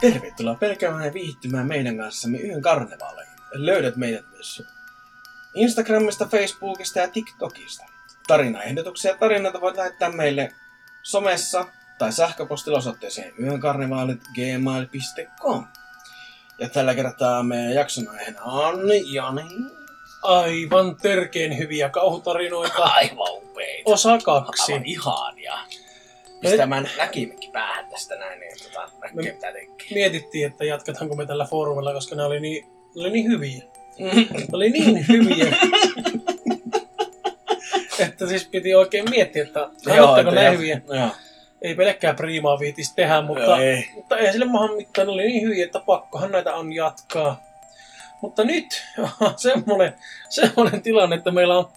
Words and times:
Tervetuloa 0.00 0.54
pelkäämään 0.54 1.04
ja 1.04 1.12
viihtymään 1.12 1.66
meidän 1.66 1.98
kanssamme 1.98 2.38
yhden 2.38 2.62
karnevaaleihin. 2.62 3.34
Löydät 3.52 3.96
meidät 3.96 4.24
myös 4.30 4.62
Instagramista, 5.54 6.26
Facebookista 6.26 6.98
ja 6.98 7.08
TikTokista. 7.08 7.84
Tarinaehdotuksia 8.26 9.10
ja 9.10 9.16
tarinoita 9.16 9.60
voit 9.60 9.76
lähettää 9.76 10.12
meille 10.12 10.52
somessa 11.02 11.66
tai 11.98 12.12
sähköpostilla 12.12 12.78
osoitteeseen. 12.78 13.34
Ja 16.58 16.68
tällä 16.68 16.94
kertaa 16.94 17.42
meidän 17.42 17.74
jakson 17.74 18.08
aiheena 18.08 18.42
on 18.42 18.80
Jani. 19.12 19.48
Aivan 20.22 20.96
törkeen 20.96 21.58
hyviä 21.58 21.88
kauhutarinoita. 21.88 22.82
Aivan 22.82 23.28
upeita. 23.32 23.90
Osa 23.90 24.18
kaksi. 24.18 24.72
Aivan 24.72 24.86
ihania. 24.86 25.58
Pistämään 26.40 26.90
näkimekki 26.98 27.50
päähän 27.52 27.86
tästä 27.90 28.16
näin, 28.16 28.40
niin 28.40 28.52
tota, 28.62 28.90
näkee 29.02 29.32
mitä 29.32 29.52
tekee. 29.52 29.86
Mietittiin, 29.94 30.46
että 30.46 30.64
jatketaanko 30.64 31.16
me 31.16 31.26
tällä 31.26 31.44
foorumilla, 31.44 31.92
koska 31.92 32.16
ne 32.16 32.22
oli 32.22 32.40
niin, 32.40 32.66
ne 32.66 33.00
oli 33.00 33.10
niin 33.10 33.30
hyviä. 33.30 33.62
Ne 33.98 34.48
oli 34.52 34.70
niin 34.70 35.08
hyviä. 35.08 35.56
että 37.98 38.26
siis 38.26 38.48
piti 38.48 38.74
oikein 38.74 39.10
miettiä, 39.10 39.42
että 39.42 39.70
kannattaako 39.84 40.30
näin 40.30 40.58
hyviä. 40.58 40.80
Joo. 40.88 41.08
Ei 41.62 41.74
pelkkää 41.74 42.14
priimaa 42.14 42.58
viitis 42.58 42.92
tehdä, 42.92 43.22
mutta, 43.22 43.44
Joo, 43.44 43.56
ei. 43.56 43.90
mutta 43.94 44.16
ei 44.16 44.32
sille 44.32 44.44
maahan 44.44 44.76
mitään. 44.76 45.06
Ne 45.06 45.12
oli 45.12 45.22
niin 45.22 45.42
hyviä, 45.42 45.64
että 45.64 45.80
pakkohan 45.80 46.32
näitä 46.32 46.54
on 46.54 46.72
jatkaa. 46.72 47.42
Mutta 48.20 48.44
nyt 48.44 48.84
on 49.20 49.34
semmoinen, 49.36 49.94
semmoinen 50.28 50.82
tilanne, 50.82 51.16
että 51.16 51.30
meillä 51.30 51.58
on 51.58 51.68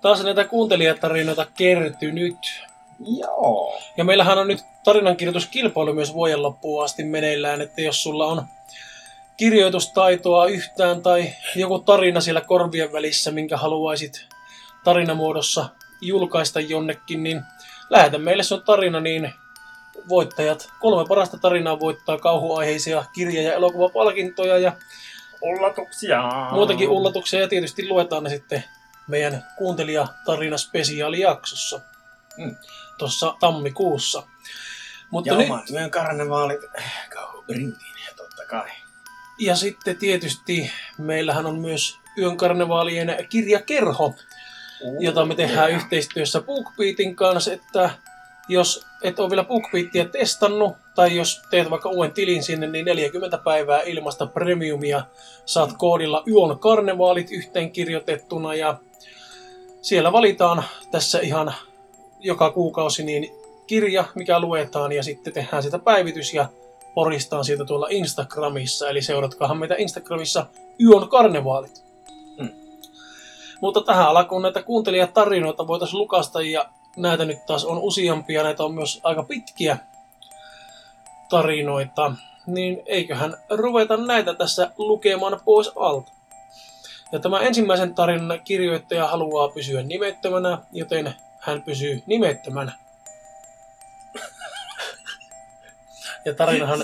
taas 0.00 0.24
näitä 0.24 0.44
kuuntelijatarinoita 0.44 1.46
kertynyt. 1.54 2.64
Joo. 3.18 3.78
Ja 3.96 4.04
meillähän 4.04 4.38
on 4.38 4.48
nyt 4.48 4.60
tarinankirjoituskilpailu 4.84 5.94
myös 5.94 6.14
vuoden 6.14 6.42
loppuun 6.42 6.84
asti 6.84 7.04
meneillään, 7.04 7.60
että 7.60 7.80
jos 7.80 8.02
sulla 8.02 8.26
on 8.26 8.42
kirjoitustaitoa 9.36 10.46
yhtään 10.46 11.02
tai 11.02 11.32
joku 11.56 11.78
tarina 11.78 12.20
siellä 12.20 12.40
korvien 12.40 12.92
välissä, 12.92 13.30
minkä 13.30 13.56
haluaisit 13.56 14.26
tarinamuodossa 14.84 15.68
julkaista 16.00 16.60
jonnekin, 16.60 17.22
niin 17.22 17.42
lähetä 17.90 18.18
meille 18.18 18.42
sun 18.42 18.62
tarina, 18.62 19.00
niin 19.00 19.32
voittajat, 20.08 20.68
kolme 20.80 21.08
parasta 21.08 21.38
tarinaa 21.38 21.80
voittaa 21.80 22.18
kauhuaiheisia 22.18 23.04
kirja- 23.14 23.42
ja 23.42 23.52
elokuvapalkintoja 23.52 24.58
ja 24.58 24.72
Ullatuksia. 25.42 26.22
muutakin 26.52 26.88
ullatuksia 26.88 27.40
ja 27.40 27.48
tietysti 27.48 27.88
luetaan 27.88 28.24
ne 28.24 28.30
sitten 28.30 28.64
meidän 29.08 29.44
kuuntelijatarina-spesiaalijaksossa 29.58 31.80
Mm. 32.38 32.56
tuossa 32.98 33.36
tammikuussa. 33.40 34.22
Mutta 35.10 35.30
Ja 35.30 35.38
nyt, 35.38 35.50
oman 35.50 35.62
yön 35.72 35.90
karnevaalit 35.90 36.60
kauhubrinkin, 37.14 37.94
totta 38.16 38.42
kai. 38.48 38.70
ja 39.38 39.56
sitten 39.56 39.96
tietysti 39.96 40.70
meillähän 40.98 41.46
on 41.46 41.58
myös 41.58 41.98
Yön 42.18 42.36
karnevaalien 42.36 43.16
kirjakerho, 43.28 44.14
jota 44.98 45.24
me 45.24 45.34
tehdään 45.34 45.70
yhteistyössä 45.70 46.40
BookBeatin 46.40 47.16
kanssa, 47.16 47.52
että 47.52 47.90
jos 48.48 48.86
et 49.02 49.18
ole 49.18 49.30
vielä 49.30 49.44
BookBeatia 49.44 50.04
testannut, 50.04 50.76
tai 50.94 51.16
jos 51.16 51.42
teet 51.50 51.70
vaikka 51.70 51.88
uuden 51.88 52.12
tilin 52.12 52.42
sinne, 52.42 52.66
niin 52.66 52.84
40 52.84 53.38
päivää 53.38 53.82
ilmasta 53.82 54.26
premiumia 54.26 55.04
saat 55.44 55.72
koodilla 55.78 56.22
Yön 56.26 56.58
karnevaalit 56.58 57.30
yhteen 57.30 57.70
kirjoitettuna, 57.72 58.54
ja 58.54 58.78
siellä 59.82 60.12
valitaan 60.12 60.64
tässä 60.90 61.20
ihan 61.20 61.54
joka 62.24 62.50
kuukausi 62.50 63.04
niin 63.04 63.30
kirja, 63.66 64.04
mikä 64.14 64.40
luetaan, 64.40 64.92
ja 64.92 65.02
sitten 65.02 65.32
tehdään 65.32 65.62
sitä 65.62 65.78
päivitys 65.78 66.34
ja 66.34 66.48
poristaan 66.94 67.44
siitä 67.44 67.64
tuolla 67.64 67.86
Instagramissa, 67.90 68.88
eli 68.88 69.02
seuratkaahan 69.02 69.58
meitä 69.58 69.74
Instagramissa 69.78 70.46
Yön 70.80 71.08
karnevaalit. 71.08 71.84
Mm. 72.38 72.50
Mutta 73.60 73.80
tähän 73.80 74.08
alkuun 74.08 74.42
näitä 74.42 74.62
kuuntelijatarinoita 74.62 75.66
voitaisiin 75.66 75.98
lukasta, 75.98 76.42
ja 76.42 76.68
näitä 76.96 77.24
nyt 77.24 77.46
taas 77.46 77.64
on 77.64 77.78
useampia, 77.78 78.42
näitä 78.42 78.64
on 78.64 78.74
myös 78.74 79.00
aika 79.02 79.22
pitkiä 79.22 79.78
tarinoita, 81.28 82.12
niin 82.46 82.82
eiköhän 82.86 83.36
ruveta 83.50 83.96
näitä 83.96 84.34
tässä 84.34 84.70
lukemaan 84.78 85.40
pois 85.44 85.70
alta. 85.76 86.12
Ja 87.12 87.18
tämä 87.18 87.40
ensimmäisen 87.40 87.94
tarinan 87.94 88.40
kirjoittaja 88.44 89.06
haluaa 89.06 89.48
pysyä 89.48 89.82
nimettömänä, 89.82 90.58
joten 90.72 91.14
hän 91.44 91.62
pysyy 91.62 92.02
nimettömänä. 92.06 92.72
Ja 96.24 96.34
tarinahan, 96.34 96.80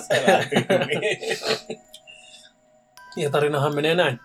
ja 3.17 3.31
tarinahan 3.31 3.75
menee 3.75 3.95
näin. 3.95 4.21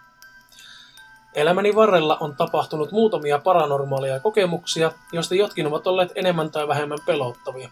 Elämäni 1.35 1.75
varrella 1.75 2.17
on 2.19 2.35
tapahtunut 2.35 2.91
muutamia 2.91 3.39
paranormaaleja 3.39 4.19
kokemuksia, 4.19 4.91
joista 5.11 5.35
jotkin 5.35 5.67
ovat 5.67 5.87
olleet 5.87 6.11
enemmän 6.15 6.51
tai 6.51 6.67
vähemmän 6.67 6.99
pelottavia. 7.05 7.69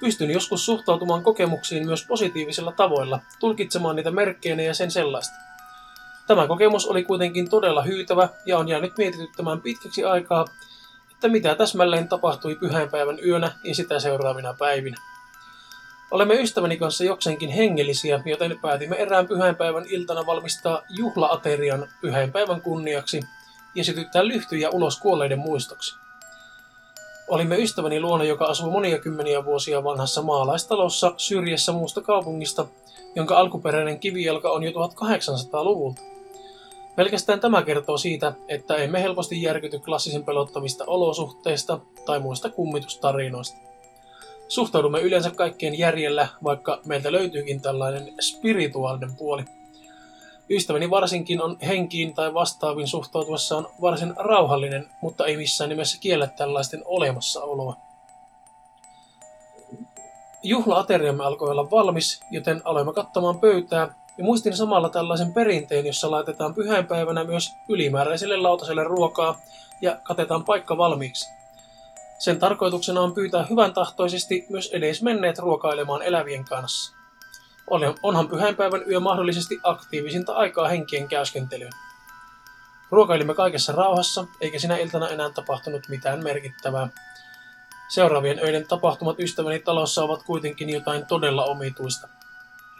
Pystyn 0.00 0.30
joskus 0.30 0.66
suhtautumaan 0.66 1.22
kokemuksiin 1.22 1.86
myös 1.86 2.06
positiivisilla 2.06 2.72
tavoilla, 2.72 3.20
tulkitsemaan 3.40 3.96
niitä 3.96 4.10
merkkeinä 4.10 4.62
ja 4.62 4.74
sen 4.74 4.90
sellaista. 4.90 5.34
Tämä 6.26 6.46
kokemus 6.46 6.86
oli 6.86 7.04
kuitenkin 7.04 7.50
todella 7.50 7.82
hyytävä 7.82 8.28
ja 8.46 8.58
on 8.58 8.68
jäänyt 8.68 8.98
mietityttämään 8.98 9.60
pitkäksi 9.60 10.04
aikaa, 10.04 10.44
että 11.24 11.32
mitä 11.32 11.54
täsmälleen 11.54 12.08
tapahtui 12.08 12.54
pyhäinpäivän 12.54 13.18
yönä 13.26 13.52
ja 13.62 13.74
sitä 13.74 14.00
seuraavina 14.00 14.54
päivinä. 14.58 14.96
Olemme 16.10 16.34
ystäväni 16.34 16.76
kanssa 16.76 17.04
jokseenkin 17.04 17.50
hengellisiä, 17.50 18.22
joten 18.24 18.58
päätimme 18.62 18.96
erään 18.96 19.28
pyhäinpäivän 19.28 19.84
iltana 19.88 20.26
valmistaa 20.26 20.82
juhlaaterian 20.88 21.88
pyhäinpäivän 22.00 22.60
kunniaksi 22.60 23.20
ja 23.74 23.84
sytyttää 23.84 24.28
lyhtyjä 24.28 24.70
ulos 24.70 25.00
kuolleiden 25.00 25.38
muistoksi. 25.38 25.94
Olimme 27.28 27.56
ystäväni 27.56 28.00
luona, 28.00 28.24
joka 28.24 28.44
asuu 28.44 28.70
monia 28.70 28.98
kymmeniä 28.98 29.44
vuosia 29.44 29.84
vanhassa 29.84 30.22
maalaistalossa 30.22 31.14
syrjässä 31.16 31.72
muusta 31.72 32.00
kaupungista, 32.00 32.66
jonka 33.16 33.38
alkuperäinen 33.38 34.00
kivijalka 34.00 34.50
on 34.50 34.62
jo 34.62 34.70
1800-luvulta. 34.70 36.13
Pelkästään 36.96 37.40
tämä 37.40 37.62
kertoo 37.62 37.98
siitä, 37.98 38.32
että 38.48 38.76
emme 38.76 39.02
helposti 39.02 39.42
järkyty 39.42 39.78
klassisen 39.78 40.24
pelottavista 40.24 40.84
olosuhteista 40.86 41.80
tai 42.06 42.20
muista 42.20 42.50
kummitustarinoista. 42.50 43.58
Suhtaudumme 44.48 45.00
yleensä 45.00 45.30
kaikkien 45.30 45.78
järjellä, 45.78 46.28
vaikka 46.44 46.80
meiltä 46.86 47.12
löytyykin 47.12 47.60
tällainen 47.60 48.14
spirituaalinen 48.20 49.16
puoli. 49.16 49.44
Ystäväni 50.50 50.90
varsinkin 50.90 51.42
on 51.42 51.58
henkiin 51.66 52.14
tai 52.14 52.34
vastaaviin 52.34 52.88
suhtautuessaan 52.88 53.66
varsin 53.80 54.14
rauhallinen, 54.16 54.90
mutta 55.02 55.26
ei 55.26 55.36
missään 55.36 55.70
nimessä 55.70 55.98
kiellä 56.00 56.26
tällaisten 56.26 56.82
olemassaoloa. 56.84 57.76
Juhlaateriamme 60.42 61.24
alkoi 61.24 61.50
olla 61.50 61.70
valmis, 61.70 62.20
joten 62.30 62.62
aloimme 62.64 62.92
katsomaan 62.92 63.40
pöytää 63.40 64.03
ja 64.18 64.24
muistin 64.24 64.56
samalla 64.56 64.88
tällaisen 64.88 65.32
perinteen, 65.32 65.86
jossa 65.86 66.10
laitetaan 66.10 66.54
pyhäinpäivänä 66.54 67.24
myös 67.24 67.50
ylimääräiselle 67.68 68.36
lautaselle 68.36 68.84
ruokaa 68.84 69.40
ja 69.80 69.98
katetaan 70.02 70.44
paikka 70.44 70.76
valmiiksi. 70.76 71.28
Sen 72.18 72.38
tarkoituksena 72.38 73.00
on 73.00 73.14
pyytää 73.14 73.46
hyvän 73.50 73.74
tahtoisesti 73.74 74.46
myös 74.48 74.70
edesmenneet 74.72 75.38
ruokailemaan 75.38 76.02
elävien 76.02 76.44
kanssa. 76.44 76.94
Onhan 78.02 78.28
pyhäinpäivän 78.28 78.82
yö 78.90 79.00
mahdollisesti 79.00 79.58
aktiivisinta 79.62 80.32
aikaa 80.32 80.68
henkien 80.68 81.08
käyskentelyyn. 81.08 81.72
Ruokailimme 82.90 83.34
kaikessa 83.34 83.72
rauhassa, 83.72 84.26
eikä 84.40 84.58
sinä 84.58 84.76
iltana 84.76 85.08
enää 85.08 85.30
tapahtunut 85.30 85.88
mitään 85.88 86.22
merkittävää. 86.22 86.88
Seuraavien 87.88 88.38
öiden 88.38 88.68
tapahtumat 88.68 89.20
ystäväni 89.20 89.58
talossa 89.58 90.04
ovat 90.04 90.22
kuitenkin 90.22 90.70
jotain 90.70 91.06
todella 91.06 91.44
omituista. 91.44 92.08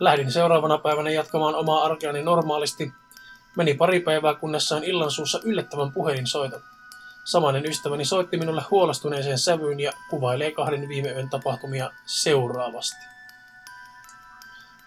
Lähdin 0.00 0.32
seuraavana 0.32 0.78
päivänä 0.78 1.10
jatkamaan 1.10 1.54
omaa 1.54 1.84
arkeani 1.84 2.22
normaalisti. 2.22 2.92
Meni 3.56 3.74
pari 3.74 4.00
päivää, 4.00 4.34
kunnes 4.34 4.68
sain 4.68 4.84
illan 4.84 5.10
suussa 5.10 5.40
yllättävän 5.44 5.92
puhelinsoiton. 5.92 6.60
Samainen 7.24 7.66
ystäväni 7.66 8.04
soitti 8.04 8.36
minulle 8.36 8.62
huolestuneeseen 8.70 9.38
sävyyn 9.38 9.80
ja 9.80 9.92
kuvailee 10.10 10.52
kahden 10.52 10.88
viime 10.88 11.08
yön 11.08 11.30
tapahtumia 11.30 11.90
seuraavasti. 12.06 12.96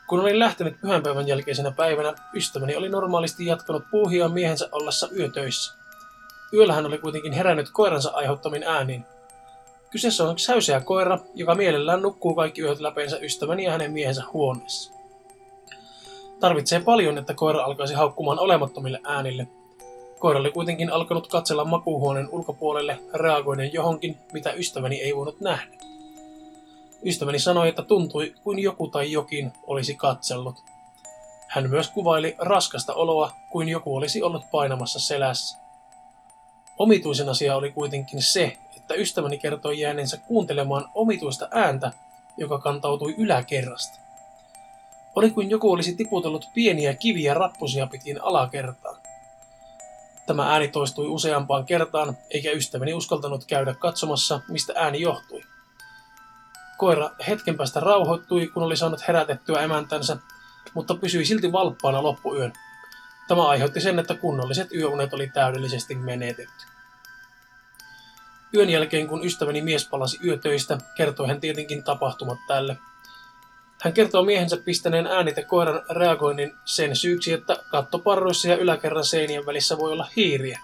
Kun 0.08 0.20
olin 0.20 0.40
lähtenyt 0.40 0.82
pyhänpäivän 0.82 1.28
jälkeisenä 1.28 1.72
päivänä, 1.72 2.14
ystäväni 2.34 2.76
oli 2.76 2.90
normaalisti 2.90 3.46
jatkanut 3.46 3.84
puuhia 3.92 4.30
miehensä 4.30 4.70
ollessa 4.72 5.10
yötöissä. 5.20 5.74
Yöllä 6.54 6.74
hän 6.74 6.86
oli 6.86 6.98
kuitenkin 6.98 7.34
herännyt 7.34 7.70
koiransa 7.70 8.12
aiheuttamin 8.14 8.64
ääniin. 8.64 9.06
Kyseessä 9.92 10.24
on 10.24 10.40
säyseä 10.40 10.80
koira, 10.80 11.20
joka 11.36 11.56
mielellään 11.56 12.02
nukkuu 12.02 12.36
kaikki 12.36 12.62
yöt 12.62 12.80
läpeensä 12.80 13.18
ystäväni 13.18 13.64
ja 13.64 13.72
hänen 13.72 13.92
miehensä 13.92 14.24
huoneessa. 14.34 14.97
Tarvitsee 16.40 16.80
paljon, 16.80 17.18
että 17.18 17.34
koira 17.34 17.64
alkaisi 17.64 17.94
haukkumaan 17.94 18.40
olemattomille 18.40 19.00
äänille. 19.04 19.48
Koira 20.20 20.40
oli 20.40 20.52
kuitenkin 20.52 20.92
alkanut 20.92 21.28
katsella 21.28 21.66
makuuhuoneen 21.66 22.30
ulkopuolelle 22.32 23.00
reagoiden 23.14 23.74
johonkin, 23.74 24.18
mitä 24.34 24.52
ystäväni 24.52 25.02
ei 25.02 25.16
voinut 25.16 25.42
nähdä. 25.42 25.78
Ystäväni 27.06 27.40
sanoi, 27.40 27.70
että 27.70 27.84
tuntui 27.84 28.34
kuin 28.44 28.60
joku 28.60 28.88
tai 28.88 29.12
jokin 29.12 29.52
olisi 29.68 29.96
katsellut. 29.96 30.56
Hän 31.48 31.70
myös 31.70 31.90
kuvaili 31.90 32.36
raskasta 32.38 32.94
oloa, 32.94 33.32
kuin 33.52 33.70
joku 33.70 33.96
olisi 33.96 34.24
ollut 34.24 34.44
painamassa 34.52 35.00
selässä. 35.00 35.58
Omituisen 36.78 37.30
asia 37.30 37.56
oli 37.56 37.72
kuitenkin 37.72 38.22
se, 38.22 38.58
että 38.78 38.94
ystäväni 38.94 39.38
kertoi 39.38 39.80
jääneensä 39.80 40.18
kuuntelemaan 40.18 40.90
omituista 40.94 41.48
ääntä, 41.52 41.92
joka 42.38 42.60
kantautui 42.60 43.16
yläkerrasta. 43.18 44.07
Oli 45.18 45.32
kuin 45.32 45.50
joku 45.50 45.72
olisi 45.72 45.96
tiputellut 45.96 46.46
pieniä 46.54 46.94
kiviä 46.94 47.34
rappusia 47.34 47.88
pitkin 47.88 48.24
alakertaan. 48.24 48.98
Tämä 50.28 50.52
ääni 50.52 50.68
toistui 50.68 51.08
useampaan 51.08 51.66
kertaan, 51.66 52.18
eikä 52.30 52.52
ystäväni 52.52 52.94
uskaltanut 52.94 53.46
käydä 53.46 53.74
katsomassa, 53.74 54.42
mistä 54.48 54.74
ääni 54.76 55.02
johtui. 55.02 55.42
Koira 56.78 57.10
hetken 57.28 57.58
päästä 57.58 57.80
rauhoittui, 57.80 58.48
kun 58.48 58.64
oli 58.64 58.78
saanut 58.78 59.08
herätettyä 59.08 59.62
emäntänsä, 59.62 60.18
mutta 60.74 60.96
pysyi 60.96 61.26
silti 61.26 61.52
valppaana 61.52 62.04
loppuyön. 62.04 62.54
Tämä 63.28 63.48
aiheutti 63.48 63.82
sen, 63.82 64.00
että 64.00 64.16
kunnolliset 64.16 64.72
yöunet 64.72 65.14
oli 65.14 65.28
täydellisesti 65.34 65.96
menetetty. 65.96 66.66
Yön 68.54 68.70
jälkeen, 68.70 69.08
kun 69.08 69.26
ystäväni 69.26 69.62
mies 69.62 69.88
palasi 69.88 70.20
yötöistä, 70.26 70.78
kertoi 70.96 71.28
hän 71.28 71.42
tietenkin 71.42 71.84
tapahtumat 71.84 72.38
tälle. 72.48 72.78
Hän 73.82 73.94
kertoo 73.94 74.24
miehensä 74.24 74.58
pistäneen 74.58 75.08
äänite 75.08 75.44
koiran 75.44 75.82
reagoinnin 75.90 76.56
sen 76.66 76.96
syyksi, 76.96 77.34
että 77.34 77.56
kattoparroissa 77.72 78.48
ja 78.48 78.58
yläkerran 78.58 79.04
seinien 79.04 79.46
välissä 79.46 79.78
voi 79.78 79.92
olla 79.92 80.08
hiiriä. 80.16 80.60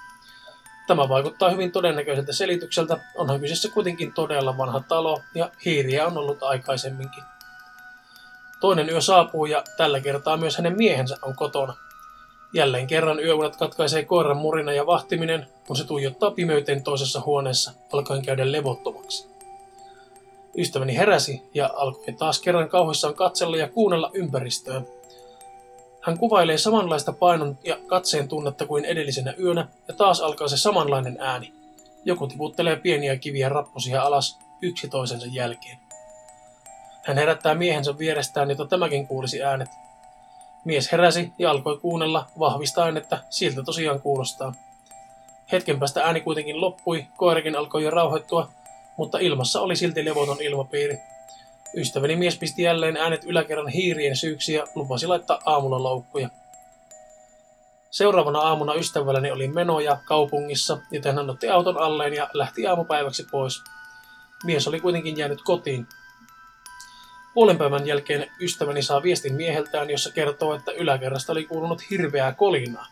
Tämä 0.88 1.10
vaikuttaa 1.10 1.50
hyvin 1.50 1.72
todennäköiseltä 1.72 2.34
selitykseltä, 2.34 3.00
onhan 3.16 3.40
kyseessä 3.40 3.70
kuitenkin 3.70 4.14
todella 4.14 4.58
vanha 4.58 4.84
talo 4.88 5.22
ja 5.36 5.50
hiiriä 5.66 6.08
on 6.08 6.18
ollut 6.18 6.44
aikaisemminkin. 6.44 7.24
Toinen 8.60 8.90
yö 8.90 9.02
saapuu 9.02 9.46
ja 9.46 9.64
tällä 9.78 10.00
kertaa 10.00 10.38
myös 10.38 10.58
hänen 10.58 10.78
miehensä 10.78 11.18
on 11.22 11.36
kotona. 11.36 11.74
Jälleen 12.54 12.88
kerran 12.88 13.20
yöunet 13.20 13.56
katkaisee 13.56 14.06
koiran 14.06 14.38
murina 14.38 14.74
ja 14.74 14.86
vahtiminen, 14.86 15.48
kun 15.68 15.76
se 15.76 15.84
tuijottaa 15.84 16.32
pimeyteen 16.32 16.84
toisessa 16.84 17.22
huoneessa, 17.26 17.72
alkaen 17.94 18.26
käydä 18.26 18.52
levottomaksi. 18.52 19.33
Ystäväni 20.58 20.96
heräsi 20.96 21.42
ja 21.54 21.70
alkoi 21.76 22.14
taas 22.14 22.40
kerran 22.40 22.70
kauhuissaan 22.70 23.14
katsella 23.14 23.58
ja 23.58 23.70
kuunnella 23.70 24.12
ympäristöä. 24.14 24.82
Hän 26.02 26.18
kuvailee 26.18 26.58
samanlaista 26.58 27.14
painon 27.14 27.58
ja 27.64 27.78
katseen 27.88 28.28
tunnetta 28.28 28.66
kuin 28.66 28.86
edellisenä 28.86 29.34
yönä, 29.40 29.68
ja 29.88 29.94
taas 29.94 30.22
alkaa 30.22 30.48
se 30.48 30.58
samanlainen 30.58 31.18
ääni. 31.20 31.54
Joku 32.06 32.28
tiputtelee 32.28 32.76
pieniä 32.76 33.18
kiviä 33.18 33.50
rappusia 33.50 34.02
alas 34.02 34.40
yksi 34.62 34.88
toisensa 34.88 35.28
jälkeen. 35.32 35.78
Hän 37.04 37.18
herättää 37.18 37.56
miehensä 37.56 37.98
vierestään, 37.98 38.50
jota 38.50 38.66
tämäkin 38.66 39.08
kuulisi 39.08 39.44
äänet. 39.44 39.70
Mies 40.66 40.92
heräsi 40.92 41.32
ja 41.40 41.52
alkoi 41.52 41.78
kuunnella, 41.78 42.26
vahvistaen, 42.40 42.98
että 42.98 43.20
siltä 43.30 43.64
tosiaan 43.64 44.02
kuulostaa. 44.02 44.54
Hetken 45.52 45.80
päästä 45.80 46.04
ääni 46.04 46.22
kuitenkin 46.22 46.62
loppui, 46.62 47.06
koirakin 47.18 47.56
alkoi 47.56 47.84
jo 47.84 47.90
rauhoittua, 47.90 48.50
mutta 48.98 49.18
ilmassa 49.20 49.62
oli 49.62 49.76
silti 49.76 50.06
levoton 50.06 50.42
ilmapiiri. 50.42 50.98
Ystäväni 51.78 52.16
mies 52.16 52.38
pisti 52.38 52.62
jälleen 52.62 52.98
äänet 52.98 53.24
yläkerran 53.24 53.68
hiirien 53.68 54.16
syyksi 54.16 54.54
ja 54.54 54.64
lupasi 54.76 55.08
laittaa 55.08 55.40
aamulla 55.46 55.84
loukkuja. 55.84 56.30
Seuraavana 57.92 58.40
aamuna 58.40 58.74
ystävälläni 58.74 59.32
oli 59.32 59.48
menoja 59.48 59.98
kaupungissa, 60.06 60.78
joten 60.92 61.16
hän 61.16 61.30
otti 61.30 61.50
auton 61.50 61.78
alleen 61.78 62.14
ja 62.14 62.30
lähti 62.34 62.68
aamupäiväksi 62.68 63.26
pois. 63.32 63.64
Mies 64.44 64.68
oli 64.68 64.80
kuitenkin 64.80 65.18
jäänyt 65.18 65.42
kotiin. 65.42 65.88
Puolen 67.34 67.58
päivän 67.58 67.88
jälkeen 67.88 68.32
ystäväni 68.42 68.82
saa 68.82 69.04
viestin 69.04 69.36
mieheltään, 69.36 69.90
jossa 69.90 70.12
kertoo, 70.12 70.56
että 70.56 70.72
yläkerrasta 70.72 71.32
oli 71.32 71.46
kuulunut 71.46 71.90
hirveää 71.90 72.32
kolinaa. 72.32 72.88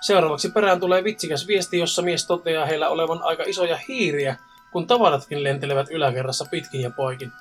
Seuraavaksi 0.00 0.50
perään 0.50 0.80
tulee 0.80 1.04
vitsikäs 1.04 1.46
viesti, 1.46 1.78
jossa 1.78 2.02
mies 2.02 2.26
toteaa 2.26 2.66
heillä 2.66 2.88
olevan 2.88 3.22
aika 3.22 3.42
isoja 3.46 3.78
hiiriä, 3.88 4.36
kun 4.72 4.86
tavaratkin 4.86 5.42
lentelevät 5.42 5.90
yläkerrassa 5.90 6.46
pitkin 6.50 6.80
ja 6.80 6.90
poikin. 6.90 7.32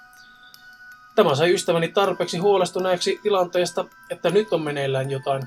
Tämä 1.15 1.35
sai 1.35 1.53
ystäväni 1.53 1.87
tarpeeksi 1.87 2.37
huolestuneeksi 2.37 3.19
tilanteesta, 3.23 3.85
että 4.09 4.29
nyt 4.29 4.53
on 4.53 4.61
meneillään 4.61 5.11
jotain. 5.11 5.43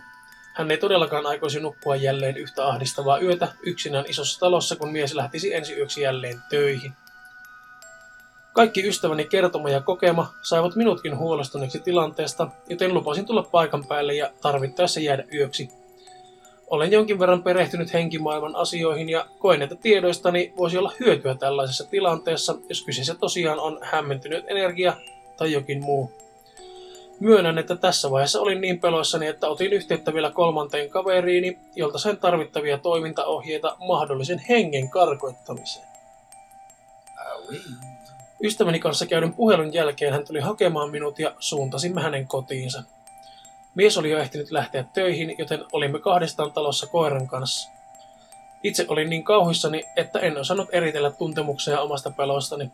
Hän 0.54 0.70
ei 0.70 0.78
todellakaan 0.78 1.26
aikoisi 1.26 1.60
nukkua 1.60 1.96
jälleen 1.96 2.36
yhtä 2.36 2.66
ahdistavaa 2.66 3.18
yötä 3.18 3.48
yksinään 3.62 4.04
isossa 4.08 4.40
talossa, 4.40 4.76
kun 4.76 4.92
mies 4.92 5.14
lähtisi 5.14 5.54
ensi 5.54 5.76
yöksi 5.76 6.00
jälleen 6.00 6.42
töihin. 6.50 6.92
Kaikki 8.52 8.88
ystäväni 8.88 9.24
kertoma 9.24 9.70
ja 9.70 9.80
kokema 9.80 10.34
saivat 10.42 10.76
minutkin 10.76 11.16
huolestuneeksi 11.16 11.80
tilanteesta, 11.80 12.48
joten 12.68 12.94
lupasin 12.94 13.26
tulla 13.26 13.42
paikan 13.42 13.86
päälle 13.86 14.14
ja 14.14 14.30
tarvittaessa 14.42 15.00
jäädä 15.00 15.24
yöksi. 15.34 15.83
Olen 16.70 16.92
jonkin 16.92 17.18
verran 17.18 17.42
perehtynyt 17.42 17.92
henkimaailman 17.92 18.56
asioihin 18.56 19.08
ja 19.08 19.26
koen, 19.38 19.62
että 19.62 19.76
tiedoistani 19.76 20.52
voisi 20.56 20.78
olla 20.78 20.92
hyötyä 21.00 21.34
tällaisessa 21.34 21.84
tilanteessa, 21.84 22.54
jos 22.68 22.82
kyseessä 22.82 23.14
tosiaan 23.14 23.58
on 23.58 23.78
hämmentynyt 23.82 24.44
energia 24.48 24.96
tai 25.36 25.52
jokin 25.52 25.82
muu. 25.82 26.12
Myönnän, 27.20 27.58
että 27.58 27.76
tässä 27.76 28.10
vaiheessa 28.10 28.40
olin 28.40 28.60
niin 28.60 28.80
peloissani, 28.80 29.26
että 29.26 29.48
otin 29.48 29.72
yhteyttä 29.72 30.14
vielä 30.14 30.30
kolmanteen 30.30 30.90
kaveriini, 30.90 31.58
jolta 31.76 31.98
sain 31.98 32.16
tarvittavia 32.16 32.78
toimintaohjeita 32.78 33.76
mahdollisen 33.78 34.38
hengen 34.48 34.90
karkoittamiseen. 34.90 35.86
Ystäväni 38.42 38.78
kanssa 38.78 39.06
käydyn 39.06 39.34
puhelun 39.34 39.74
jälkeen 39.74 40.12
hän 40.12 40.26
tuli 40.26 40.40
hakemaan 40.40 40.90
minut 40.90 41.18
ja 41.18 41.34
suuntasimme 41.38 42.02
hänen 42.02 42.26
kotiinsa. 42.26 42.82
Mies 43.74 43.98
oli 43.98 44.10
jo 44.10 44.18
ehtinyt 44.18 44.50
lähteä 44.50 44.84
töihin, 44.94 45.34
joten 45.38 45.64
olimme 45.72 45.98
kahdestaan 45.98 46.52
talossa 46.52 46.86
koiran 46.86 47.28
kanssa. 47.28 47.70
Itse 48.62 48.86
olin 48.88 49.10
niin 49.10 49.24
kauhuissani, 49.24 49.84
että 49.96 50.18
en 50.18 50.38
osannut 50.38 50.68
eritellä 50.72 51.10
tuntemuksia 51.10 51.80
omasta 51.80 52.10
pelostani. 52.10 52.70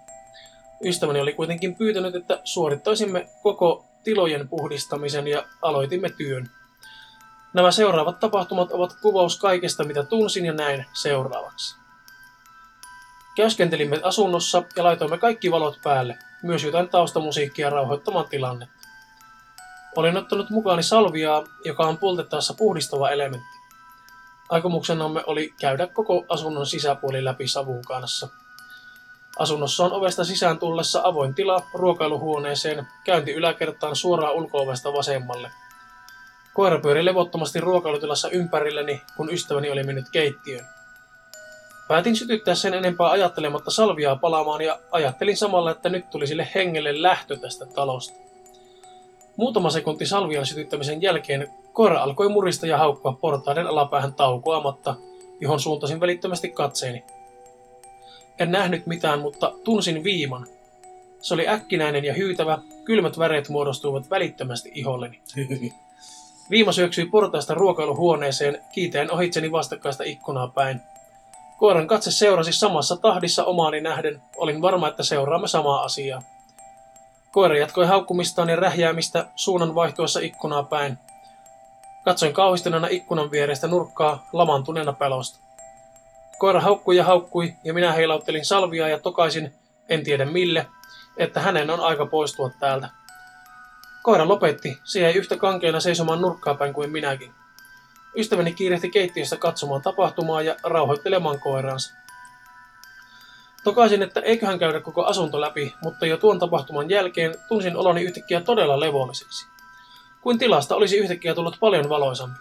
Ystäväni 0.85 1.21
oli 1.21 1.33
kuitenkin 1.33 1.75
pyytänyt, 1.76 2.14
että 2.14 2.40
suorittaisimme 2.45 3.28
koko 3.42 3.85
tilojen 4.04 4.49
puhdistamisen 4.49 5.28
ja 5.28 5.45
aloitimme 5.62 6.11
työn. 6.11 6.50
Nämä 7.54 7.71
seuraavat 7.71 8.21
tapahtumat 8.21 8.73
ovat 8.73 8.97
kuvaus 9.02 9.38
kaikesta, 9.38 9.85
mitä 9.85 10.02
tunsin 10.02 10.47
ja 10.47 10.52
näin 10.52 10.87
seuraavaksi. 10.92 11.76
Käyskentelimme 13.37 14.00
asunnossa 14.02 14.62
ja 14.76 14.85
laitoimme 14.85 15.19
kaikki 15.19 15.50
valot 15.50 15.78
päälle, 15.85 16.19
myös 16.42 16.64
jotain 16.64 16.88
taustamusiikkia 16.88 17.71
rauhoittamaan 17.71 18.28
tilannetta. 18.28 18.80
Olin 19.97 20.16
ottanut 20.16 20.50
mukaani 20.50 20.82
salviaa, 20.82 21.44
joka 21.64 21.87
on 21.87 21.99
poltettaessa 21.99 22.54
puhdistava 22.54 23.11
elementti. 23.11 23.61
Aikomuksenamme 24.49 25.23
oli 25.26 25.54
käydä 25.61 25.87
koko 25.87 26.25
asunnon 26.28 26.66
sisäpuoli 26.66 27.25
läpi 27.25 27.49
savun 27.49 27.82
kanssa. 27.82 28.28
Asunnossa 29.38 29.85
on 29.85 29.92
ovesta 29.92 30.25
sisään 30.25 30.59
tullessa 30.59 31.00
avoin 31.04 31.35
tila 31.35 31.62
ruokailuhuoneeseen, 31.75 32.88
käynti 33.04 33.32
yläkertaan 33.32 33.97
suoraan 33.97 34.35
ulkoovesta 34.35 34.92
vasemmalle. 34.92 35.50
Koira 36.54 36.78
pyöri 36.78 37.04
levottomasti 37.04 37.61
ruokailutilassa 37.61 38.30
ympärilleni, 38.30 39.02
kun 39.16 39.32
ystäväni 39.32 39.70
oli 39.70 39.82
mennyt 39.82 40.09
keittiöön. 40.12 40.66
Päätin 41.88 42.16
sytyttää 42.16 42.54
sen 42.54 42.75
enempää 42.75 43.11
ajattelematta 43.11 43.70
salviaa 43.70 44.16
palaamaan 44.16 44.61
ja 44.61 44.78
ajattelin 44.90 45.37
samalla, 45.37 45.70
että 45.70 45.88
nyt 45.88 46.11
tuli 46.11 46.26
sille 46.26 46.49
hengelle 46.54 47.02
lähtö 47.02 47.37
tästä 47.37 47.66
talosta. 47.66 48.30
Muutama 49.37 49.71
sekunti 49.71 50.07
salvian 50.07 50.47
sytyttämisen 50.47 51.03
jälkeen 51.03 51.51
koira 51.73 52.03
alkoi 52.03 52.29
murista 52.29 52.67
ja 52.67 52.79
haukkua 52.79 53.13
portaiden 53.13 53.67
alapäähän 53.67 54.15
taukoamatta, 54.15 54.95
johon 55.41 55.61
suuntasin 55.61 56.01
välittömästi 56.01 56.49
katseeni. 56.49 57.05
En 58.39 58.51
nähnyt 58.51 58.87
mitään, 58.87 59.21
mutta 59.21 59.53
tunsin 59.65 60.05
viiman. 60.05 60.47
Se 61.21 61.35
oli 61.35 61.49
äkkinäinen 61.49 62.05
ja 62.05 62.15
hyytävä, 62.15 62.59
kylmät 62.85 63.19
väreet 63.19 63.49
muodostuivat 63.49 64.11
välittömästi 64.11 64.73
iholleni. 64.75 65.21
Viima 66.51 66.73
syöksyi 66.73 67.07
portaista 67.07 67.55
ruokailuhuoneeseen, 67.55 68.61
kiiteen 68.73 69.13
ohitseni 69.13 69.53
vastakkaista 69.53 70.05
ikkunaa 70.05 70.49
päin. 70.49 70.81
Koiran 71.59 71.87
katse 71.87 72.11
seurasi 72.11 72.53
samassa 72.53 72.97
tahdissa 72.97 73.45
omaani 73.45 73.81
nähden. 73.81 74.23
Olin 74.37 74.63
varma, 74.63 74.89
että 74.89 75.03
seuraamme 75.03 75.49
samaa 75.49 75.83
asiaa. 75.83 76.23
Koira 77.33 77.59
jatkoi 77.59 77.87
haukkumistaan 77.87 78.49
ja 78.49 78.57
rähjäämistä 78.57 79.27
suunnan 79.37 79.75
vaihtuessa 79.75 80.21
ikkunaa 80.21 80.63
päin. 80.63 80.99
Katsoin 82.05 82.33
kauhistuneena 82.33 82.87
ikkunan 82.91 83.31
vierestä 83.31 83.67
nurkkaa 83.67 84.29
lamantuneena 84.33 84.93
pelosta. 84.93 85.39
Koira 86.39 86.61
haukkui 86.61 86.97
ja 86.97 87.05
haukkui, 87.05 87.55
ja 87.65 87.75
minä 87.75 87.93
heilauttelin 87.93 88.45
salvia 88.45 88.89
ja 88.89 88.99
tokaisin, 88.99 89.55
en 89.89 90.05
tiedä 90.05 90.25
mille, 90.25 90.67
että 91.17 91.41
hänen 91.41 91.71
on 91.71 91.81
aika 91.81 92.07
poistua 92.07 92.51
täältä. 92.61 92.89
Koira 94.03 94.29
lopetti, 94.29 94.79
se 94.85 95.01
jäi 95.01 95.13
yhtä 95.13 95.37
kankeena 95.37 95.81
seisomaan 95.81 96.21
nurkkaa 96.21 96.55
päin 96.55 96.75
kuin 96.75 96.91
minäkin. 96.91 97.33
Ystäväni 98.17 98.53
kiirehti 98.53 98.91
keittiöstä 98.91 99.37
katsomaan 99.37 99.83
tapahtumaa 99.83 100.43
ja 100.43 100.57
rauhoittelemaan 100.63 101.41
koiraansa. 101.41 101.95
Tokaisin, 103.64 104.02
että 104.02 104.21
eiköhän 104.21 104.59
käydä 104.59 104.81
koko 104.81 105.05
asunto 105.05 105.40
läpi, 105.40 105.75
mutta 105.83 106.07
jo 106.07 106.17
tuon 106.17 106.38
tapahtuman 106.38 106.90
jälkeen 106.90 107.35
tunsin 107.49 107.76
oloni 107.76 108.02
yhtäkkiä 108.02 108.40
todella 108.40 108.81
levolliseksi. 108.81 109.47
Kuin 110.21 110.38
tilasta 110.38 110.76
olisi 110.76 110.97
yhtäkkiä 110.97 111.35
tullut 111.35 111.57
paljon 111.61 111.88
valoisampi. 111.88 112.38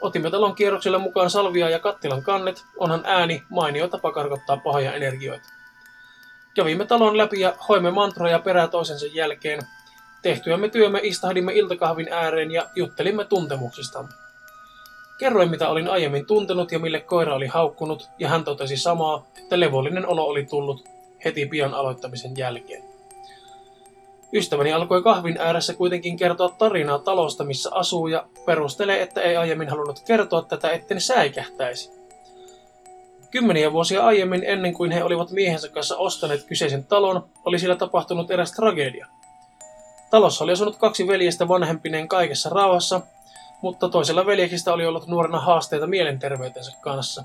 Otimme 0.00 0.30
talon 0.30 0.54
kierrokselle 0.54 0.98
mukaan 0.98 1.30
salvia 1.30 1.70
ja 1.70 1.78
kattilan 1.78 2.22
kannet, 2.22 2.64
onhan 2.76 3.02
ääni 3.04 3.42
mainio 3.50 3.88
tapa 3.88 4.12
karkottaa 4.12 4.56
pahoja 4.56 4.92
energioita. 4.92 5.48
Kävimme 6.54 6.84
talon 6.84 7.18
läpi 7.18 7.40
ja 7.40 7.54
hoimme 7.68 7.90
mantroja 7.90 8.38
perää 8.38 8.68
toisensa 8.68 9.06
jälkeen. 9.06 9.60
Tehtyämme 10.22 10.68
työmme 10.68 11.00
istahdimme 11.02 11.52
iltakahvin 11.52 12.12
ääreen 12.12 12.50
ja 12.50 12.70
juttelimme 12.74 13.24
tuntemuksistamme. 13.24 14.21
Kerroin, 15.22 15.50
mitä 15.50 15.68
olin 15.68 15.88
aiemmin 15.88 16.26
tuntenut 16.26 16.72
ja 16.72 16.78
mille 16.78 17.00
koira 17.00 17.34
oli 17.34 17.46
haukkunut, 17.46 18.08
ja 18.18 18.28
hän 18.28 18.44
totesi 18.44 18.76
samaa, 18.76 19.26
että 19.38 19.60
levollinen 19.60 20.06
olo 20.06 20.24
oli 20.24 20.46
tullut 20.46 20.84
heti 21.24 21.46
pian 21.46 21.74
aloittamisen 21.74 22.36
jälkeen. 22.36 22.82
Ystäväni 24.32 24.72
alkoi 24.72 25.02
kahvin 25.02 25.38
ääressä 25.40 25.74
kuitenkin 25.74 26.16
kertoa 26.16 26.48
tarinaa 26.48 26.98
talosta, 26.98 27.44
missä 27.44 27.70
asuu, 27.72 28.06
ja 28.06 28.24
perustelee, 28.46 29.02
että 29.02 29.20
ei 29.20 29.36
aiemmin 29.36 29.68
halunnut 29.68 30.00
kertoa 30.00 30.42
tätä, 30.42 30.70
etten 30.70 31.00
säikähtäisi. 31.00 31.90
Kymmeniä 33.30 33.72
vuosia 33.72 34.06
aiemmin, 34.06 34.44
ennen 34.46 34.74
kuin 34.74 34.90
he 34.90 35.04
olivat 35.04 35.30
miehensä 35.30 35.68
kanssa 35.68 35.96
ostaneet 35.96 36.44
kyseisen 36.44 36.84
talon, 36.84 37.24
oli 37.44 37.58
siellä 37.58 37.76
tapahtunut 37.76 38.30
eräs 38.30 38.52
tragedia. 38.52 39.06
Talossa 40.10 40.44
oli 40.44 40.52
asunut 40.52 40.76
kaksi 40.76 41.06
veljestä 41.06 41.48
vanhempineen 41.48 42.08
kaikessa 42.08 42.50
rauhassa, 42.50 43.00
mutta 43.62 43.88
toisella 43.88 44.26
veljeksistä 44.26 44.72
oli 44.72 44.86
ollut 44.86 45.06
nuorena 45.06 45.40
haasteita 45.40 45.86
mielenterveytensä 45.86 46.72
kanssa. 46.80 47.24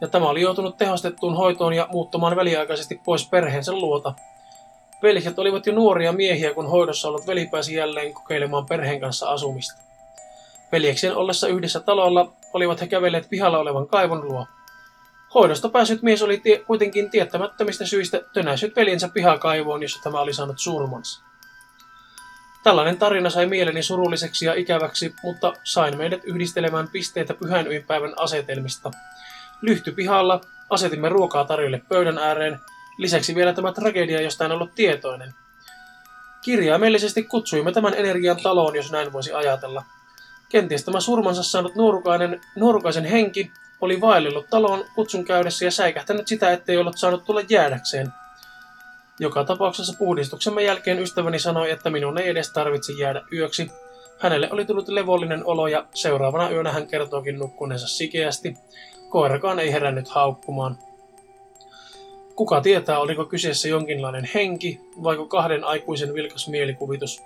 Ja 0.00 0.08
tämä 0.08 0.28
oli 0.28 0.40
joutunut 0.40 0.76
tehostettuun 0.76 1.36
hoitoon 1.36 1.72
ja 1.72 1.88
muuttamaan 1.90 2.36
väliaikaisesti 2.36 3.00
pois 3.04 3.28
perheensä 3.28 3.72
luota. 3.72 4.14
Veljet 5.02 5.38
olivat 5.38 5.66
jo 5.66 5.74
nuoria 5.74 6.12
miehiä, 6.12 6.54
kun 6.54 6.70
hoidossa 6.70 7.08
ollut 7.08 7.26
veli 7.26 7.46
pääsi 7.46 7.74
jälleen 7.74 8.14
kokeilemaan 8.14 8.66
perheen 8.66 9.00
kanssa 9.00 9.30
asumista. 9.30 9.80
Veljeksien 10.72 11.16
ollessa 11.16 11.48
yhdessä 11.48 11.80
talolla 11.80 12.32
olivat 12.52 12.80
he 12.80 12.86
kävelleet 12.86 13.28
pihalla 13.30 13.58
olevan 13.58 13.86
kaivon 13.86 14.24
luo. 14.24 14.46
Hoidosta 15.34 15.68
päässyt 15.68 16.02
mies 16.02 16.22
oli 16.22 16.38
tie- 16.38 16.58
kuitenkin 16.58 17.10
tietämättömistä 17.10 17.86
syistä 17.86 18.20
tönäissyt 18.34 18.76
veljensä 18.76 19.08
pihakaivoon, 19.08 19.82
jossa 19.82 20.02
tämä 20.02 20.20
oli 20.20 20.34
saanut 20.34 20.58
surmansa. 20.58 21.23
Tällainen 22.64 22.98
tarina 22.98 23.30
sai 23.30 23.46
mieleni 23.46 23.82
surulliseksi 23.82 24.46
ja 24.46 24.54
ikäväksi, 24.54 25.14
mutta 25.22 25.52
sain 25.64 25.96
meidät 25.96 26.20
yhdistelemään 26.24 26.88
pisteitä 26.88 27.34
pyhän 27.34 27.66
päivän 27.86 28.12
asetelmista. 28.16 28.90
Lyhty 29.62 29.92
pihalla, 29.92 30.40
asetimme 30.70 31.08
ruokaa 31.08 31.44
tarjolle 31.44 31.82
pöydän 31.88 32.18
ääreen, 32.18 32.60
lisäksi 32.98 33.34
vielä 33.34 33.52
tämä 33.52 33.72
tragedia, 33.72 34.20
josta 34.20 34.44
en 34.44 34.52
ollut 34.52 34.74
tietoinen. 34.74 35.34
Kirjaimellisesti 36.44 37.22
kutsuimme 37.22 37.72
tämän 37.72 37.94
energian 37.94 38.42
taloon, 38.42 38.76
jos 38.76 38.92
näin 38.92 39.12
voisi 39.12 39.32
ajatella. 39.32 39.84
Kenties 40.48 40.84
tämä 40.84 41.00
surmansa 41.00 41.42
saanut 41.42 41.74
nuorukainen, 41.74 42.40
nuorukaisen 42.56 43.04
henki 43.04 43.52
oli 43.80 44.00
vaellellut 44.00 44.50
taloon 44.50 44.84
kutsun 44.94 45.24
käydessä 45.24 45.64
ja 45.64 45.70
säikähtänyt 45.70 46.28
sitä, 46.28 46.52
ettei 46.52 46.76
ollut 46.76 46.98
saanut 46.98 47.24
tulla 47.24 47.40
jäädäkseen– 47.48 48.12
joka 49.20 49.44
tapauksessa 49.44 49.94
puhdistuksemme 49.98 50.62
jälkeen 50.62 50.98
ystäväni 50.98 51.38
sanoi, 51.38 51.70
että 51.70 51.90
minun 51.90 52.18
ei 52.18 52.28
edes 52.28 52.52
tarvitse 52.52 52.92
jäädä 52.92 53.22
yöksi. 53.32 53.70
Hänelle 54.18 54.48
oli 54.52 54.64
tullut 54.64 54.88
levollinen 54.88 55.46
olo 55.46 55.66
ja 55.66 55.86
seuraavana 55.94 56.50
yönä 56.50 56.72
hän 56.72 56.86
kertookin 56.86 57.38
nukkuneensa 57.38 57.88
sikeästi. 57.88 58.56
Koirakaan 59.08 59.58
ei 59.58 59.72
herännyt 59.72 60.08
haukkumaan. 60.08 60.78
Kuka 62.36 62.60
tietää, 62.60 62.98
oliko 62.98 63.24
kyseessä 63.24 63.68
jonkinlainen 63.68 64.28
henki, 64.34 64.80
vaiko 65.02 65.26
kahden 65.26 65.64
aikuisen 65.64 66.14
vilkas 66.14 66.48
mielikuvitus. 66.48 67.22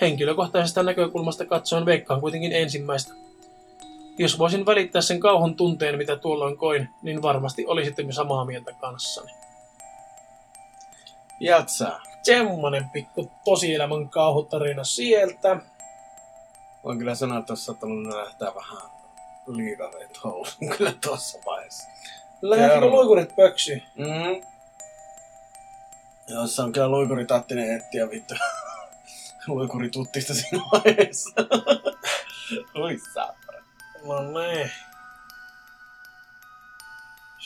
Henkilökohtaisesta 0.00 0.82
näkökulmasta 0.82 1.44
katsoen 1.46 1.86
veikkaan 1.86 2.20
kuitenkin 2.20 2.52
ensimmäistä. 2.52 3.14
Jos 4.18 4.38
voisin 4.38 4.66
välittää 4.66 5.02
sen 5.02 5.20
kauhun 5.20 5.56
tunteen, 5.56 5.98
mitä 5.98 6.16
tuolloin 6.16 6.56
koin, 6.56 6.88
niin 7.02 7.22
varmasti 7.22 7.66
olisitte 7.66 8.04
samaa 8.10 8.44
mieltä 8.44 8.72
kanssani. 8.80 9.45
Jatsaa. 11.40 12.02
Semmonen 12.22 12.90
pikku 12.90 13.30
tosielämän 13.44 14.08
kauhutarina 14.08 14.84
sieltä. 14.84 15.56
Voin 16.84 16.98
kyllä 16.98 17.14
sanoa, 17.14 17.38
että 17.38 17.46
tuossa 17.46 17.74
on 17.82 18.16
lähtää 18.16 18.54
vähän 18.54 18.82
liikareet 19.46 20.24
housuun 20.24 20.70
kyllä 20.76 20.92
tuossa 21.00 21.38
vaiheessa. 21.46 21.88
Kerro. 22.56 22.88
luikurit 22.88 23.36
pöksy? 23.36 23.82
Mm. 23.94 24.42
Jossa 26.28 26.64
on 26.64 26.72
kyllä 26.72 26.88
luikuritattinen 26.88 27.76
etsiä 27.76 28.10
vittu. 28.10 28.34
Luikurituttista 29.46 30.34
siinä 30.34 30.62
vaiheessa. 30.72 31.30
Oi 32.82 32.98
saapara. 33.14 33.62
No 34.04 34.40
niin. 34.40 34.70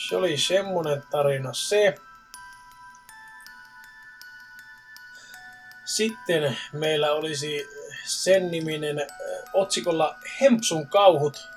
Se 0.09 0.17
oli 0.17 0.39
semmonen 0.39 1.03
tarina 1.11 1.53
se. 1.53 1.95
Sitten 5.95 6.57
meillä 6.73 7.13
olisi 7.13 7.69
sen 8.05 8.51
niminen 8.51 9.07
otsikolla 9.53 10.17
Hempsun 10.41 10.87
kauhut. 10.87 11.49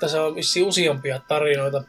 Tässä 0.00 0.22
on 0.22 0.34
vissiin 0.34 0.66
useampia 0.66 1.20
tarinoita. 1.28 1.82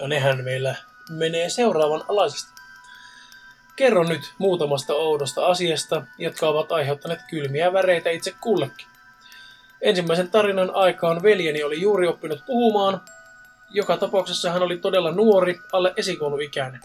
Ja 0.00 0.08
nehän 0.08 0.44
meillä 0.44 0.74
menee 1.10 1.48
seuraavan 1.48 2.04
alaisesti. 2.08 2.52
Kerron 3.76 4.08
nyt 4.08 4.32
muutamasta 4.38 4.94
oudosta 4.94 5.46
asiasta, 5.46 6.02
jotka 6.18 6.48
ovat 6.48 6.72
aiheuttaneet 6.72 7.20
kylmiä 7.30 7.72
väreitä 7.72 8.10
itse 8.10 8.34
kullekin. 8.40 8.86
Ensimmäisen 9.80 10.30
tarinan 10.30 10.74
aikaan 10.74 11.22
veljeni 11.22 11.62
oli 11.62 11.80
juuri 11.80 12.06
oppinut 12.06 12.46
puhumaan. 12.46 13.00
Joka 13.70 13.96
tapauksessa 13.96 14.50
hän 14.50 14.62
oli 14.62 14.76
todella 14.76 15.10
nuori, 15.10 15.60
alle 15.72 15.92
esikouluikäinen. 15.96 16.80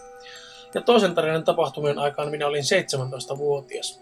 Ja 0.74 0.80
toisen 0.80 1.14
tarinan 1.14 1.44
tapahtumien 1.44 1.98
aikaan 1.98 2.30
minä 2.30 2.46
olin 2.46 2.62
17-vuotias. 2.62 4.00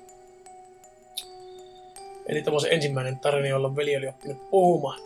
Eli 2.26 2.43
tämä 2.43 2.55
on 2.55 2.61
se 2.61 2.69
ensimmäinen 2.71 3.19
tarina, 3.19 3.49
jolla 3.49 3.76
veli 3.76 3.97
oli 3.97 4.09
oppinut 4.09 4.50
puhumaan. 4.50 5.00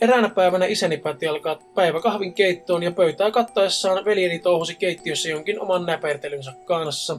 Eräänä 0.00 0.28
päivänä 0.28 0.66
isäni 0.66 0.96
päätti 0.96 1.26
alkaa 1.26 1.58
päiväkahvin 1.74 2.34
keittoon 2.34 2.82
ja 2.82 2.90
pöytää 2.90 3.30
kattaessaan 3.30 4.04
veljeni 4.04 4.38
touhusi 4.38 4.74
keittiössä 4.74 5.28
jonkin 5.28 5.60
oman 5.60 5.86
näpertelynsä 5.86 6.52
kanssa. 6.64 7.18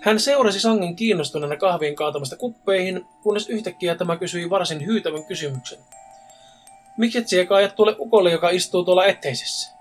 Hän 0.00 0.20
seurasi 0.20 0.60
sangen 0.60 0.96
kiinnostuneena 0.96 1.56
kahvien 1.56 1.94
kaatamista 1.94 2.36
kuppeihin, 2.36 3.06
kunnes 3.22 3.48
yhtäkkiä 3.48 3.94
tämä 3.94 4.16
kysyi 4.16 4.50
varsin 4.50 4.86
hyytävän 4.86 5.24
kysymyksen. 5.24 5.78
Miksi 6.96 7.18
et 7.18 7.28
sieka 7.28 7.56
ajat 7.56 7.76
tuolle 7.76 7.96
ukolle, 7.98 8.32
joka 8.32 8.50
istuu 8.50 8.84
tuolla 8.84 9.06
eteisessä? 9.06 9.77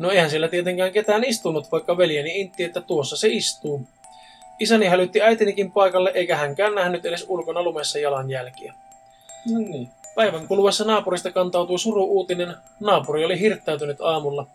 No 0.00 0.10
eihän 0.10 0.30
siellä 0.30 0.48
tietenkään 0.48 0.92
ketään 0.92 1.24
istunut, 1.24 1.72
vaikka 1.72 1.96
veljeni 1.96 2.40
intti, 2.40 2.64
että 2.64 2.80
tuossa 2.80 3.16
se 3.16 3.28
istuu. 3.28 3.88
Isäni 4.58 4.86
hälytti 4.86 5.22
äitinikin 5.22 5.72
paikalle, 5.72 6.12
eikä 6.14 6.36
hänkään 6.36 6.74
nähnyt 6.74 7.06
edes 7.06 7.24
ulkona 7.28 7.62
lumessa 7.62 7.98
jalanjälkiä. 7.98 8.74
No 9.52 9.58
niin. 9.58 9.88
Päivän 10.14 10.48
kuluessa 10.48 10.84
naapurista 10.84 11.32
kantautui 11.32 11.78
suru-uutinen. 11.78 12.54
Naapuri 12.80 13.24
oli 13.24 13.40
hirttäytynyt 13.40 14.00
aamulla. 14.00 14.46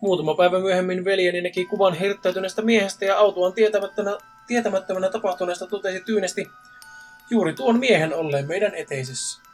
Muutama 0.00 0.34
päivä 0.34 0.58
myöhemmin 0.58 1.04
veljeni 1.04 1.40
näki 1.40 1.64
kuvan 1.64 1.94
hirttäytyneestä 1.94 2.62
miehestä 2.62 3.04
ja 3.04 3.18
autuaan 3.18 3.52
tietämättömänä, 3.52 4.18
tietämättömänä 4.46 5.10
tapahtuneesta 5.10 5.66
totesi 5.66 6.00
tyynesti 6.00 6.46
juuri 7.30 7.52
tuon 7.52 7.78
miehen 7.78 8.14
olleen 8.14 8.48
meidän 8.48 8.74
eteisessä. 8.74 9.47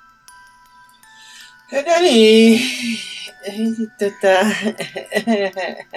No 1.75 2.00
niin. 2.00 2.61
Tätä. 3.99 4.47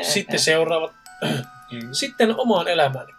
Sitten 0.02 0.40
seuraavat. 0.40 0.92
Sitten 1.92 2.40
omaan 2.40 2.68
elämääni. 2.68 3.14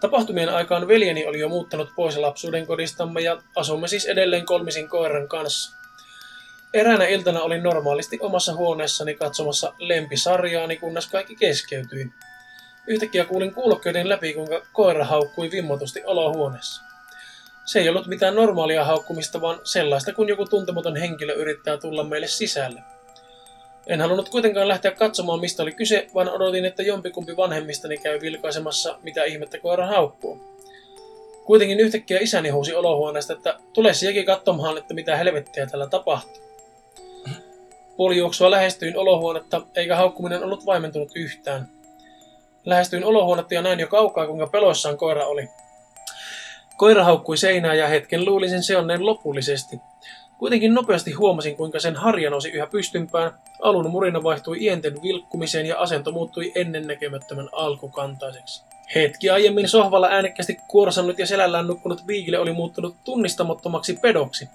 Tapahtumien 0.00 0.48
aikaan 0.48 0.88
veljeni 0.88 1.26
oli 1.26 1.38
jo 1.38 1.48
muuttanut 1.48 1.92
pois 1.96 2.16
lapsuuden 2.16 2.66
kodistamme 2.66 3.20
ja 3.20 3.42
asumme 3.56 3.88
siis 3.88 4.06
edelleen 4.06 4.46
kolmisin 4.46 4.88
koiran 4.88 5.28
kanssa. 5.28 5.76
Eräänä 6.74 7.04
iltana 7.04 7.42
olin 7.42 7.62
normaalisti 7.62 8.18
omassa 8.20 8.54
huoneessani 8.54 9.14
katsomassa 9.14 9.74
lempisarjaani, 9.78 10.76
kunnes 10.76 11.06
kaikki 11.06 11.36
keskeytyi. 11.36 12.06
Yhtäkkiä 12.86 13.24
kuulin 13.24 13.54
kuulokkeiden 13.54 14.08
läpi, 14.08 14.34
kuinka 14.34 14.62
koira 14.72 15.04
haukkui 15.04 15.50
vimmotusti 15.50 16.02
olohuoneessa. 16.04 16.91
Se 17.72 17.80
ei 17.80 17.88
ollut 17.88 18.06
mitään 18.06 18.34
normaalia 18.34 18.84
haukkumista, 18.84 19.40
vaan 19.40 19.60
sellaista, 19.64 20.12
kun 20.12 20.28
joku 20.28 20.44
tuntematon 20.44 20.96
henkilö 20.96 21.32
yrittää 21.32 21.76
tulla 21.76 22.04
meille 22.04 22.26
sisälle. 22.26 22.80
En 23.86 24.00
halunnut 24.00 24.28
kuitenkaan 24.28 24.68
lähteä 24.68 24.90
katsomaan, 24.90 25.40
mistä 25.40 25.62
oli 25.62 25.72
kyse, 25.72 26.06
vaan 26.14 26.28
odotin, 26.28 26.64
että 26.64 26.82
jompikumpi 26.82 27.36
vanhemmistani 27.36 27.96
käy 27.96 28.20
vilkaisemassa, 28.20 28.98
mitä 29.02 29.24
ihmettä 29.24 29.58
koira 29.58 29.86
haukkuu. 29.86 30.40
Kuitenkin 31.44 31.80
yhtäkkiä 31.80 32.18
isäni 32.20 32.48
huusi 32.48 32.74
olohuoneesta, 32.74 33.32
että 33.32 33.58
tule 33.72 33.94
sielläkin 33.94 34.26
katsomaan, 34.26 34.78
että 34.78 34.94
mitä 34.94 35.16
helvettiä 35.16 35.66
täällä 35.66 35.86
tapahtuu. 35.86 36.42
Puolijuoksua 37.96 38.50
lähestyin 38.50 38.96
olohuonetta, 38.96 39.62
eikä 39.74 39.96
haukkuminen 39.96 40.44
ollut 40.44 40.66
vaimentunut 40.66 41.10
yhtään. 41.14 41.68
Lähestyin 42.64 43.04
olohuonetta 43.04 43.54
ja 43.54 43.62
näin 43.62 43.80
jo 43.80 43.86
kaukaa, 43.86 44.26
kuinka 44.26 44.46
peloissaan 44.46 44.96
koira 44.96 45.26
oli. 45.26 45.48
Koira 46.82 47.04
haukkui 47.04 47.36
seinää 47.36 47.74
ja 47.74 47.88
hetken 47.88 48.24
luulin 48.24 48.50
sen 48.50 48.62
seonneen 48.62 49.06
lopullisesti. 49.06 49.76
Kuitenkin 50.38 50.74
nopeasti 50.74 51.12
huomasin, 51.12 51.56
kuinka 51.56 51.80
sen 51.80 51.96
harja 51.96 52.30
nousi 52.30 52.50
yhä 52.50 52.66
pystympään, 52.66 53.32
alun 53.60 53.90
murina 53.90 54.22
vaihtui 54.22 54.56
ienten 54.60 55.02
vilkkumiseen 55.02 55.66
ja 55.66 55.78
asento 55.78 56.12
muuttui 56.12 56.52
ennennäkemättömän 56.54 57.48
alkukantaiseksi. 57.52 58.64
Hetki 58.94 59.30
aiemmin 59.30 59.68
sohvalla 59.68 60.08
äänekkästi 60.08 60.56
kuorsannut 60.68 61.18
ja 61.18 61.26
selällään 61.26 61.66
nukkunut 61.66 62.06
viikille 62.06 62.38
oli 62.38 62.52
muuttunut 62.52 62.96
tunnistamattomaksi 63.04 63.98
pedoksi. 64.02 64.48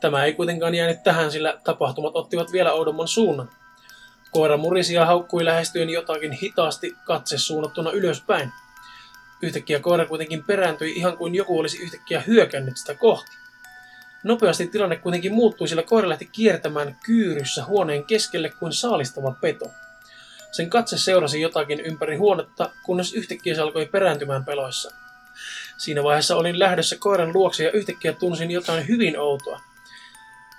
Tämä 0.00 0.24
ei 0.24 0.32
kuitenkaan 0.32 0.74
jäänyt 0.74 1.02
tähän, 1.02 1.30
sillä 1.30 1.58
tapahtumat 1.64 2.16
ottivat 2.16 2.52
vielä 2.52 2.72
oudomman 2.72 3.08
suunnan. 3.08 3.50
Koira 4.30 4.56
murisi 4.56 4.94
ja 4.94 5.06
haukkui 5.06 5.44
lähestyen 5.44 5.90
jotakin 5.90 6.32
hitaasti 6.32 6.92
katse 7.04 7.38
suunnattuna 7.38 7.90
ylöspäin. 7.90 8.52
Yhtäkkiä 9.42 9.80
koira 9.80 10.06
kuitenkin 10.06 10.44
perääntyi 10.44 10.92
ihan 10.92 11.16
kuin 11.16 11.34
joku 11.34 11.58
olisi 11.58 11.82
yhtäkkiä 11.82 12.20
hyökännyt 12.20 12.76
sitä 12.76 12.94
kohti. 12.94 13.30
Nopeasti 14.24 14.66
tilanne 14.66 14.96
kuitenkin 14.96 15.34
muuttui, 15.34 15.68
sillä 15.68 15.82
koira 15.82 16.08
lähti 16.08 16.28
kiertämään 16.32 16.96
kyyryssä 17.04 17.64
huoneen 17.64 18.04
keskelle 18.04 18.48
kuin 18.58 18.72
saalistava 18.72 19.36
peto. 19.40 19.70
Sen 20.52 20.70
katse 20.70 20.98
seurasi 20.98 21.40
jotakin 21.40 21.80
ympäri 21.80 22.16
huonetta, 22.16 22.70
kunnes 22.82 23.14
yhtäkkiä 23.14 23.54
se 23.54 23.60
alkoi 23.60 23.86
perääntymään 23.86 24.44
peloissa. 24.44 24.90
Siinä 25.78 26.02
vaiheessa 26.02 26.36
olin 26.36 26.58
lähdössä 26.58 26.96
koiran 26.98 27.32
luokse 27.34 27.64
ja 27.64 27.70
yhtäkkiä 27.70 28.12
tunsin 28.12 28.50
jotain 28.50 28.88
hyvin 28.88 29.18
outoa. 29.18 29.60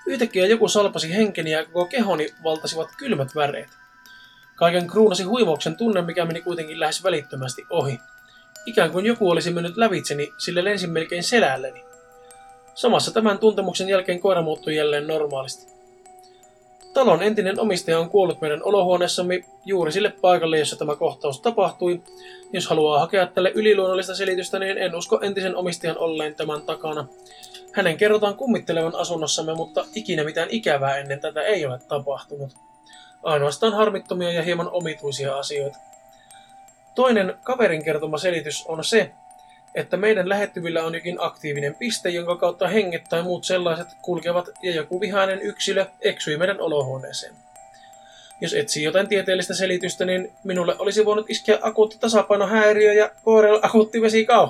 Yhtäkkiä 0.05 0.45
joku 0.45 0.67
salpasi 0.67 1.15
henkeni 1.15 1.51
ja 1.51 1.65
koko 1.65 1.85
kehoni 1.85 2.33
valtasivat 2.43 2.89
kylmät 2.97 3.35
väreet. 3.35 3.69
Kaiken 4.55 4.88
kruunasi 4.88 5.23
huimauksen 5.23 5.75
tunne, 5.75 6.01
mikä 6.01 6.25
meni 6.25 6.41
kuitenkin 6.41 6.79
lähes 6.79 7.03
välittömästi 7.03 7.65
ohi. 7.69 8.00
Ikään 8.65 8.91
kuin 8.91 9.05
joku 9.05 9.29
olisi 9.29 9.51
mennyt 9.51 9.77
lävitseni, 9.77 10.33
sillä 10.37 10.63
lensin 10.63 10.89
melkein 10.89 11.23
selälleni. 11.23 11.83
Samassa 12.75 13.11
tämän 13.11 13.39
tuntemuksen 13.39 13.89
jälkeen 13.89 14.19
koira 14.19 14.41
muuttui 14.41 14.75
jälleen 14.75 15.07
normaalisti. 15.07 15.71
Talon 16.93 17.23
entinen 17.23 17.59
omistaja 17.59 17.99
on 17.99 18.09
kuollut 18.09 18.41
meidän 18.41 18.63
olohuoneessamme 18.63 19.43
juuri 19.65 19.91
sille 19.91 20.09
paikalle, 20.21 20.59
jossa 20.59 20.75
tämä 20.75 20.95
kohtaus 20.95 21.41
tapahtui. 21.41 22.01
Jos 22.53 22.67
haluaa 22.67 22.99
hakea 22.99 23.27
tälle 23.27 23.51
yliluonnollista 23.55 24.15
selitystä, 24.15 24.59
niin 24.59 24.77
en 24.77 24.95
usko 24.95 25.19
entisen 25.21 25.55
omistajan 25.55 25.97
olleen 25.97 26.35
tämän 26.35 26.61
takana. 26.61 27.07
Hänen 27.71 27.97
kerrotaan 27.97 28.35
kummittelevan 28.35 28.95
asunnossamme, 28.95 29.53
mutta 29.53 29.85
ikinä 29.95 30.23
mitään 30.23 30.49
ikävää 30.51 30.97
ennen 30.97 31.19
tätä 31.19 31.41
ei 31.41 31.65
ole 31.65 31.79
tapahtunut. 31.87 32.51
Ainoastaan 33.23 33.73
harmittomia 33.73 34.31
ja 34.31 34.43
hieman 34.43 34.69
omituisia 34.71 35.37
asioita. 35.37 35.77
Toinen 36.95 37.38
kaverin 37.43 37.86
kertoma 37.86 38.17
selitys 38.17 38.65
on 38.67 38.83
se, 38.83 39.12
että 39.75 39.98
meidän 39.98 40.29
lähettyvillä 40.29 40.83
on 40.83 40.95
jokin 40.95 41.17
aktiivinen 41.19 41.75
piste, 41.75 42.10
jonka 42.10 42.36
kautta 42.36 42.67
henget 42.67 43.03
tai 43.10 43.24
muut 43.24 43.43
sellaiset 43.43 43.88
kulkevat 44.01 44.50
ja 44.62 44.71
joku 44.71 45.01
vihainen 45.01 45.42
yksilö 45.42 45.85
eksyi 46.01 46.37
meidän 46.37 46.61
olohuoneeseen. 46.61 47.33
Jos 48.42 48.53
etsii 48.53 48.83
jotain 48.83 49.07
tieteellistä 49.07 49.53
selitystä, 49.53 50.05
niin 50.05 50.31
minulle 50.44 50.75
olisi 50.79 51.05
voinut 51.05 51.29
iskeä 51.29 51.59
akuutti 51.61 51.98
tasapainohäiriö 52.00 52.94
ja 52.94 53.11
koirella 53.24 53.59
akuutti 53.61 54.01
vesikau. 54.01 54.50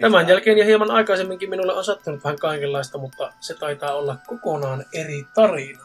Tämän 0.00 0.28
jälkeen 0.28 0.58
ja 0.58 0.64
hieman 0.64 0.90
aikaisemminkin 0.90 1.50
minulle 1.50 1.74
on 1.74 1.84
sattunut 1.84 2.24
vähän 2.24 2.38
kaikenlaista, 2.38 2.98
mutta 2.98 3.32
se 3.40 3.54
taitaa 3.54 3.94
olla 3.94 4.16
kokonaan 4.26 4.84
eri 4.94 5.24
tarina. 5.34 5.84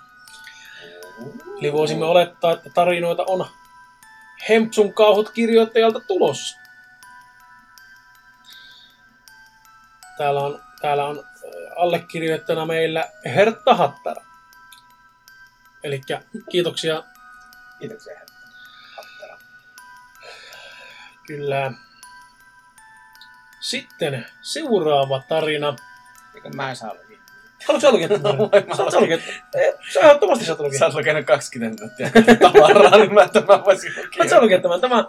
Eli 1.60 1.74
voisimme 1.74 2.06
olettaa, 2.06 2.52
että 2.54 2.70
tarinoita 2.74 3.24
on 3.28 3.46
Hempsun 4.50 4.94
kauhut 4.94 5.30
kirjoittajalta 5.30 6.00
tulossa. 6.00 6.58
Täällä 10.18 10.42
on, 10.42 10.64
täällä 10.82 11.06
on 11.06 11.24
allekirjoittajana 11.76 12.66
meillä 12.66 13.12
Hertta 13.26 13.76
Hattara. 13.76 14.26
Eli 15.84 16.02
kiitoksia. 16.50 17.04
Kiitoksia, 17.80 18.20
Hattara. 18.96 19.40
Kyllä. 21.28 21.72
Sitten 23.60 24.26
seuraava 24.42 25.24
tarina. 25.30 25.76
Eikö 26.36 26.50
mä 26.50 26.70
en 26.70 26.76
saa? 26.76 26.96
Haluatko 27.68 27.80
sä? 27.80 27.92
Mä 28.68 28.76
Saat 28.76 28.92
sä 28.92 29.00
lukea? 29.00 29.18
Eh, 29.56 29.74
Sä 29.94 30.00
ehdottomasti 30.00 30.46
saat 30.46 30.60
lukea. 30.60 30.80
Sä 30.80 30.86
oot 30.86 30.96
lukenut 30.96 31.26
20 31.26 31.84
minuuttia 31.84 32.10
tavaraa, 32.42 32.98
niin 32.98 33.14
mä 33.14 33.28
tämän 33.28 33.66
voisin 33.66 33.92
lukea. 33.98 34.12
Saat 34.18 34.30
sä 34.30 34.42
lukea 34.42 34.62
tämän? 34.62 34.82
Tämän, 34.82 35.06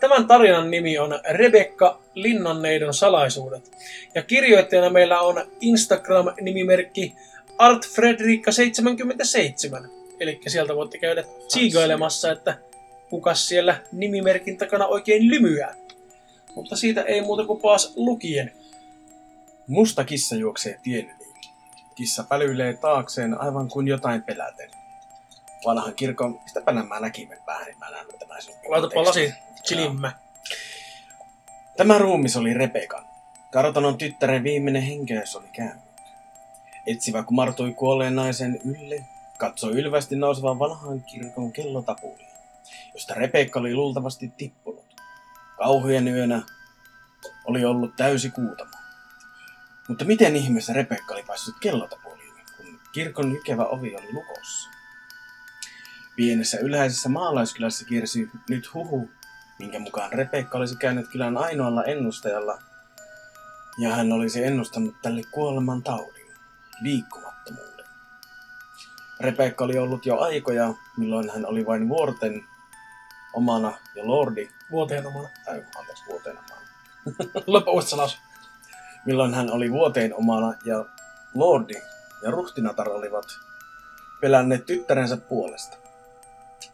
tämän 0.00 0.26
tarinan 0.26 0.70
nimi 0.70 0.98
on 0.98 1.20
Rebekka 1.30 2.02
Linnanneidon 2.14 2.94
salaisuudet. 2.94 3.70
Ja 4.14 4.22
kirjoittajana 4.22 4.90
meillä 4.90 5.20
on 5.20 5.36
Instagram-nimimerkki 5.60 7.14
artfredrikka77. 7.58 9.88
Eli 10.20 10.40
sieltä 10.46 10.76
voitte 10.76 10.98
käydä 10.98 11.24
tsiigailemassa, 11.48 12.32
että 12.32 12.58
kuka 13.10 13.34
siellä 13.34 13.76
nimimerkin 13.92 14.58
takana 14.58 14.86
oikein 14.86 15.30
lymyää. 15.30 15.74
Mutta 16.54 16.76
siitä 16.76 17.02
ei 17.02 17.20
muuta 17.20 17.44
kuin 17.44 17.60
paas 17.60 17.92
lukien. 17.96 18.52
Musta 19.66 20.04
kissa 20.04 20.36
juoksee 20.36 20.78
tien. 20.82 21.10
Kissa 21.98 22.24
pälyilee 22.24 22.74
taakseen 22.74 23.40
aivan 23.40 23.68
kuin 23.68 23.88
jotain 23.88 24.22
peläten. 24.22 24.70
Vanhan 25.66 25.94
kirkon, 25.94 26.40
mistäpä 26.42 26.72
nämä 26.72 27.00
näkimen 27.00 27.38
vähän, 27.46 27.66
niin 27.66 27.78
mä 27.78 27.90
näen 27.90 28.06
tämän 28.18 28.38
Laitapa 28.68 29.04
lasi 29.04 29.34
chilimmä. 29.64 30.12
Tämä 31.76 31.98
ruumis 31.98 32.36
oli 32.36 32.54
Rebekan. 32.54 33.04
Kartanon 33.52 33.98
tyttären 33.98 34.42
viimeinen 34.42 34.82
henkeys 34.82 35.36
oli 35.36 35.48
käynyt. 35.52 35.84
Etsivä 36.86 37.22
kumartui 37.22 37.74
kuolleen 37.74 38.16
naisen 38.16 38.60
ylle, 38.64 39.04
katsoi 39.38 39.72
ylvästi 39.72 40.16
nousevan 40.16 40.58
vanhan 40.58 41.02
kirkon 41.02 41.52
kellotapuliin, 41.52 42.28
josta 42.94 43.14
Rebekka 43.14 43.60
oli 43.60 43.74
luultavasti 43.74 44.32
tippunut. 44.36 44.96
Kauhujen 45.56 46.08
yönä 46.08 46.42
oli 47.44 47.64
ollut 47.64 47.96
täysi 47.96 48.30
kuutamo. 48.30 48.77
Mutta 49.88 50.04
miten 50.04 50.36
ihmeessä 50.36 50.72
Rebekka 50.72 51.14
oli 51.14 51.22
päässyt 51.22 51.54
kellotapuliin, 51.60 52.34
kun 52.56 52.80
kirkon 52.92 53.32
jykevä 53.32 53.64
ovi 53.64 53.96
oli 53.96 54.12
lukossa? 54.12 54.68
Pienessä 56.16 56.58
ylhäisessä 56.58 57.08
maalaiskylässä 57.08 57.84
kiersi 57.84 58.30
nyt 58.48 58.74
huhu, 58.74 59.10
minkä 59.58 59.78
mukaan 59.78 60.12
Rebekka 60.12 60.58
olisi 60.58 60.76
käynyt 60.76 61.08
kylän 61.08 61.36
ainoalla 61.36 61.84
ennustajalla, 61.84 62.58
ja 63.78 63.94
hän 63.94 64.12
olisi 64.12 64.44
ennustanut 64.44 64.94
tälle 65.02 65.22
kuoleman 65.30 65.82
taudin, 65.82 66.34
liikkumattomuuden. 66.80 67.86
Rebekka 69.20 69.64
oli 69.64 69.78
ollut 69.78 70.06
jo 70.06 70.18
aikoja, 70.18 70.74
milloin 70.96 71.30
hän 71.30 71.46
oli 71.46 71.66
vain 71.66 71.88
vuorten 71.88 72.44
omana 73.32 73.78
ja 73.94 74.06
lordi, 74.06 74.48
Vuoteen 74.70 75.06
omana. 75.06 75.28
tai 75.44 75.64
anteeksi 75.76 76.04
vuoteen 76.08 76.36
omana, 77.46 77.80
salas. 77.80 78.27
Milloin 79.08 79.34
hän 79.34 79.52
oli 79.52 79.72
vuoteen 79.72 80.14
omana 80.14 80.54
ja 80.64 80.84
lordi 81.34 81.74
ja 82.22 82.30
ruhtinatar 82.30 82.88
olivat 82.88 83.24
pelänneet 84.20 84.66
tyttärensä 84.66 85.16
puolesta. 85.16 85.76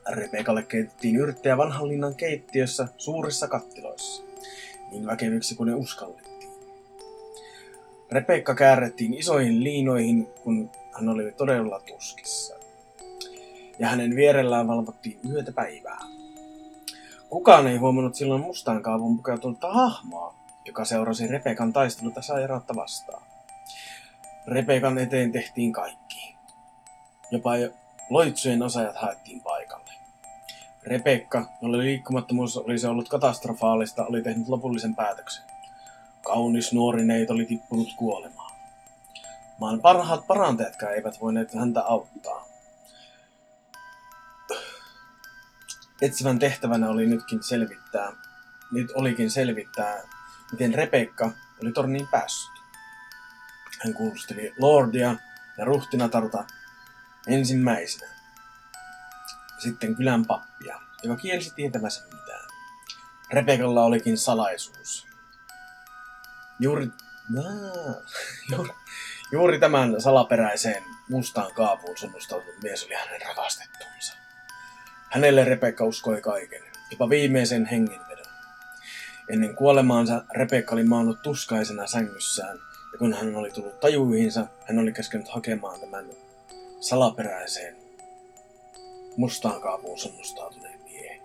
Rebekalle 0.08 0.62
keitettiin 0.62 1.16
yrttejä 1.16 1.56
vanhan 1.56 1.88
linnan 1.88 2.14
keittiössä 2.14 2.88
suurissa 2.98 3.48
kattiloissa, 3.48 4.22
niin 4.90 5.06
väkeviksi 5.06 5.54
kuin 5.54 5.66
ne 5.66 5.74
uskallettiin. 5.74 6.50
Rebekka 8.10 8.54
käärettiin 8.54 9.14
isoihin 9.14 9.64
liinoihin, 9.64 10.26
kun 10.26 10.70
hän 10.92 11.08
oli 11.08 11.32
todella 11.32 11.80
tuskissa. 11.80 12.54
Ja 13.78 13.88
hänen 13.88 14.16
vierellään 14.16 14.68
valvottiin 14.68 15.18
yötä 15.30 15.52
päivää. 15.52 16.00
Kukaan 17.28 17.66
ei 17.66 17.76
huomannut 17.76 18.14
silloin 18.14 18.40
mustaan 18.40 18.82
kaavun 18.82 19.16
pukeutunutta 19.16 19.72
hahmoa, 19.72 20.43
joka 20.64 20.84
seurasi 20.84 21.26
Rebekan 21.26 21.72
taisteluta 21.72 22.22
sairautta 22.22 22.74
vastaan. 22.76 23.22
Rebekan 24.46 24.98
eteen 24.98 25.32
tehtiin 25.32 25.72
kaikki. 25.72 26.36
Jopa 27.30 27.56
jo 27.56 27.70
loitsujen 28.10 28.62
osaajat 28.62 28.96
haettiin 28.96 29.40
paikalle. 29.40 29.92
Rebekka, 30.82 31.48
jolle 31.62 31.78
liikkumattomuus 31.78 32.56
olisi 32.56 32.86
ollut 32.86 33.08
katastrofaalista, 33.08 34.06
oli 34.06 34.22
tehnyt 34.22 34.48
lopullisen 34.48 34.94
päätöksen. 34.94 35.44
Kaunis 36.22 36.72
nuori 36.72 37.04
neito 37.04 37.32
oli 37.32 37.44
tippunut 37.44 37.88
kuolemaan. 37.96 38.52
Maan 39.60 39.80
parhaat 39.80 40.26
parantajatkaan 40.26 40.94
eivät 40.94 41.20
voineet 41.20 41.54
häntä 41.54 41.82
auttaa. 41.82 42.46
Etsivän 46.02 46.38
tehtävänä 46.38 46.88
oli 46.88 47.06
nytkin 47.06 47.42
selvittää, 47.42 48.12
nyt 48.72 48.90
olikin 48.94 49.30
selvittää, 49.30 50.02
miten 50.54 50.74
Rebekka 50.74 51.30
oli 51.62 51.72
torniin 51.72 52.08
päässyt. 52.08 52.52
Hän 53.84 53.94
kuulusteli 53.94 54.54
Lordia 54.58 55.14
ja 55.58 55.64
ruhtinatarta, 55.64 56.44
ensimmäisenä. 57.26 58.12
Sitten 59.58 59.96
kylän 59.96 60.24
pappia, 60.24 60.80
joka 61.02 61.16
kielsi 61.16 61.52
tietämänsä 61.54 62.04
mitään. 62.04 62.48
Rebekalla 63.30 63.84
olikin 63.84 64.18
salaisuus. 64.18 65.06
Juuri, 66.60 66.88
juuri, 68.52 68.70
juuri 69.32 69.58
tämän 69.58 70.00
salaperäiseen 70.00 70.82
mustaan 71.08 71.54
kaapuun 71.54 71.98
sunnustautunut 71.98 72.62
mies 72.62 72.84
oli 72.84 72.94
hänen 72.94 73.20
rakastettunsa. 73.28 74.12
Hänelle 75.10 75.44
Rebekka 75.44 75.84
uskoi 75.84 76.20
kaiken, 76.20 76.62
jopa 76.90 77.10
viimeisen 77.10 77.66
hengenvedon. 77.66 78.13
Ennen 79.30 79.56
kuolemaansa 79.56 80.24
Rebekka 80.30 80.74
oli 80.74 80.84
maannut 80.84 81.22
tuskaisena 81.22 81.86
sängyssään, 81.86 82.58
ja 82.92 82.98
kun 82.98 83.12
hän 83.12 83.36
oli 83.36 83.50
tullut 83.50 83.80
tajuihinsa, 83.80 84.46
hän 84.68 84.78
oli 84.78 84.92
käskenyt 84.92 85.28
hakemaan 85.28 85.80
tämän 85.80 86.06
salaperäiseen 86.80 87.84
mustaan 89.16 89.60
kaapuun 89.60 89.98
sunnustautuneen 89.98 90.80
miehen. 90.84 91.20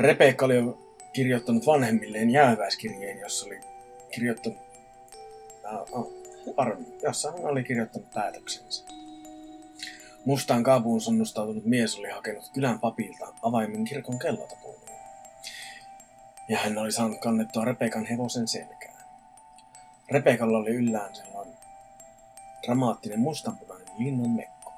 Rebekka 0.00 0.44
oli 0.44 0.56
jo 0.56 0.96
kirjoittanut 1.12 1.66
vanhemmilleen 1.66 2.30
jääväiskirjeen, 2.30 3.18
jossa 3.18 3.46
oli 3.46 3.60
kirjoittanut... 4.14 4.58
Paremmin, 6.56 6.94
jossa 7.02 7.32
hän 7.32 7.44
oli 7.44 7.64
kirjoittanut 7.64 8.10
päätöksensä. 8.14 8.84
Mustaan 10.24 10.62
kaapuun 10.62 11.00
sunnustautunut 11.00 11.64
mies 11.64 11.98
oli 11.98 12.10
hakenut 12.10 12.50
kylän 12.54 12.80
papilta 12.80 13.34
avaimen 13.42 13.84
kirkon 13.84 14.18
kellotapuumiin. 14.18 14.81
Ja 16.52 16.58
hän 16.58 16.78
oli 16.78 16.92
saanut 16.92 17.20
kannettua 17.20 17.64
Rebekan 17.64 18.06
hevosen 18.06 18.48
selkään. 18.48 19.04
Rebekalla 20.10 20.58
oli 20.58 20.70
yllään 20.70 21.14
sellainen 21.14 21.54
dramaattinen 22.66 23.20
mustanpunainen 23.20 23.94
linnun 23.98 24.30
mekko. 24.30 24.72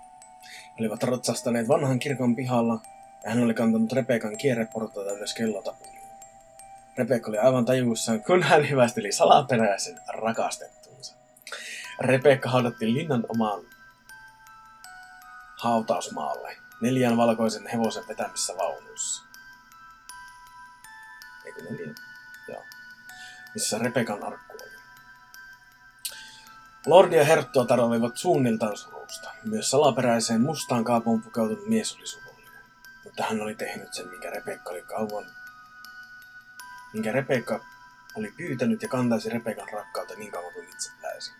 He 0.45 0.75
olivat 0.81 1.03
ratsastaneet 1.03 1.69
vanhan 1.69 1.99
kirkon 1.99 2.37
pihalla 2.37 2.81
ja 3.25 3.31
hän 3.31 3.43
oli 3.45 3.55
kantanut 3.55 3.93
Rebekan 3.93 4.37
kierreportaita 4.37 5.13
ylös 5.13 5.35
kellotapuliin. 5.35 6.03
Rebekka 6.99 7.31
oli 7.31 7.39
aivan 7.39 7.65
tajuussaan, 7.65 8.23
kun 8.23 8.43
hän 8.43 8.71
hyvästeli 8.71 9.13
salaperäisen 9.13 10.01
rakastettunsa. 10.09 11.15
Rebekka 12.01 12.51
haudattiin 12.51 12.95
linnan 12.95 13.27
omaan 13.29 13.61
hautausmaalle 15.61 16.57
neljän 16.83 17.17
valkoisen 17.17 17.67
hevosen 17.67 18.05
vetämissä 18.09 18.53
vaunuissa. 18.59 19.34
Eikö 21.57 21.71
neljä? 21.71 21.95
Joo. 22.49 22.65
Missä 23.55 23.79
Rebekan 23.79 24.25
arkku 24.25 24.57
oli. 24.63 24.71
Lordi 26.87 27.17
ja 27.17 27.25
Herttuatar 27.25 27.81
olivat 27.81 28.17
suunniltaan 28.17 28.77
surusta. 28.77 29.31
Myös 29.45 29.71
salaperäiseen 29.71 30.41
mustaan 30.41 30.85
kaapuun 30.85 31.23
pukeutunut 31.23 31.69
mies 31.69 31.97
oli 31.97 32.07
surullinen. 32.07 32.65
Mutta 33.05 33.23
hän 33.23 33.41
oli 33.41 33.55
tehnyt 33.55 33.95
sen, 33.95 34.09
minkä 34.09 34.31
Rebekka 34.31 34.71
oli 34.71 34.83
kauan... 34.83 35.27
Minkä 36.93 37.13
Rebekka 37.13 37.65
oli 38.15 38.35
pyytänyt 38.37 38.83
ja 38.83 38.89
kantaisi 38.89 39.31
Rebekan 39.31 39.69
rakkautta 39.73 40.15
niin 40.15 40.33
kauan 40.33 40.53
kuin 40.53 40.69
itse 40.69 40.91
pääsi. 41.03 41.33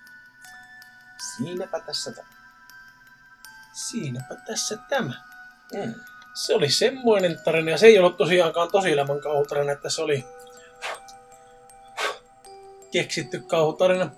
Siinäpä 1.37 1.81
tässä 1.81 2.13
tämä. 2.13 2.29
Siinäpä 3.73 4.35
tässä 4.47 4.77
tämä. 4.77 5.13
Mm. 5.73 5.95
Se 6.35 6.55
oli 6.55 6.71
semmoinen 6.71 7.39
tarina, 7.45 7.71
ja 7.71 7.79
se 7.79 7.87
ei 7.87 7.99
ollut 7.99 8.17
tosiaankaan 8.17 8.69
tosielämän 8.73 9.21
kauhutarina, 9.21 9.73
että 9.73 9.91
se 9.91 10.03
oli 10.03 10.25
keksitty 12.93 13.41
kauhutarina. 13.41 14.11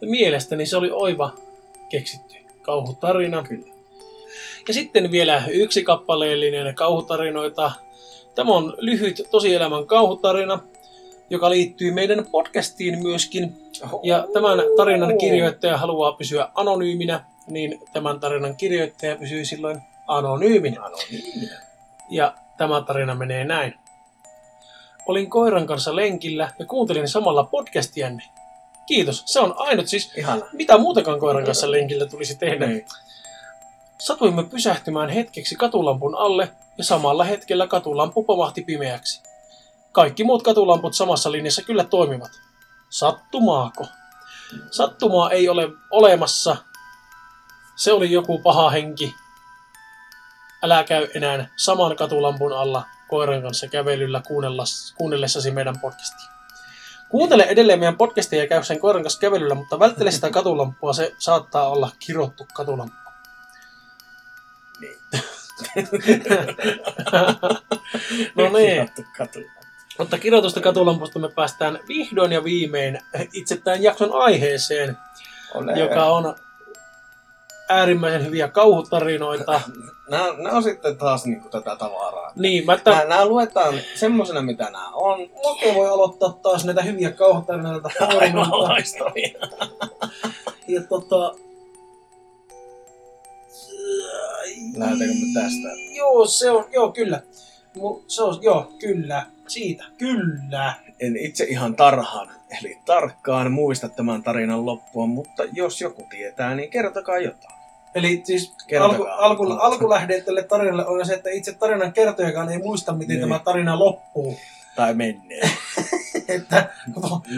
Ja 0.00 0.08
mielestäni 0.08 0.66
se 0.66 0.76
oli 0.76 0.90
oiva 0.90 1.32
keksitty 1.88 2.34
kauhutarina. 2.62 3.42
Kyllä. 3.42 3.74
Ja 4.68 4.74
sitten 4.74 5.10
vielä 5.10 5.44
yksi 5.50 5.84
kappaleellinen 5.84 6.74
kauhutarinoita. 6.74 7.72
Tämä 8.34 8.52
on 8.52 8.74
lyhyt 8.78 9.22
tosielämän 9.30 9.86
kauhutarina, 9.86 10.60
joka 11.30 11.50
liittyy 11.50 11.92
meidän 11.92 12.26
podcastiin 12.30 13.02
myöskin. 13.02 13.56
Ja 14.02 14.26
tämän 14.32 14.58
tarinan 14.76 15.18
kirjoittaja 15.18 15.76
haluaa 15.76 16.12
pysyä 16.12 16.48
anonyyminä, 16.54 17.24
niin 17.46 17.80
tämän 17.92 18.20
tarinan 18.20 18.56
kirjoittaja 18.56 19.16
pysyy 19.16 19.44
silloin 19.44 19.82
anonyyminä. 20.06 20.84
Anonyyminä. 20.84 21.60
Ja 22.10 22.34
tämä 22.56 22.82
tarina 22.82 23.14
menee 23.14 23.44
näin. 23.44 23.74
Olin 25.06 25.30
koiran 25.30 25.66
kanssa 25.66 25.96
lenkillä 25.96 26.52
ja 26.58 26.66
kuuntelin 26.66 27.08
samalla 27.08 27.44
podcastianne. 27.44 28.22
Kiitos, 28.86 29.22
se 29.26 29.40
on 29.40 29.54
ainut 29.56 29.88
siis, 29.88 30.12
Ihana. 30.16 30.46
mitä 30.52 30.78
muutakaan 30.78 31.20
koiran 31.20 31.44
kanssa 31.44 31.70
lenkillä 31.70 32.06
tulisi 32.06 32.36
tehdä. 32.38 32.66
Niin. 32.66 32.86
Satuimme 33.98 34.44
pysähtymään 34.44 35.08
hetkeksi 35.08 35.56
katulampun 35.56 36.14
alle 36.14 36.50
ja 36.78 36.84
samalla 36.84 37.24
hetkellä 37.24 37.66
katulampu 37.66 38.22
pomahti 38.22 38.62
pimeäksi. 38.62 39.22
Kaikki 39.92 40.24
muut 40.24 40.42
katulamput 40.42 40.94
samassa 40.94 41.32
linjassa 41.32 41.62
kyllä 41.62 41.84
toimivat. 41.84 42.30
Sattumaako? 42.90 43.86
Sattumaa 44.70 45.30
ei 45.30 45.48
ole 45.48 45.68
olemassa. 45.90 46.56
Se 47.76 47.92
oli 47.92 48.12
joku 48.12 48.38
paha 48.38 48.70
henki. 48.70 49.14
Älä 50.64 50.84
käy 50.84 51.08
enää 51.14 51.46
saman 51.56 51.96
katulampun 51.96 52.52
alla 52.52 52.86
koiran 53.08 53.42
kanssa 53.42 53.68
kävelyllä 53.68 54.22
kuunnellessasi 54.96 55.50
meidän 55.50 55.80
podcastia. 55.80 56.30
Kuuntele 57.08 57.42
edelleen 57.42 57.78
meidän 57.78 57.96
podcastia 57.96 58.38
ja 58.38 58.46
käy 58.46 58.64
sen 58.64 58.80
koiran 58.80 59.02
kanssa 59.02 59.20
kävelyllä, 59.20 59.54
mutta 59.54 59.78
välttele 59.78 60.10
sitä 60.10 60.30
katulampua, 60.30 60.92
se 60.92 61.14
saattaa 61.18 61.68
olla 61.68 61.90
kirottu 61.98 62.46
katulamppu. 62.54 63.10
Niin. 64.80 64.98
no 68.36 68.48
niin, 68.48 68.90
mutta 69.98 70.18
kirjoitusta 70.18 70.60
katulampusta 70.60 71.18
me 71.18 71.28
päästään 71.28 71.78
vihdoin 71.88 72.32
ja 72.32 72.44
viimein 72.44 73.00
itse 73.32 73.56
tämän 73.56 73.82
jakson 73.82 74.12
aiheeseen, 74.12 74.98
Ole. 75.54 75.72
joka 75.72 76.04
on 76.04 76.36
äärimmäisen 77.68 78.26
hyviä 78.26 78.48
kauhutarinoita. 78.48 79.60
Nämä, 80.10 80.24
nämä 80.38 80.56
on 80.56 80.62
sitten 80.62 80.96
taas 80.96 81.26
niinku 81.26 81.48
tätä 81.48 81.76
tavaraa. 81.76 82.32
Niin, 82.36 82.66
mä 82.66 82.72
Nämä, 82.84 82.96
että 82.96 83.08
nämä 83.08 83.26
luetaan 83.26 83.74
semmosena, 83.94 84.42
mitä 84.42 84.64
nämä 84.64 84.90
on. 84.90 85.20
Loke 85.44 85.74
voi 85.74 85.88
aloittaa 85.88 86.38
taas 86.42 86.64
näitä 86.64 86.82
hyviä 86.82 87.10
kauhutarinoita 87.10 87.90
Aivan 88.20 88.50
loistavia. 88.50 89.28
Ja 90.68 90.82
tota... 90.88 91.34
Lähdetäänkö 94.76 95.14
me 95.14 95.42
tästä? 95.42 95.68
Joo, 95.96 96.26
se 96.26 96.50
on, 96.50 96.64
joo, 96.72 96.92
kyllä. 96.92 97.22
Mu- 97.78 98.02
Se 98.06 98.22
on, 98.22 98.38
joo, 98.42 98.72
kyllä. 98.78 99.26
Siitä, 99.48 99.84
kyllä. 99.98 100.74
En 101.00 101.16
itse 101.16 101.44
ihan 101.44 101.76
tarhan, 101.76 102.28
eli 102.60 102.78
tarkkaan 102.84 103.52
muista 103.52 103.88
tämän 103.88 104.22
tarinan 104.22 104.66
loppua, 104.66 105.06
mutta 105.06 105.42
jos 105.52 105.80
joku 105.80 106.06
tietää, 106.10 106.54
niin 106.54 106.70
kertokaa 106.70 107.18
jotain. 107.18 107.54
Eli 107.94 108.22
siis 108.24 108.52
alku, 108.80 109.02
alku, 109.02 109.52
alkulähde 109.52 110.20
tälle 110.20 110.42
tarinalle 110.42 110.86
on 110.86 111.06
se, 111.06 111.14
että 111.14 111.30
itse 111.30 111.52
tarinan 111.52 111.92
kertojakaan 111.92 112.50
ei 112.50 112.58
muista, 112.58 112.92
miten 112.92 113.08
Niin. 113.16 113.20
tämä 113.20 113.38
tarina 113.38 113.78
loppuu. 113.78 114.38
Tai 114.76 114.94
menneen. 114.94 115.50
että 116.28 116.68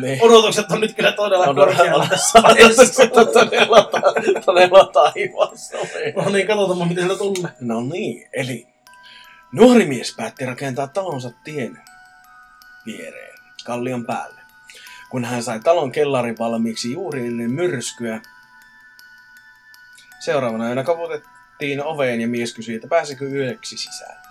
niin. 0.00 0.22
odotukset 0.22 0.70
on 0.70 0.80
nyt 0.80 0.94
kyllä 0.94 1.12
todella 1.12 1.46
On 1.46 1.56
korkealla. 1.56 2.08
on 2.34 2.48
todella, 3.12 3.90
todella 4.44 4.84
taivassa. 4.92 5.78
No 6.24 6.30
niin, 6.30 6.46
katsotaan 6.46 6.88
miten 6.88 7.04
sillä 7.04 7.18
tulee. 7.18 7.50
No 7.60 7.80
niin, 7.80 8.28
eli 8.32 8.66
nuori 9.52 9.86
mies 9.86 10.14
päätti 10.16 10.46
rakentaa 10.46 10.86
talonsa 10.88 11.30
tien 11.44 11.78
viereen, 12.86 13.35
kallion 13.66 14.06
päälle. 14.06 14.40
Kun 15.10 15.24
hän 15.24 15.42
sai 15.42 15.60
talon 15.60 15.92
kellarin 15.92 16.38
valmiiksi 16.38 16.92
juuri 16.92 17.26
ennen 17.26 17.50
myrskyä, 17.50 18.20
seuraavana 20.18 20.68
yönä 20.68 20.84
kaputettiin 20.84 21.82
oveen 21.82 22.20
ja 22.20 22.28
mies 22.28 22.54
kysyi, 22.54 22.74
että 22.74 22.88
pääsikö 22.88 23.24
yöksi 23.24 23.76
sisään. 23.76 24.22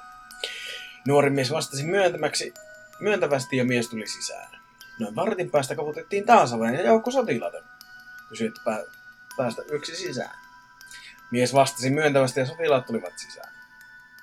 Nuori 1.07 1.29
mies 1.29 1.51
vastasi 1.51 1.83
myöntämäksi, 1.83 2.53
myöntävästi 2.99 3.57
ja 3.57 3.65
mies 3.65 3.89
tuli 3.89 4.07
sisään. 4.07 4.51
Noin 4.99 5.15
vartin 5.15 5.51
päästä 5.51 5.75
kaputettiin 5.75 6.25
taas 6.25 6.53
oveen 6.53 6.73
ja 6.73 6.81
joukko 6.81 7.11
sotilaita 7.11 7.57
kysyi, 8.29 8.47
että 8.47 8.61
pää, 8.65 8.83
päästä 9.37 9.61
yöksi 9.71 9.95
sisään. 9.95 10.35
Mies 11.31 11.53
vastasi 11.53 11.89
myöntävästi 11.89 12.39
ja 12.39 12.45
sotilaat 12.45 12.85
tulivat 12.85 13.13
sisään. 13.17 13.53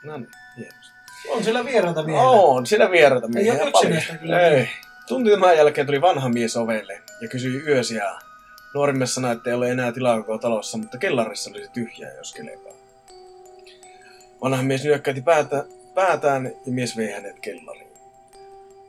No 0.03 0.17
niin, 0.17 0.31
hienosti. 0.57 0.93
On 1.29 1.45
siellä 1.45 1.65
vieraita 1.65 2.07
vielä. 2.07 2.21
On, 2.21 2.67
siellä 2.67 2.91
vieraita 2.91 3.29
miehiä 3.29 3.53
ole 3.53 3.59
paljon. 3.59 3.93
yksinäistä 3.93 4.17
kyllä. 4.17 4.41
Ei. 4.41 4.69
Tunti 5.09 5.31
tämän 5.31 5.57
jälkeen 5.57 5.87
tuli 5.87 6.01
vanha 6.01 6.29
mies 6.29 6.57
ovelle 6.57 7.03
ja 7.21 7.29
kysyi 7.29 7.63
yösiä. 7.67 8.13
Nuori 8.75 8.93
mies 8.93 9.15
sanoi, 9.15 9.33
että 9.33 9.51
ei 9.51 9.57
ole 9.57 9.71
enää 9.71 9.93
tilaa 9.93 10.23
koko 10.23 10.39
talossa, 10.39 10.79
mutta 10.79 10.99
kellarissa 10.99 11.51
olisi 11.51 11.71
tyhjää, 11.73 12.13
jos 12.13 12.33
kelepaa. 12.33 12.73
Vanha 14.43 14.63
mies 14.63 14.85
nyökkäytti 14.85 15.23
päätä, 15.23 15.65
päätään 15.95 16.53
ja 16.67 16.73
mies 16.73 16.97
vei 16.97 17.11
hänet 17.11 17.41
kellariin. 17.41 17.93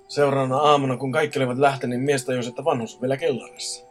Seuraavana 0.08 0.58
aamuna, 0.58 0.97
kun 0.97 1.12
kaikki 1.12 1.39
olivat 1.39 1.58
lähteneet, 1.58 2.04
mies 2.04 2.26
tajusi, 2.26 2.49
että 2.49 2.65
vanhus 2.65 2.95
on 2.95 3.02
vielä 3.02 3.17
kellarissa. 3.17 3.86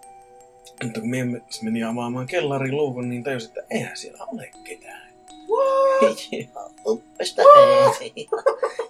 Mutta 0.85 1.01
kun 1.01 1.11
mie 1.11 1.25
meni 1.63 1.85
avaamaan 1.85 2.27
kellarin 2.27 2.77
luukun, 2.77 3.09
niin 3.09 3.25
tajusin, 3.25 3.49
että 3.49 3.63
eihän 3.71 3.97
siellä 3.97 4.25
ole 4.25 4.51
ketään. 4.65 5.12
Uppesta 6.87 7.43
hei. 8.01 8.27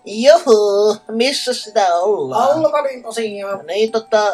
Juhu, 0.24 0.96
missä 1.10 1.54
sitä 1.54 1.94
ollaan? 1.94 2.50
Allata 2.50 2.82
niin 2.82 3.02
tosiaan. 3.02 3.66
Niin 3.66 3.92
tota, 3.92 4.32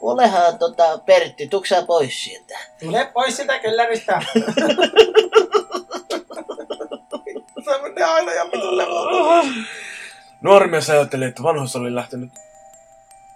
olehan 0.00 0.58
tota 0.58 0.98
Pertti, 0.98 1.48
tuksaa 1.48 1.82
pois 1.82 2.24
sieltä. 2.24 2.58
Tule 2.80 3.10
pois 3.14 3.36
sitä 3.36 3.58
kellarista. 3.58 4.12
Se 7.64 7.82
menee 7.82 8.04
aina 8.04 8.32
ja 8.32 8.46
pitulle. 8.46 8.86
Nuori 10.42 10.68
mies 10.68 10.90
ajatteli, 10.90 11.24
että 11.24 11.42
vanhus 11.42 11.76
oli 11.76 11.94
lähtenyt, 11.94 12.30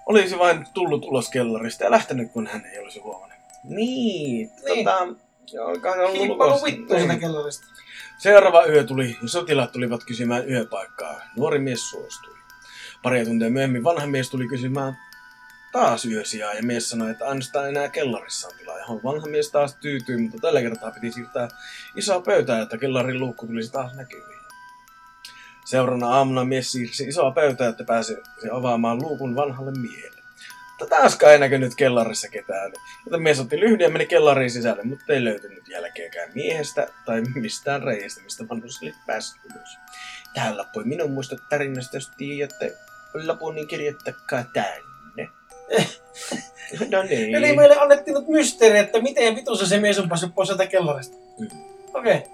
olisi 0.07 0.39
vain 0.39 0.67
tullut 0.75 1.05
ulos 1.05 1.29
kellarista 1.31 1.85
ja 1.85 1.91
lähtenyt, 1.91 2.33
kun 2.33 2.47
hän 2.47 2.65
ei 2.73 2.79
olisi 2.79 3.01
huomannut. 3.01 3.39
Niin, 3.65 4.51
Niin. 4.65 4.85
tota, 4.85 4.99
olikohan 5.65 5.99
se 5.99 6.03
ollut 6.05 6.19
Kippailu 6.19 6.45
lukossa. 6.55 6.67
vittu 6.67 6.95
sitä 6.95 7.07
Niin. 7.13 7.21
kellarista. 7.21 7.67
Seuraava 8.25 8.67
yö 8.67 8.85
tuli 8.85 9.19
ja 9.23 9.29
sotilaat 9.29 9.73
tulivat 9.73 10.05
kysymään 10.05 10.51
yöpaikkaa. 10.51 11.21
Nuori 11.37 11.59
mies 11.59 11.91
suostui. 11.91 12.37
Pari 13.03 13.25
tuntia 13.25 13.51
myöhemmin 13.51 13.85
vanha 13.85 14.07
mies 14.07 14.31
tuli 14.31 14.49
kysymään 14.49 14.99
taas 15.73 16.05
yösijaa 16.05 16.55
ja 16.55 16.63
mies 16.63 16.91
sanoi, 16.91 17.11
että 17.11 17.25
ainoastaan 17.25 17.69
enää 17.69 17.89
kellarissa 17.89 18.49
on 18.49 18.55
tilaa. 18.59 18.79
Johon 18.79 19.01
vanha 19.05 19.27
mies 19.27 19.51
taas 19.51 19.75
tyytyi, 19.75 20.17
mutta 20.17 20.39
tällä 20.41 20.61
kertaa 20.61 20.91
piti 20.91 21.13
siirtää 21.13 21.49
isoa 21.97 22.21
pöytää, 22.21 22.63
että 22.63 22.79
kellarin 22.79 23.21
luukku 23.21 23.47
tulisi 23.47 23.73
taas 23.73 23.95
näkyviin. 23.95 24.41
Seuraavana 25.65 26.09
aamuna 26.09 26.45
mies 26.45 26.73
siirsi 26.73 27.05
isoa 27.05 27.31
pöytää, 27.31 27.69
että 27.69 27.85
pääsi 27.85 28.17
avaamaan 28.53 29.03
luukun 29.03 29.37
vanhalle 29.37 29.73
miehelle. 29.73 30.14
Mutta 30.81 30.97
taaskaan 30.97 31.33
ei 31.33 31.39
näkynyt 31.39 31.75
kellarissa 31.75 32.29
ketään. 32.29 32.73
Joten 33.07 33.23
mies 33.23 33.41
otti 33.41 33.61
lyhdyn 33.61 33.81
ja 33.81 33.91
meni 33.91 34.07
kellariin 34.07 34.51
sisälle, 34.51 34.83
mutta 34.83 35.13
ei 35.13 35.25
löytynyt 35.25 35.69
jälkeäkään 35.69 36.31
miehestä 36.35 36.89
tai 37.07 37.23
mistään 37.35 37.83
reiästä, 37.83 38.23
mistä 38.23 38.49
vanhus 38.49 38.83
oli 38.83 38.95
päässyt 39.07 39.45
ylös. 39.45 39.79
Tähän 40.35 40.59
loppui 40.59 40.85
minun 40.85 41.11
muistot 41.11 41.39
tarinasta, 41.49 41.97
jos 41.97 42.11
tiedätte 42.17 42.73
lopun, 43.27 43.55
niin 43.55 43.69
kirjoittakaa 43.69 44.45
tänne. 44.53 45.29
no 46.93 47.03
niin. 47.03 47.35
Eli 47.35 47.57
meille 47.57 47.77
annettiin 47.77 48.15
nyt 48.15 48.29
mysteeri, 48.29 48.79
että 48.79 49.01
miten 49.01 49.37
vitussa 49.37 49.67
se 49.67 49.79
mies 49.79 49.99
on 49.99 50.09
päässyt 50.09 50.35
pois 50.35 50.49
sieltä 50.49 50.67
kellarista. 50.67 51.17
Mm. 51.39 51.49
Okei. 51.95 52.17
Okay. 52.17 52.31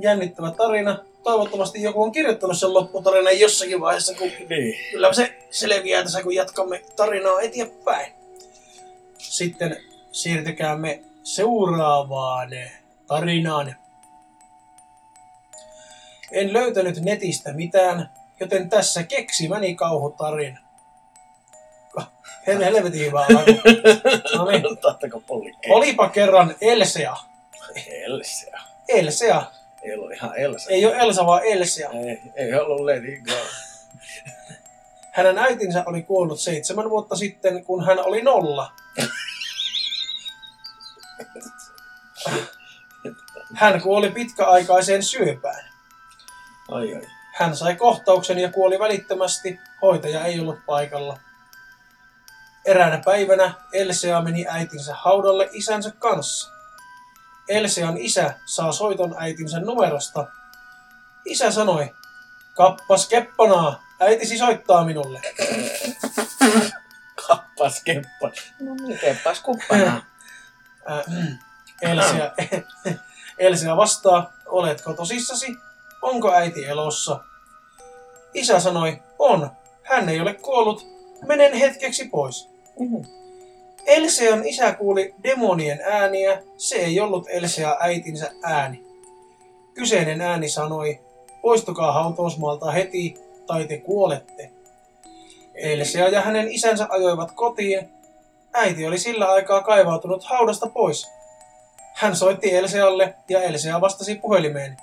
Jännittävä 0.00 0.50
tarina. 0.50 1.04
Toivottavasti 1.22 1.82
joku 1.82 2.02
on 2.02 2.12
kirjoittanut 2.12 2.58
sen 2.58 2.74
lopputarinan 2.74 3.40
jossakin 3.40 3.80
vaiheessa, 3.80 4.14
kun 4.14 4.28
Niin. 4.48 4.74
kyllä 4.90 5.12
se 5.12 5.38
selviää 5.50 6.02
tässä, 6.02 6.22
kun 6.22 6.34
jatkamme 6.34 6.82
tarinaa 6.96 7.40
eteenpäin. 7.40 8.12
Sitten 9.18 9.76
siirtykäämme 10.12 11.02
seuraavaan 11.22 12.48
tarinaan. 13.06 13.74
En 16.32 16.52
löytänyt 16.52 16.96
netistä 17.00 17.52
mitään, 17.52 18.10
joten 18.40 18.68
tässä 18.70 19.02
keksimäni 19.02 19.74
kauhutarina. 19.74 20.58
Hel- 22.46 22.64
helvetin 22.64 23.00
hyvä. 23.06 23.26
No 24.36 24.44
niin. 24.50 24.62
Olipa 25.68 26.08
kerran 26.08 26.54
Elsea. 26.60 27.16
Elsea. 27.86 28.60
Elsea. 28.88 29.42
Ei 29.82 29.94
ollut 29.94 30.12
ihan 30.12 30.36
Elsa. 30.36 30.70
Ei 30.70 30.86
ole 30.86 30.96
Elsa, 30.96 31.26
vaan 31.26 31.44
Elsea. 31.44 31.90
Ei, 31.90 32.22
ei 32.36 32.54
ollut 32.54 32.80
Lady 32.80 33.20
Go. 33.20 33.32
Hänen 35.16 35.38
äitinsä 35.38 35.82
oli 35.86 36.02
kuollut 36.02 36.40
seitsemän 36.40 36.90
vuotta 36.90 37.16
sitten, 37.16 37.64
kun 37.64 37.84
hän 37.84 37.98
oli 37.98 38.22
nolla. 38.22 38.72
Hän 43.54 43.82
kuoli 43.82 44.10
pitkäaikaiseen 44.10 45.02
syöpään. 45.02 45.64
Ai 46.68 46.94
ai. 46.94 47.02
Hän 47.34 47.56
sai 47.56 47.76
kohtauksen 47.76 48.38
ja 48.38 48.52
kuoli 48.52 48.78
välittömästi. 48.78 49.60
Hoitaja 49.82 50.24
ei 50.24 50.40
ollut 50.40 50.66
paikalla. 50.66 51.18
Eräänä 52.64 53.02
päivänä 53.04 53.54
Elsea 53.72 54.22
meni 54.22 54.46
äitinsä 54.48 54.94
haudalle 54.94 55.48
isänsä 55.52 55.90
kanssa. 55.98 56.50
Elsean 57.52 57.96
isä 57.98 58.34
saa 58.44 58.72
soiton 58.72 59.14
äitinsä 59.18 59.60
numerosta. 59.60 60.26
Isä 61.24 61.50
sanoi, 61.50 61.94
kappas 62.54 63.08
keppanaa, 63.08 63.82
äitisi 64.00 64.38
soittaa 64.38 64.84
minulle. 64.84 65.20
Kappas 67.26 67.82
keppas. 67.84 68.52
No 68.60 68.74
niin, 68.74 68.98
keppas 68.98 69.40
kuppana. 69.40 70.02
Ää, 70.86 71.02
Elsea, 71.82 72.32
Elsea 73.38 73.76
vastaa, 73.76 74.32
oletko 74.46 74.92
tosissasi? 74.92 75.56
Onko 76.02 76.34
äiti 76.34 76.64
elossa? 76.64 77.20
Isä 78.34 78.60
sanoi, 78.60 79.02
on. 79.18 79.50
Hän 79.82 80.08
ei 80.08 80.20
ole 80.20 80.34
kuollut. 80.34 80.86
Menen 81.26 81.52
hetkeksi 81.52 82.08
pois. 82.08 82.48
Elsean 83.86 84.46
isä 84.46 84.72
kuuli 84.72 85.14
demonien 85.22 85.80
ääniä. 85.84 86.42
Se 86.56 86.76
ei 86.76 87.00
ollut 87.00 87.26
Elsea 87.28 87.76
äitinsä 87.80 88.30
ääni. 88.42 88.84
Kyseinen 89.74 90.20
ääni 90.20 90.48
sanoi, 90.48 91.00
poistukaa 91.42 91.92
hautausmaalta 91.92 92.70
heti, 92.70 93.14
tai 93.46 93.64
te 93.64 93.78
kuolette. 93.78 94.50
Elsea 95.54 96.08
ja 96.08 96.20
hänen 96.20 96.48
isänsä 96.48 96.86
ajoivat 96.90 97.32
kotiin. 97.32 97.88
Äiti 98.52 98.86
oli 98.86 98.98
sillä 98.98 99.32
aikaa 99.32 99.62
kaivautunut 99.62 100.24
haudasta 100.24 100.66
pois. 100.66 101.10
Hän 101.94 102.16
soitti 102.16 102.54
Elsealle 102.54 103.14
ja 103.28 103.42
Elsea 103.42 103.80
vastasi 103.80 104.14
puhelimeen. 104.14 104.76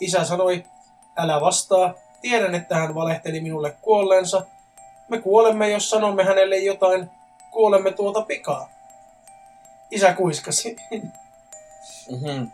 Isä 0.00 0.24
sanoi, 0.24 0.64
älä 1.16 1.40
vastaa, 1.40 1.94
tiedän, 2.20 2.54
että 2.54 2.76
hän 2.76 2.94
valehteli 2.94 3.40
minulle 3.40 3.76
kuolleensa. 3.82 4.42
Me 5.08 5.20
kuolemme, 5.20 5.70
jos 5.70 5.90
sanomme 5.90 6.24
hänelle 6.24 6.56
jotain, 6.58 7.10
kuolemme 7.50 7.92
tuota 7.92 8.22
pikaa. 8.22 8.68
Isä 9.90 10.12
kuiskasi. 10.12 10.76
Mm-hmm. 12.10 12.50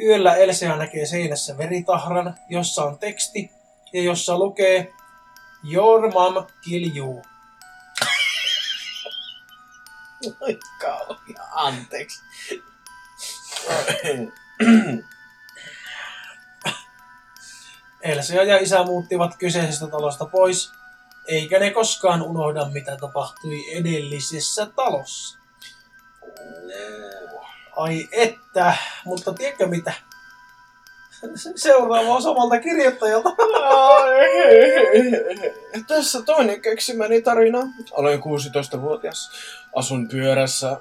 Yöllä 0.00 0.36
Elsea 0.36 0.76
näkee 0.76 1.06
seinässä 1.06 1.58
veritahran, 1.58 2.38
jossa 2.48 2.84
on 2.84 2.98
teksti 2.98 3.50
ja 3.92 4.02
jossa 4.02 4.38
lukee 4.38 4.92
Your 5.72 6.12
mom 6.12 6.46
kill 6.64 6.96
you. 6.96 7.22
Oi 10.40 10.58
kauhia, 10.80 11.42
anteeksi. 11.52 12.20
Elsea 18.02 18.42
ja 18.42 18.58
isä 18.58 18.82
muuttivat 18.84 19.36
kyseisestä 19.36 19.86
talosta 19.86 20.26
pois, 20.26 20.72
eikä 21.26 21.58
ne 21.58 21.70
koskaan 21.70 22.22
unohda, 22.22 22.64
mitä 22.72 22.96
tapahtui 22.96 23.76
edellisessä 23.76 24.66
talossa. 24.76 25.38
Ai 27.76 28.08
että, 28.12 28.74
mutta 29.04 29.32
tiedätkö 29.32 29.66
mitä? 29.66 29.92
Seuraava 31.56 32.08
on 32.08 32.22
samalta 32.22 32.60
kirjoittajalta. 32.60 33.30
Tässä 35.88 36.22
toinen 36.22 36.62
keksimäni 36.62 37.22
tarina. 37.22 37.58
Olen 37.90 38.18
16-vuotias. 38.18 39.30
Asun 39.74 40.08
pyörässä 40.08 40.76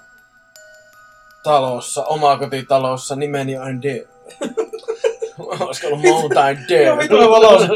talossa, 1.44 2.04
omakotitalossa. 2.04 3.16
Nimeni 3.16 3.58
on 3.58 3.82
Dev. 3.82 4.06
Olisiko 5.40 5.88
ollut 5.88 6.02
Mountain 6.02 6.58
Dev? 6.70 6.86
Joo, 6.86 6.98
vittu 6.98 7.18
hyvä 7.18 7.42
lause. 7.42 7.68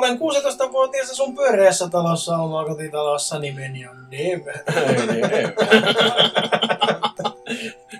Olen 0.00 0.18
16-vuotias 0.18 1.08
sun 1.08 1.34
pyöreässä 1.34 1.88
talossa 1.88 2.36
omakotitalossa 2.36 3.38
nimeni 3.38 3.86
on 3.86 4.06
Dev. 4.10 4.46
Ei, 5.10 5.22
ei. 5.38 5.46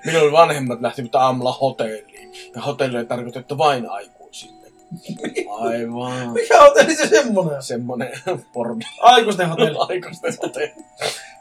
Minun 0.04 0.32
vanhemmat 0.32 0.80
lähtivät 0.80 1.14
aamulla 1.14 1.52
hotelliin. 1.52 2.32
Ja 2.54 2.62
hotelli 2.62 2.96
oli 2.96 3.06
tarkoitettu 3.06 3.58
vain 3.58 3.90
aikuisille. 3.90 4.66
Aivan. 5.60 6.30
Mikä 6.32 6.60
hotelli 6.60 6.94
se 6.94 7.06
semmonen? 7.08 7.62
Semmonen 7.62 8.12
porno. 8.52 8.80
Aikuisten 9.00 9.48
hotelli. 9.48 9.78
Aikuisten 9.88 10.34
hotelli. 10.42 10.74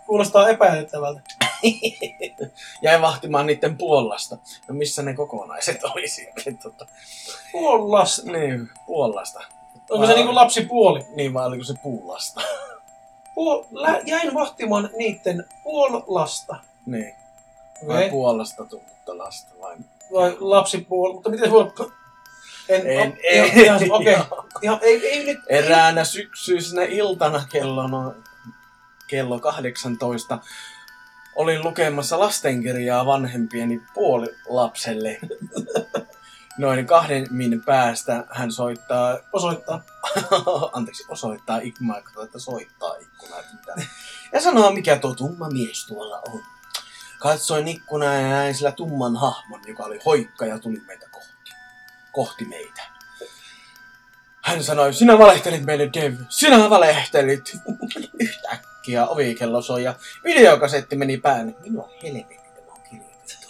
Kuulostaa 0.06 0.50
epäilyttävältä. 0.50 1.22
Jäin 2.82 3.02
vahtimaan 3.02 3.46
niiden 3.46 3.78
puolasta. 3.78 4.38
No 4.68 4.76
missä 4.76 5.02
ne 5.04 5.14
kokonaiset 5.14 5.84
oli 5.84 6.08
sitten? 6.08 6.58
Tota, 6.58 6.86
Puolasta. 7.52 8.32
niin, 8.32 8.70
puolasta. 8.86 9.40
Onko 9.90 10.08
se 10.08 10.14
niinku 10.14 10.36
lapsipuoli? 10.36 11.06
Niin 11.16 11.34
vai 11.34 11.46
oliko 11.48 11.64
se 11.64 11.74
puulasta? 11.84 12.42
Puol... 13.36 13.64
Lä... 13.72 14.02
Jäin 14.06 14.34
vahtimaan 14.34 14.90
niitten 14.98 15.46
puolasta. 15.64 16.56
Niin. 16.86 17.16
Vai 17.88 17.96
Okei. 17.98 18.10
puolasta 18.10 18.66
tullutta 18.66 19.18
lasta 19.18 19.52
vai? 19.62 19.76
Vai 20.14 20.38
lapsipuoli. 20.40 21.14
Mutta 21.14 21.30
miten 21.30 21.52
voi... 21.52 21.72
En, 22.70 22.88
En, 22.88 23.00
o- 23.12 23.16
en, 23.30 23.46
ihan- 23.46 23.84
ihan- 23.84 23.92
Okei. 23.92 24.18
Ihan, 24.62 24.80
ei, 24.82 25.08
ei 25.08 25.26
nyt... 25.26 25.40
Eräänä 25.50 26.04
syksyisenä 26.04 26.84
iltana 26.84 27.44
kello, 27.52 27.88
no, 27.88 28.14
kello 29.08 29.40
18 29.40 30.40
olin 31.36 31.64
lukemassa 31.64 32.20
lastenkirjaa 32.20 33.06
vanhempieni 33.06 33.82
puolilapselle. 33.94 35.18
Noin 36.60 36.86
kahden 36.86 37.28
min 37.30 37.64
päästä 37.66 38.24
hän 38.30 38.52
soittaa, 38.52 39.18
Osoittaa. 39.34 39.82
anteeksi, 40.74 41.04
osoittaa 41.10 41.60
ikkunaa, 41.64 41.98
että 41.98 42.40
soittaa 42.40 42.96
ikkunaa. 42.96 43.40
Ja 44.34 44.42
sanoo, 44.42 44.72
mikä 44.72 44.98
tuo 44.98 45.16
tumma 45.16 45.50
mies 45.50 45.86
tuolla 45.86 46.22
on. 46.28 46.44
Katsoin 47.20 47.68
ikkunaa 47.68 48.14
ja 48.14 48.30
näin 48.30 48.56
sillä 48.56 48.72
tumman 48.72 49.16
hahmon, 49.16 49.62
joka 49.68 49.84
oli 49.84 50.00
hoikka 50.06 50.46
ja 50.46 50.60
tuli 50.60 50.82
meitä 50.88 51.10
kohti. 51.12 51.52
Kohti 52.12 52.46
meitä. 52.46 52.82
Hän 54.42 54.64
sanoi, 54.64 54.94
sinä 54.94 55.18
valehtelit 55.18 55.66
meille, 55.66 55.90
Dev. 55.94 56.16
Sinä 56.30 56.70
valehtelit. 56.70 57.58
Yhtäkkiä 58.20 59.08
ovikello 59.08 59.62
soi 59.62 59.84
ja 59.84 59.96
videokasetti 60.24 60.96
meni 60.96 61.18
päälle. 61.18 61.56
Minua 61.60 61.90
helvetti 62.04 62.50
tämä 62.56 62.72
on 62.72 62.82
kirjoitettu. 62.90 63.48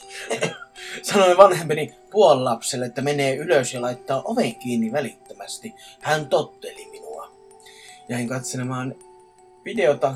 Sanoi 1.12 1.38
vanhempeni 1.38 1.99
puolapselle, 2.12 2.86
että 2.86 3.02
menee 3.02 3.36
ylös 3.36 3.74
ja 3.74 3.82
laittaa 3.82 4.22
oven 4.26 4.56
kiinni 4.56 4.92
välittömästi. 4.92 5.76
Hän 6.02 6.28
totteli 6.28 6.88
minua. 6.92 7.32
Jäin 8.10 8.28
katselemaan 8.28 8.96
videota. 9.66 10.14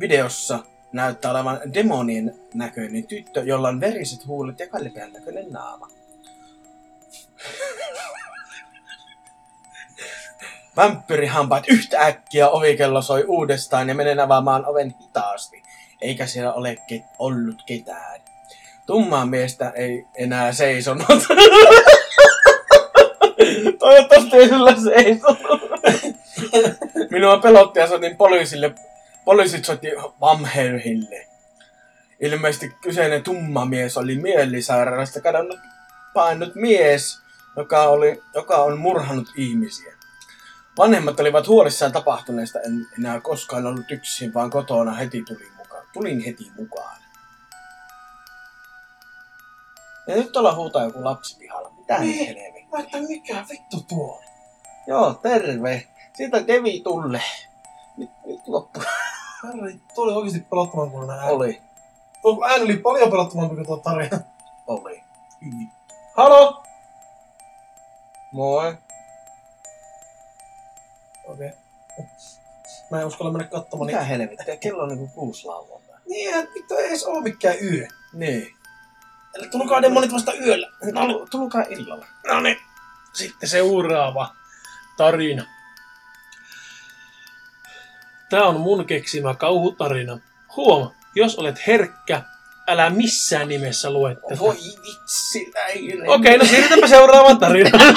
Videossa 0.00 0.58
näyttää 0.92 1.30
olevan 1.30 1.60
demonien 1.74 2.34
näköinen 2.54 3.06
tyttö, 3.06 3.40
jolla 3.40 3.68
on 3.68 3.80
veriset 3.80 4.26
huulet 4.26 4.58
ja 4.60 4.68
kalpean 4.68 5.12
näköinen 5.12 5.50
naama. 5.50 5.88
Vampyrihampaat 10.76 11.68
yhtä 11.68 12.00
äkkiä 12.00 12.48
ovikello 12.48 13.02
soi 13.02 13.24
uudestaan 13.24 13.88
ja 13.88 13.94
menen 13.94 14.20
avaamaan 14.20 14.66
oven 14.66 14.94
hitaasti, 15.02 15.62
eikä 16.00 16.26
siellä 16.26 16.52
ole 16.52 16.76
ke- 16.92 17.04
ollut 17.18 17.62
ketään. 17.66 18.20
Tummaa 18.86 19.26
miestä 19.26 19.70
ei 19.70 20.04
enää 20.14 20.52
seisonut. 20.52 21.06
Toivottavasti 23.78 24.36
ei 24.36 24.48
sillä 24.48 24.74
seisonut. 24.76 25.60
Minua 27.10 27.38
pelotti 27.38 27.78
ja 27.78 27.86
soitin 27.86 28.16
poliisille. 28.16 28.74
Poliisit 29.24 29.64
soitti 29.64 29.88
Vamherhille. 30.20 31.26
Ilmeisesti 32.20 32.72
kyseinen 32.82 33.22
tumma 33.22 33.64
mies 33.64 33.96
oli 33.96 34.16
mielisairaalasta 34.16 35.20
kadonnut 35.20 35.58
painut 36.14 36.54
mies, 36.54 37.22
joka, 37.56 37.82
oli, 37.82 38.22
joka 38.34 38.56
on 38.56 38.78
murhannut 38.78 39.28
ihmisiä. 39.36 39.94
Vanhemmat 40.78 41.20
olivat 41.20 41.48
huolissaan 41.48 41.92
tapahtuneesta, 41.92 42.60
en 42.60 42.86
enää 42.98 43.20
koskaan 43.20 43.66
ollut 43.66 43.90
yksin, 43.90 44.34
vaan 44.34 44.50
kotona 44.50 44.92
heti 44.92 45.22
tulin 45.22 45.52
mukaan. 45.56 45.86
Tulin 45.92 46.20
heti 46.20 46.50
mukaan. 46.56 46.99
Ja 50.06 50.16
nyt 50.16 50.32
tuolla 50.32 50.54
huutaa 50.54 50.84
joku 50.84 51.04
lapsi 51.04 51.38
pihalla. 51.38 51.70
Mitä 51.70 51.98
Niin. 51.98 52.26
helvettiä? 52.26 52.66
Mä 52.72 52.78
että 52.78 52.98
mikä 53.08 53.44
vittu 53.50 53.84
tuo? 53.88 54.20
Joo, 54.86 55.14
terve. 55.14 55.86
Siitä 56.16 56.46
Devi 56.46 56.80
tulle. 56.84 57.22
Nyt, 57.96 58.10
nyt 58.26 58.40
loppu. 58.48 58.80
Herra, 59.44 59.66
tuo 59.94 60.04
oli 60.04 60.12
oikeesti 60.12 60.40
pelottavan 60.40 60.90
kuulonen 60.90 61.18
ääni. 61.18 61.32
Oli. 61.32 61.62
Tuo 62.22 62.44
ääni 62.48 62.64
oli 62.64 62.76
paljon 62.76 63.10
pelottavampi 63.10 63.54
kuin 63.54 63.66
tuo 63.66 63.76
tarina. 63.76 64.18
Oli. 64.66 65.02
Halo! 66.16 66.62
Moi. 68.32 68.74
Okei. 71.28 71.48
Okay. 71.48 72.06
Mä 72.90 73.00
en 73.00 73.06
uskalla 73.06 73.32
mennä 73.32 73.46
katsomaan. 73.48 73.86
Mitä 73.86 73.98
Niin, 73.98 74.08
helvettiä? 74.08 74.56
Kello 74.56 74.82
on 74.82 74.88
niinku 74.88 75.08
kuusi 75.14 75.46
lauantai. 75.46 75.98
niin 76.08 76.28
eihän 76.28 76.48
vittu 76.54 76.74
ei 76.74 76.86
edes 76.88 77.04
oo 77.04 77.20
mikään 77.20 77.56
yö. 77.62 77.86
Niin. 78.12 78.46
Eli 79.34 79.48
tulkaa 79.48 79.82
demonit 79.82 80.12
vasta 80.12 80.32
yöllä. 80.34 80.70
No 80.92 81.06
niin. 81.06 81.16
Tul- 81.18 81.26
Tulkaa 81.30 81.62
illalla. 81.68 82.06
No 82.26 82.40
niin. 82.40 82.56
Sitten 83.12 83.48
seuraava 83.48 84.34
tarina. 84.96 85.44
Tää 88.30 88.44
on 88.44 88.60
mun 88.60 88.86
keksimä 88.86 89.34
kauhutarina. 89.34 90.18
Huoma, 90.56 90.94
jos 91.14 91.36
olet 91.38 91.66
herkkä, 91.66 92.22
älä 92.68 92.90
missään 92.90 93.48
nimessä 93.48 93.90
lue 93.90 94.14
tätä. 94.14 94.38
Voi 94.38 94.54
vitsi, 94.56 95.50
näin. 95.54 96.10
Okei, 96.10 96.38
no 96.38 96.44
siirrytäänpä 96.44 96.86
seuraavaan 96.86 97.38
tarinaan. 97.38 97.94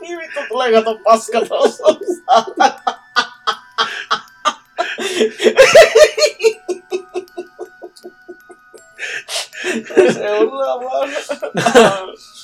Niin 0.00 0.18
vittu 0.18 0.40
tulee 0.48 0.72
kato 0.72 0.98
paska 1.04 1.40
tuossa. 1.48 1.84
Seuraavaan. 10.12 11.10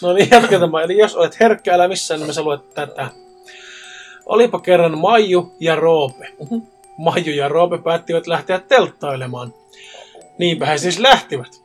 No 0.03 0.13
niin, 0.13 0.29
jatketaan. 0.31 0.85
Eli 0.85 0.99
jos 0.99 1.17
olet 1.17 1.41
herkkä, 1.41 1.75
älä 1.75 1.89
missään 1.89 2.21
nimessä 2.21 2.43
lue 2.43 2.59
tätä. 2.75 3.09
Olipa 4.27 4.61
kerran 4.61 4.99
Maiju 4.99 5.55
ja 5.61 5.77
Roope. 5.77 6.33
Maiju 6.99 7.35
ja 7.35 7.49
Roope 7.49 7.79
päättivät 7.79 8.27
lähteä 8.27 8.59
telttailemaan. 8.59 9.55
Niinpä 10.39 10.67
he 10.67 10.79
siis 10.79 10.99
lähtivät. 10.99 11.63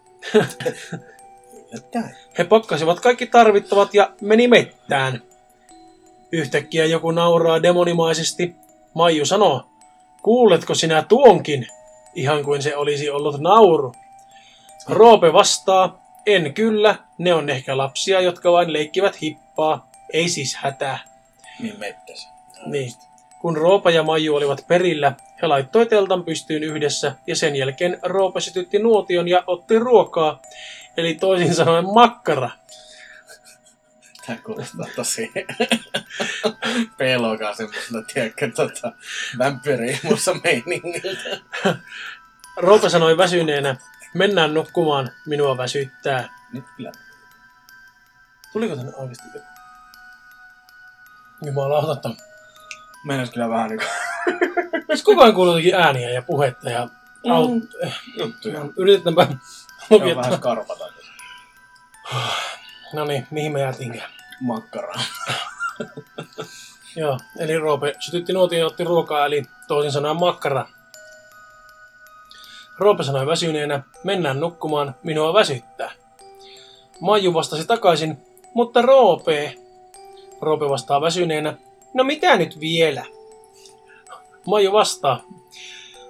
He 2.38 2.44
pakkasivat 2.44 3.00
kaikki 3.00 3.28
tarvittavat 3.28 3.94
ja 3.94 4.12
meni 4.22 4.48
mettään. 4.48 5.22
Yhtäkkiä 6.32 6.86
joku 6.86 7.12
nauraa 7.12 7.64
demonimaisesti. 7.64 8.56
Maiju 8.94 9.26
sanoo, 9.26 9.66
kuuletko 10.22 10.76
sinä 10.76 11.02
tuonkin? 11.02 11.68
Ihan 12.16 12.44
kuin 12.44 12.62
se 12.62 12.76
olisi 12.76 13.10
ollut 13.10 13.40
nauru. 13.40 13.94
Roope 14.88 15.34
vastaa, 15.34 16.02
en 16.26 16.54
kyllä, 16.54 16.96
ne 17.18 17.34
on 17.34 17.50
ehkä 17.50 17.78
lapsia, 17.78 18.22
jotka 18.22 18.52
vain 18.52 18.74
leikkivät 18.74 19.22
hippaa. 19.22 19.90
Ei 20.14 20.30
siis 20.30 20.56
hätää. 20.56 21.00
Niin 21.60 21.80
mettäs. 21.80 22.28
Niin. 22.66 22.94
Kun 23.42 23.58
Roopa 23.58 23.92
ja 23.92 24.04
Maiju 24.04 24.36
olivat 24.36 24.66
perillä, 24.68 25.14
he 25.42 25.48
laittoi 25.48 25.86
teltan 25.86 26.24
pystyyn 26.24 26.64
yhdessä 26.64 27.16
ja 27.28 27.36
sen 27.36 27.56
jälkeen 27.56 28.00
Roopa 28.04 28.40
sytytti 28.40 28.80
nuotion 28.80 29.28
ja 29.28 29.44
otti 29.48 29.80
ruokaa, 29.80 30.42
eli 30.98 31.14
toisin 31.14 31.56
sanoen 31.56 31.86
makkara. 31.94 32.50
Tää 34.28 34.38
kuulostaa 34.46 34.86
tosi 34.96 35.32
pelokaa 36.98 37.54
semmoista, 37.54 38.02
tiedätkö, 38.14 38.52
tota, 38.56 38.92
vampyriimussa 39.38 40.34
meiningiltä. 40.44 41.38
Roope 42.58 42.90
sanoi 42.90 43.18
väsyneenä, 43.18 43.76
mennään 44.14 44.54
nukkumaan, 44.54 45.12
minua 45.26 45.58
väsyttää. 45.58 46.30
Nyt 46.54 46.66
kyllä. 46.78 46.92
Tuliko 48.54 48.76
tänne 48.76 48.92
oikeasti 48.96 49.28
joku? 49.34 49.48
Jumalauta, 51.46 52.10
Meinas 53.06 53.32
kyllä 53.32 53.50
vähän 53.50 53.70
niinku 53.70 53.86
koko 55.04 55.22
ajan 55.22 55.36
kuuluu 55.36 55.54
jotenkin 55.54 55.76
ääniä 55.76 56.10
ja 56.10 56.22
puhetta 56.22 56.70
ja 56.70 56.88
aut... 57.30 57.52
Mm. 57.52 57.92
juttuja. 58.18 58.60
No, 58.60 58.74
Yritetäänpä 58.78 59.28
lukea 59.90 60.16
vähän 60.16 60.38
skarpata 60.38 60.86
No 62.94 63.06
niin, 63.06 63.28
mihin 63.32 63.52
me 63.52 63.62
jäätiinkään? 63.62 64.12
makkaraa. 64.42 65.02
Joo, 66.96 67.18
eli 67.40 67.58
Roope 67.58 67.94
sytytti 68.00 68.34
nuotion 68.34 68.60
ja 68.60 68.68
otti 68.68 68.84
ruokaa, 68.84 69.26
eli 69.26 69.44
toisin 69.68 69.92
sanoen 69.92 70.20
makkara. 70.20 70.66
Roope 72.78 73.04
sanoi 73.04 73.28
väsyneenä, 73.28 73.84
mennään 74.04 74.40
nukkumaan, 74.40 74.96
minua 75.04 75.34
väsyttää. 75.34 75.92
Maiju 77.00 77.34
vastasi 77.34 77.68
takaisin, 77.68 78.18
mutta 78.54 78.82
Roope. 78.82 79.56
Roope 80.42 80.70
vastaa 80.70 81.02
väsyneenä, 81.02 81.54
no 81.94 82.04
mitä 82.04 82.38
nyt 82.38 82.60
vielä? 82.60 83.06
Maiju 84.46 84.74
vastaa, 84.74 85.22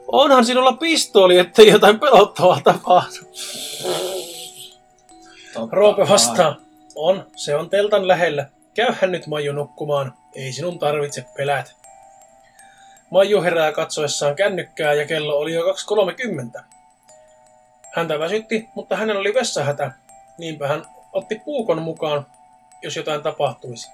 onhan 0.08 0.46
sinulla 0.46 0.74
pistooli, 0.74 1.38
ettei 1.38 1.68
jotain 1.68 2.00
pelottavaa 2.00 2.62
tapahdu. 2.64 3.16
Totta 5.54 5.76
Roope 5.76 6.10
vastaa, 6.10 6.56
on, 6.96 7.26
se 7.36 7.56
on 7.56 7.70
teltan 7.70 8.08
lähellä. 8.08 8.50
Käyhän 8.80 9.12
nyt 9.12 9.28
Maiju 9.28 9.54
nukkumaan, 9.54 10.14
ei 10.36 10.52
sinun 10.52 10.80
tarvitse 10.80 11.26
pelätä. 11.38 11.72
Maiju 13.12 13.42
herää 13.42 13.72
katsoessaan 13.72 14.36
kännykkää 14.36 14.94
ja 14.94 15.06
kello 15.08 15.38
oli 15.38 15.54
jo 15.54 15.62
2.30. 15.62 16.64
Häntä 17.96 18.20
väsytti, 18.20 18.70
mutta 18.76 18.96
hänellä 18.96 19.20
oli 19.20 19.34
vessahätä. 19.34 19.92
Niinpä 20.38 20.68
hän 20.68 20.86
otti 21.14 21.42
puukon 21.46 21.82
mukaan, 21.82 22.26
jos 22.82 22.96
jotain 22.96 23.22
tapahtuisi. 23.22 23.90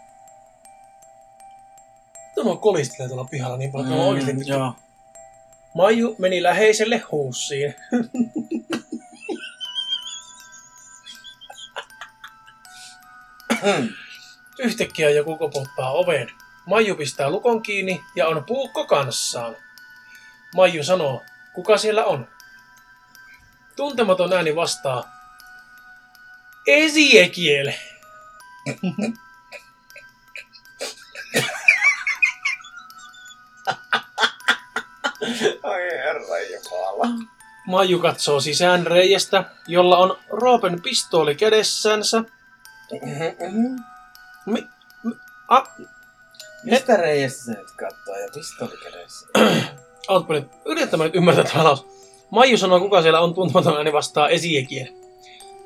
Tuo 2.36 2.57
kolistelee 2.57 3.07
tuolla 3.07 3.27
pihalla 3.31 3.57
niin 3.57 3.71
paljon, 3.71 3.88
että 3.91 4.01
mm, 4.01 4.07
oikeasti 4.07 4.33
nyt. 4.33 4.47
joo. 4.47 4.73
Maiju 5.73 6.15
meni 6.17 6.43
läheiselle 6.43 6.97
huussiin. 7.11 7.75
Yhtäkkiä 14.60 15.10
joku 15.10 15.38
koputtaa 15.38 15.91
oveen. 15.91 16.32
Maiju 16.66 16.95
pistää 16.95 17.30
lukon 17.30 17.62
kiinni 17.62 18.03
ja 18.16 18.28
on 18.28 18.43
puukko 18.43 18.86
kanssaan. 18.86 19.56
Maiju 20.56 20.84
sanoo, 20.84 21.24
kuka 21.53 21.78
siellä 21.78 22.06
on? 22.06 22.28
Tuntematon 23.76 24.34
ääni 24.34 24.56
vastaa, 24.56 25.03
Esiekiel. 26.68 27.72
Ai 35.64 35.82
herra 35.82 36.39
jumala. 36.39 37.08
Maiju 37.68 37.99
katsoo 37.99 38.39
sisään 38.39 38.88
reiästä, 38.88 39.43
jolla 39.68 39.97
on 39.97 40.20
Roopen 40.30 40.82
pistooli 40.82 41.36
kädessänsä. 41.36 42.24
Mi- 44.45 44.67
mi- 45.03 45.15
a- 45.47 45.63
Mistä 46.63 46.97
reiästä 46.97 47.43
sä 47.43 47.51
nyt 47.51 47.71
kattoo 47.71 48.15
ja 48.15 48.27
pistoli 48.33 48.77
kädessä? 48.83 49.27
Ootpa 50.07 50.33
nyt, 50.33 50.47
yrittämä 50.65 51.03
nyt 51.03 51.15
ymmärtää 51.15 51.43
tämä 51.43 51.63
laus. 51.63 51.85
Maiju 52.29 52.57
sanoo, 52.57 52.79
kuka 52.79 53.01
siellä 53.01 53.19
on 53.19 53.33
tuntematon 53.33 53.77
ääni 53.77 53.93
vastaa 53.93 54.29
Esiekiel. 54.29 54.87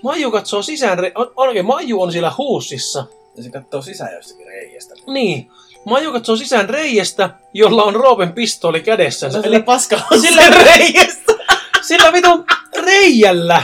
Maiju 0.04 0.32
katsoo 0.32 0.62
sisään, 0.62 1.00
re- 1.00 1.12
on, 1.16 1.32
oikein, 1.36 1.66
Maiju 1.66 2.02
on 2.02 2.12
siellä 2.12 2.32
huussissa. 2.38 3.06
Ja 3.38 3.44
se 3.44 3.50
kattoo 3.50 3.82
sisään 3.82 4.14
jostakin 4.14 4.46
reiästä. 4.48 4.96
Niin. 5.08 5.52
Maiju 5.86 6.12
katsoo 6.12 6.36
sisään 6.36 6.70
reiästä, 6.70 7.30
jolla 7.54 7.84
on 7.84 7.96
Roopen 7.96 8.34
pistooli 8.34 8.82
kädessänsä. 8.82 9.42
Se 9.42 9.48
Eli 9.48 9.64
paska 9.64 10.00
sillä 10.22 10.50
reiästä, 10.50 11.34
sillä 11.82 12.14
vitun 12.14 12.46
reijällä 12.86 13.64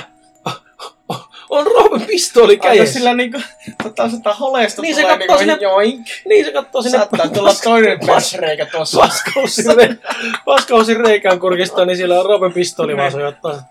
on 1.50 1.66
Roopen 1.68 2.02
pistooli 2.02 2.54
Aika 2.54 2.68
kädessä. 2.68 2.94
sillä 2.94 3.14
niinku, 3.14 3.42
tota 3.84 4.10
sitä 4.10 4.34
holeesta 4.34 4.82
Niin, 4.82 4.96
se 4.96 5.02
tulee 5.02 5.18
kattoo 5.18 5.38
niinku 5.38 5.52
sinne- 5.52 5.70
joink. 5.70 6.08
Niin 6.30 6.46
se 6.46 6.52
katsoo 6.52 6.82
sinne 6.82 6.98
Saattaa 6.98 7.28
tulla 7.28 7.54
toinen 7.64 8.00
persreikä 8.06 8.66
tossa. 8.66 8.98
paskausin, 9.00 9.66
re- 9.66 9.98
paskausin 10.46 10.98
reikään 11.00 11.40
kurkistaa, 11.40 11.86
niin 11.86 11.98
siellä 11.98 12.20
on 12.20 12.26
Roopen 12.26 12.54
pistooli 12.54 12.98
vaan 12.98 13.12
sojottaa. 13.12 13.64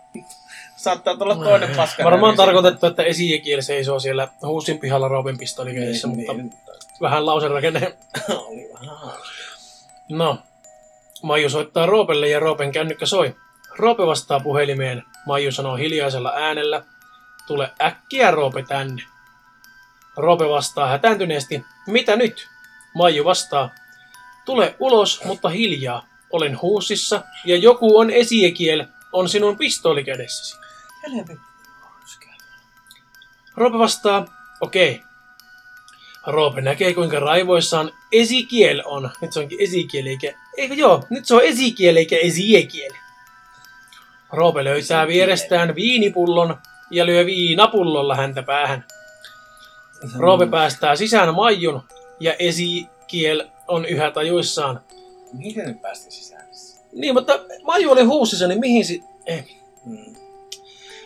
Saattaa 0.76 1.16
tulla 1.16 1.36
toinen 1.36 1.76
paska. 1.76 2.04
Varmaan 2.04 2.36
tarkoitettu, 2.36 2.86
että 2.86 3.02
esiekiel 3.02 3.60
seisoo 3.60 4.00
siellä 4.00 4.28
huusin 4.46 4.78
pihalla 4.78 5.08
Roopen 5.08 5.38
pistooli 5.38 5.74
kädessä, 5.74 6.08
mutta 6.08 6.32
niin. 6.32 6.52
vähän 7.00 7.26
lauserakenne. 7.26 7.96
Oli 8.28 8.68
vähän 8.74 8.96
hauska. 8.98 9.34
No, 10.08 10.38
Maiju 11.22 11.50
soittaa 11.50 11.86
Roopelle 11.86 12.28
ja 12.28 12.40
Roopen 12.40 12.72
kännykkä 12.72 13.06
soi. 13.06 13.34
Roope 13.78 14.06
vastaa 14.06 14.40
puhelimeen. 14.40 15.02
Maiju 15.26 15.52
sanoo 15.52 15.76
hiljaisella 15.76 16.32
äänellä, 16.36 16.82
tule 17.46 17.72
äkkiä 17.82 18.30
Roope 18.30 18.62
tänne. 18.62 19.02
Roope 20.16 20.48
vastaa 20.48 20.88
hätääntyneesti, 20.88 21.64
mitä 21.86 22.16
nyt? 22.16 22.48
Maiju 22.94 23.24
vastaa, 23.24 23.70
tule 24.44 24.76
ulos, 24.78 25.24
mutta 25.24 25.48
hiljaa. 25.48 26.06
Olen 26.30 26.62
huusissa 26.62 27.22
ja 27.44 27.56
joku 27.56 27.98
on 27.98 28.10
esiekiel, 28.10 28.86
on 29.12 29.28
sinun 29.28 29.58
pistooli 29.58 30.04
kädessäsi. 30.04 30.56
Helvetti 31.02 31.40
hauska. 31.80 32.26
Roope 33.56 33.78
vastaa, 33.78 34.24
okei. 34.60 35.02
Roope 36.26 36.60
näkee, 36.60 36.94
kuinka 36.94 37.20
raivoissaan 37.20 37.90
esikiel 38.12 38.82
on. 38.84 39.10
Nyt 39.20 39.32
se 39.32 39.40
onkin 39.40 39.60
esikiel, 39.60 40.06
eikä... 40.06 40.34
Eikö 40.56 40.74
joo, 40.74 41.04
nyt 41.10 41.24
se 41.24 41.34
on 41.34 41.42
esikiel, 41.42 41.96
eikä 41.96 42.16
esiekiel. 42.16 42.92
Roope 44.32 44.64
löytää 44.64 45.06
vierestään 45.06 45.74
viinipullon 45.74 46.58
ja 46.90 47.06
lyö 47.06 47.26
viinapullolla 47.26 48.14
häntä 48.14 48.42
päähän. 48.42 48.84
Roope 50.18 50.46
päästää 50.46 50.96
sisään 50.96 51.34
Maijun 51.34 51.82
ja 52.20 52.34
esikiel 52.38 53.44
on 53.68 53.86
yhä 53.86 54.10
tajuissaan. 54.10 54.80
Mihin 55.32 55.54
se 55.54 55.64
nyt 55.64 55.82
päästi 55.82 56.10
sisään? 56.10 56.44
Niin, 56.94 57.14
mutta 57.14 57.40
Maiju 57.62 57.90
oli 57.90 58.02
huussissa, 58.02 58.46
niin 58.46 58.60
mihin 58.60 58.84
si... 58.84 59.02
Eh. 59.26 59.44
Mm. 59.84 60.14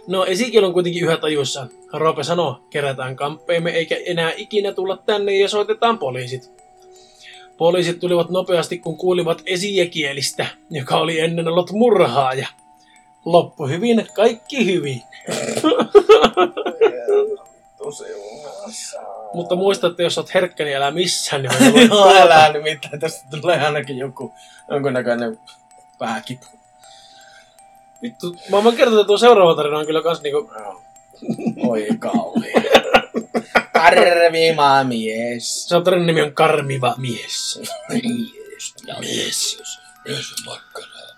No, 0.06 0.24
Ezekiel 0.24 0.64
on 0.64 0.72
kuitenkin 0.72 1.04
yhä 1.04 1.16
tajuissaan. 1.16 1.70
Roope 1.92 2.24
sanoo, 2.24 2.60
kerätään 2.70 3.16
kamppeemme 3.16 3.70
eikä 3.70 3.96
enää 4.06 4.32
ikinä 4.36 4.72
tulla 4.72 4.96
tänne 4.96 5.36
ja 5.36 5.48
soitetaan 5.48 5.98
poliisit. 5.98 6.50
Poliisit 7.56 8.00
tulivat 8.00 8.30
nopeasti, 8.30 8.78
kun 8.78 8.96
kuulivat 8.96 9.42
Esiekielistä, 9.46 10.46
joka 10.70 10.96
oli 10.96 11.20
ennen 11.20 11.48
ollut 11.48 11.72
murhaaja. 11.72 12.48
Loppu 13.24 13.66
hyvin, 13.66 14.08
kaikki 14.14 14.66
hyvin. 14.66 15.02
Tosi. 17.78 18.04
Mutta 19.34 19.56
muista, 19.56 19.86
että 19.86 20.02
jos 20.02 20.18
oot 20.18 20.34
herkkä, 20.34 20.64
niin 20.64 20.76
älä 20.76 20.90
missään 20.90 21.42
nimessä 21.42 21.64
Joo, 21.88 22.08
älä 22.08 22.52
nimittäin. 22.52 23.00
Tästä 23.00 23.26
tulee 23.30 23.66
ainakin 23.66 23.98
joku 23.98 24.34
jonkunnäköinen 24.70 25.40
pääkipu. 25.98 26.46
Vittu, 28.02 28.36
mä 28.50 28.64
voin 28.64 28.76
kertoa, 28.76 29.00
että 29.00 29.06
tuo 29.06 29.18
seuraava 29.18 29.54
tarina 29.54 29.78
on 29.78 29.86
kyllä 29.86 30.02
kans 30.02 30.22
niinku... 30.22 30.50
Oi 31.68 31.86
kauhea. 31.98 32.62
Karvimaa 33.72 34.84
mies. 34.84 35.68
Se 35.68 35.76
on 35.76 35.84
tarinan 35.84 36.06
nimi 36.06 36.22
on 36.22 36.34
Karmiva 36.34 36.94
mies. 36.98 37.60
Mies. 37.88 38.74
Mies. 39.00 39.58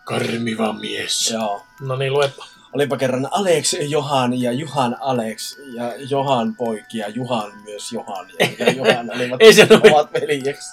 Karmiva 0.04 0.72
mies. 0.72 1.30
Joo. 1.30 1.62
No 1.80 1.96
niin, 1.96 2.12
luepa. 2.12 2.46
Olipa 2.72 2.96
kerran 2.96 3.28
Alex, 3.30 3.74
Johan 3.80 4.40
ja 4.40 4.52
Juhan 4.52 4.96
Alex 5.00 5.58
ja 5.74 5.92
Johan 5.96 6.56
poikia, 6.56 7.08
Juhan 7.08 7.52
myös 7.64 7.92
Johan 7.92 8.26
ja, 8.38 8.48
ja 8.58 8.72
Johan 8.78 9.10
olivat 9.14 9.42
Ei 9.42 9.54
se 9.54 9.66
ovat 9.90 10.12
veljeksi. 10.12 10.68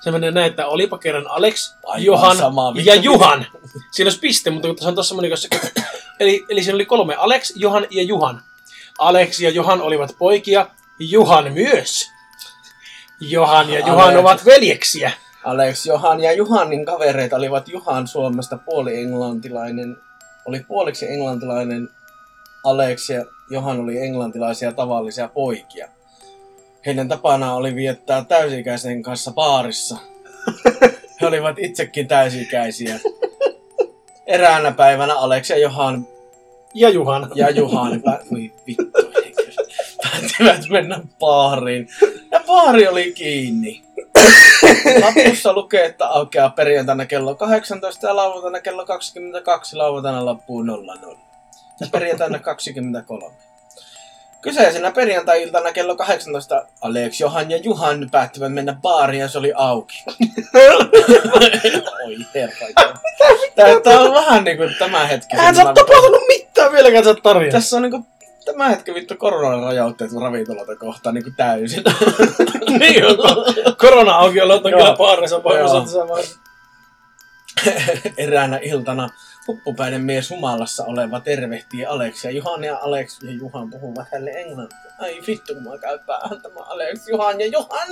Se 0.00 0.10
menee 0.10 0.30
näin, 0.30 0.50
että 0.50 0.66
olipa 0.66 0.98
kerran 0.98 1.26
Alex, 1.30 1.74
Aivan 1.84 2.04
Johan 2.04 2.36
sama, 2.36 2.72
ja 2.84 2.94
Juhan. 2.94 3.46
Siinä 3.90 4.06
olisi 4.06 4.20
piste, 4.20 4.50
mutta 4.50 4.68
kun 4.68 4.76
tässä 4.76 4.88
on 4.88 4.94
tuossa 4.94 5.14
moni 5.14 5.28
kanssa... 5.28 5.48
Eli, 6.20 6.44
eli 6.48 6.62
siinä 6.62 6.74
oli 6.74 6.86
kolme. 6.86 7.14
Alex, 7.14 7.52
Johan 7.56 7.86
ja 7.90 8.02
Juhan. 8.02 8.42
Alex 8.98 9.40
ja 9.40 9.50
Johan 9.50 9.82
olivat 9.82 10.16
poikia. 10.18 10.66
Juhan 10.98 11.52
myös. 11.52 12.10
Johan 13.20 13.70
ja 13.70 13.78
Juhan 13.78 14.00
Alex. 14.00 14.18
ovat 14.18 14.44
veljeksiä. 14.44 15.12
Alex, 15.44 15.86
Johan 15.86 16.20
ja 16.20 16.32
Juhanin 16.32 16.84
kavereita 16.84 17.36
olivat 17.36 17.68
Juhan 17.68 18.08
Suomesta 18.08 18.58
puoli 18.58 18.98
englantilainen, 18.98 19.96
oli 20.50 20.64
puoliksi 20.68 21.12
englantilainen 21.12 21.88
Alex 22.64 23.10
ja 23.10 23.24
Johan 23.50 23.80
oli 23.80 23.98
englantilaisia 23.98 24.72
tavallisia 24.72 25.28
poikia. 25.28 25.88
Heidän 26.86 27.08
tapana 27.08 27.54
oli 27.54 27.74
viettää 27.74 28.24
täysikäisen 28.24 29.02
kanssa 29.02 29.32
baarissa. 29.32 29.96
He 31.20 31.26
olivat 31.26 31.58
itsekin 31.58 32.08
täysikäisiä. 32.08 33.00
Eräänä 34.26 34.72
päivänä 34.72 35.14
Alex 35.14 35.50
ja 35.50 35.58
Johan 35.58 36.06
Ja 36.74 36.88
Juhan. 36.88 37.30
ja 37.34 37.50
Juhan 37.50 37.92
pä- 37.92 38.26
Voi 38.30 38.52
vittu, 38.66 39.10
päättivät 40.02 40.68
mennä 40.70 41.00
baariin. 41.18 41.88
Ja 42.30 42.40
baari 42.46 42.88
oli 42.88 43.12
kiinni. 43.12 43.82
Lapussa 45.04 45.52
lukee, 45.52 45.84
että 45.84 46.06
aukeaa 46.06 46.50
perjantaina 46.50 47.06
kello 47.06 47.34
18 47.34 48.06
ja 48.06 48.16
lauantaina 48.16 48.60
kello 48.60 48.86
22, 48.86 49.76
lauantaina 49.76 50.24
loppuu 50.24 50.62
00. 50.62 51.16
Ja 51.80 51.86
perjantaina 51.92 52.38
23. 52.48 53.36
Kyseisenä 54.40 54.90
perjantai-iltana 54.90 55.72
kello 55.72 55.96
18 55.96 56.66
Alex, 56.80 57.20
Johan 57.20 57.50
ja 57.50 57.56
Juhan 57.56 58.08
päättivät 58.10 58.52
mennä 58.52 58.76
baariin 58.82 59.20
ja 59.20 59.28
se 59.28 59.38
oli 59.38 59.52
auki. 59.56 60.04
Oi 62.04 62.16
herra. 62.34 62.66
Tämä 63.82 64.00
on 64.00 64.14
vähän 64.14 64.44
niinku 64.44 64.64
tämä 64.78 65.06
hetki. 65.06 65.36
Hän 65.36 65.54
sä 65.54 65.64
tapahtunut 65.64 66.22
mitään 66.28 66.72
vieläkään 66.72 67.04
sä 67.04 67.14
tarina. 67.22 67.52
Tässä 67.52 67.76
on 67.76 67.82
niinku 67.82 68.06
tämä 68.52 68.68
hetki 68.68 68.94
vittu 68.94 69.16
koronarajoitteet 69.16 70.10
ravintoloita 70.12 70.76
kohtaan 70.76 71.14
niinku 71.14 71.30
täysin. 71.36 71.82
niin 72.78 73.04
on. 73.06 73.16
Korona-aukiolot 73.76 74.64
on 74.64 74.70
Joo. 74.70 74.80
kyllä 74.80 74.96
baarissa 74.96 75.40
pohjoisessa 75.40 76.00
samaan. 76.00 76.24
Eräänä 78.16 78.58
iltana 78.62 79.08
huppupäinen 79.46 80.00
mies 80.00 80.30
humalassa 80.30 80.84
oleva 80.84 81.20
tervehtii 81.20 81.86
Aleksia. 81.86 82.30
Juhan 82.30 82.64
ja 82.64 82.78
Alex 82.78 83.22
ja 83.22 83.32
Juhan 83.32 83.70
puhuvat 83.70 84.06
hänelle 84.12 84.30
englantia. 84.30 84.78
Ai 84.98 85.20
vittu, 85.26 85.54
kun 85.54 85.62
mä 85.62 85.78
käyn 85.78 86.00
päähän 86.06 86.42
tämä 86.42 86.60
Alex, 86.60 87.08
Juhan 87.08 87.40
ja 87.40 87.46
Juhan. 87.46 87.88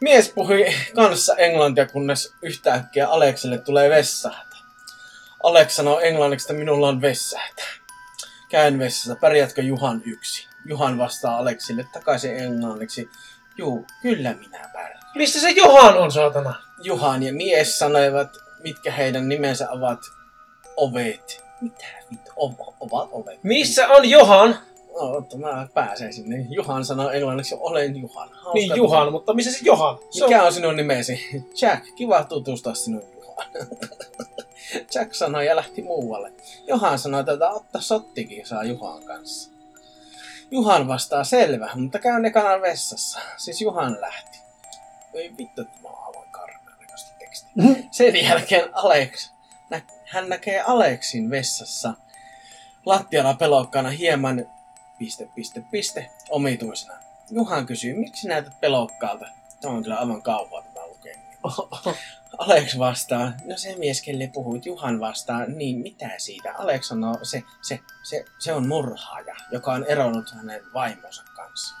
Mies 0.00 0.32
puhui 0.34 0.66
kanssa 0.94 1.34
englantia, 1.36 1.86
kunnes 1.86 2.34
yhtäkkiä 2.42 3.08
Alekselle 3.08 3.58
tulee 3.58 3.90
vessahätä. 3.90 4.56
Alex 5.42 5.70
sanoo 5.70 6.00
englanniksi, 6.00 6.44
että 6.44 6.58
minulla 6.58 6.88
on 6.88 7.00
vessahätä. 7.00 7.64
Käyn 8.48 8.78
vessassa, 8.78 9.16
pärjätkö 9.16 9.62
Juhan 9.62 10.02
yksi? 10.04 10.48
Juhan 10.64 10.98
vastaa 10.98 11.38
Aleksille 11.38 11.86
takaisin 11.92 12.36
englanniksi. 12.36 13.08
Juu, 13.58 13.86
kyllä 14.02 14.34
minä 14.34 14.70
pärjään. 14.72 15.02
Mistä 15.14 15.40
se 15.40 15.50
Johan 15.50 15.98
on, 15.98 16.12
saatana? 16.12 16.54
Juhan 16.82 17.22
ja 17.22 17.32
mies 17.32 17.78
sanoivat, 17.78 18.28
mitkä 18.62 18.92
heidän 18.92 19.28
nimensä 19.28 19.70
ovat 19.70 20.00
ovet. 20.76 21.44
Mitä 21.60 21.84
vittu? 22.10 22.30
Ova, 22.36 22.76
ovat 22.80 23.08
ovet. 23.12 23.44
Missä 23.44 23.88
on 23.88 24.10
Johan? 24.10 24.58
oota, 24.98 25.38
mä 25.38 25.68
pääsen 25.74 26.12
sinne. 26.12 26.46
Juhan 26.48 26.84
sanoi 26.84 27.16
englanniksi, 27.16 27.56
olen 27.60 27.96
Juhan. 27.96 28.28
Hauska 28.28 28.52
Niin 28.54 28.76
Juhan, 28.76 29.12
mutta 29.12 29.34
missä 29.34 29.52
se 29.52 29.58
Johan? 29.62 29.98
Se 30.10 30.24
on... 30.24 30.30
Mikä 30.30 30.42
on 30.42 30.52
sinun 30.52 30.76
nimesi? 30.76 31.44
Jack, 31.62 31.94
kiva 31.94 32.24
tutustua 32.24 32.74
sinun 32.74 33.02
Juhan. 33.14 33.46
Jack 34.94 35.14
sanoi 35.14 35.46
ja 35.46 35.56
lähti 35.56 35.82
muualle. 35.82 36.32
Johan 36.66 36.98
sanoi, 36.98 37.20
että 37.20 37.50
otta 37.50 37.80
sottikin 37.80 38.46
saa 38.46 38.64
Juhan 38.64 39.02
kanssa. 39.02 39.50
Juhan 40.50 40.88
vastaa 40.88 41.24
selvä, 41.24 41.70
mutta 41.74 41.98
käyn 41.98 42.24
ekana 42.24 42.60
vessassa. 42.60 43.20
Siis 43.36 43.60
Juhan 43.60 44.00
lähti. 44.00 44.38
Ei 45.14 45.32
vittu, 45.38 45.60
että 45.62 45.80
mä 45.82 45.88
aivan 45.88 46.30
karmean 46.30 46.78
näköistä 46.80 47.10
tekstiä. 47.18 47.50
Sen 47.90 48.24
jälkeen 48.24 48.70
Alex, 48.72 49.30
nä, 49.70 49.82
hän 50.04 50.28
näkee 50.28 50.60
Aleksin 50.60 51.30
vessassa 51.30 51.94
lattialla 52.86 53.34
pelokkaana 53.34 53.90
hieman 53.90 54.46
piste, 54.98 55.28
piste, 55.34 55.62
piste, 55.70 56.10
omituisena. 56.30 56.94
Juhan 57.30 57.66
kysyy, 57.66 57.94
miksi 57.94 58.28
näytät 58.28 58.60
pelokkaalta? 58.60 59.26
Tämä 59.60 59.74
on 59.74 59.82
kyllä 59.82 59.98
aivan 59.98 60.22
kauhua 60.22 60.62
tämä 60.62 60.86
lukee. 60.86 61.18
Alex 62.38 62.78
vastaa, 62.78 63.32
no 63.44 63.56
se 63.56 63.76
mies, 63.76 64.02
kelle 64.02 64.30
puhuit, 64.34 64.66
Juhan 64.66 65.00
vastaa, 65.00 65.44
niin 65.46 65.78
mitä 65.78 66.10
siitä? 66.18 66.54
Alex 66.58 66.84
sanoo, 66.84 67.14
se, 67.22 67.42
se, 67.62 67.80
se, 68.02 68.24
se 68.38 68.52
on 68.52 68.68
murhaaja, 68.68 69.34
joka 69.50 69.72
on 69.72 69.84
eronnut 69.84 70.30
hänen 70.34 70.72
vaimonsa 70.74 71.22
kanssa. 71.36 71.74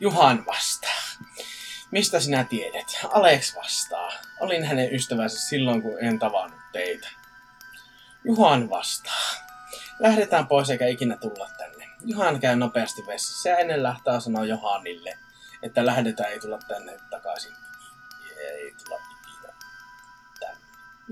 Juhan 0.00 0.46
vastaa, 0.46 1.26
mistä 1.90 2.20
sinä 2.20 2.44
tiedät? 2.44 2.86
Alex 3.12 3.56
vastaa, 3.56 4.12
olin 4.40 4.64
hänen 4.64 4.94
ystävänsä 4.94 5.48
silloin, 5.48 5.82
kun 5.82 5.98
en 6.00 6.18
tavannut 6.18 6.60
teitä. 6.72 7.08
Juhan 8.24 8.70
vastaa, 8.70 9.30
lähdetään 9.98 10.46
pois 10.46 10.70
eikä 10.70 10.86
ikinä 10.86 11.16
tulla 11.16 11.50
tänne. 11.58 11.86
Juhan 12.04 12.40
käy 12.40 12.56
nopeasti 12.56 13.06
vessassa 13.06 13.48
ja 13.48 13.58
ennen 13.58 13.82
lähtää 13.82 14.20
sanoo 14.20 14.44
Johanille, 14.44 15.18
että 15.62 15.86
lähdetään, 15.86 16.32
ei 16.32 16.40
tulla 16.40 16.58
tänne 16.68 16.96
takaisin. 17.10 17.52
Ei 18.38 18.74
tulla 18.84 19.09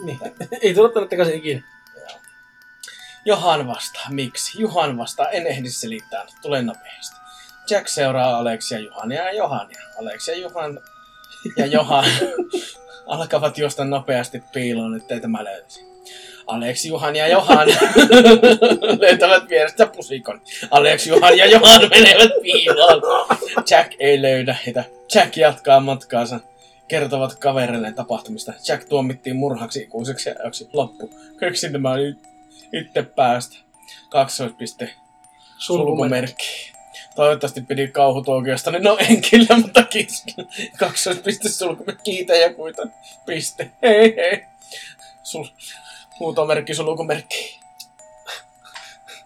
Niin. 0.04 0.18
Ei 0.62 0.74
tule 0.74 0.92
tänne 0.92 1.08
takaisin 1.08 1.34
ikinä. 1.34 1.62
Joo. 1.96 2.20
Johan 3.24 3.66
vastaa, 3.66 4.06
miksi? 4.10 4.60
Juhan 4.60 4.98
vastaa, 4.98 5.28
en 5.28 5.46
ehdi 5.46 5.70
selittää, 5.70 6.26
tule 6.42 6.62
nopeasti. 6.62 7.16
Jack 7.70 7.88
seuraa 7.88 8.38
Aleksia, 8.38 8.78
Juhania 8.78 9.24
ja 9.24 9.32
Johania. 9.32 9.82
Aleksia, 10.00 10.36
Juhan 10.36 10.80
ja 11.56 11.66
Johan 11.66 12.04
alkavat 13.06 13.58
juosta 13.58 13.84
nopeasti 13.84 14.42
piiloon, 14.52 14.96
ettei 14.96 15.20
tämä 15.20 15.44
löytäisi. 15.44 15.88
Alex, 16.48 16.84
Juhan 16.84 17.16
ja 17.16 17.28
Johan 17.28 17.68
löytävät 19.00 19.48
vierestä 19.48 19.86
pusikon. 19.86 20.40
Alex, 20.70 21.06
Juhan 21.06 21.38
ja 21.38 21.46
Johan 21.46 21.80
menevät 21.90 22.30
piiloon. 22.42 23.02
Jack 23.70 23.92
ei 23.98 24.22
löydä 24.22 24.56
heitä. 24.66 24.84
Jack 25.14 25.36
jatkaa 25.36 25.80
matkaansa. 25.80 26.40
Kertovat 26.88 27.34
kavereilleen 27.34 27.94
tapahtumista. 27.94 28.52
Jack 28.68 28.84
tuomittiin 28.88 29.36
murhaksi 29.36 29.82
ikuiseksi 29.82 30.30
ajaksi. 30.30 30.68
Loppu. 30.72 31.10
Keksin 31.40 31.72
tämä 31.72 31.94
itse 32.72 33.02
päästä. 33.02 33.56
Kaksoispiste. 34.10 34.90
Sulkumerkki. 35.58 36.72
Toivottavasti 37.16 37.60
pidi 37.60 37.88
kauhutuokiosta, 37.88 38.70
niin 38.70 38.82
no 38.82 38.96
en 39.00 39.22
kyllä, 39.30 39.56
mutta 39.56 39.82
kiitos. 39.82 40.24
Kaksoispiste 40.78 41.48
sulkumerkki, 41.48 42.10
kiitä 42.10 42.34
ja 42.34 42.54
kuita. 42.54 42.82
Piste. 43.26 43.70
Hei 43.82 44.16
hei. 44.16 44.44
Sul, 45.22 45.44
huutomerkki, 46.20 46.74
sulkumerkki. 46.74 47.60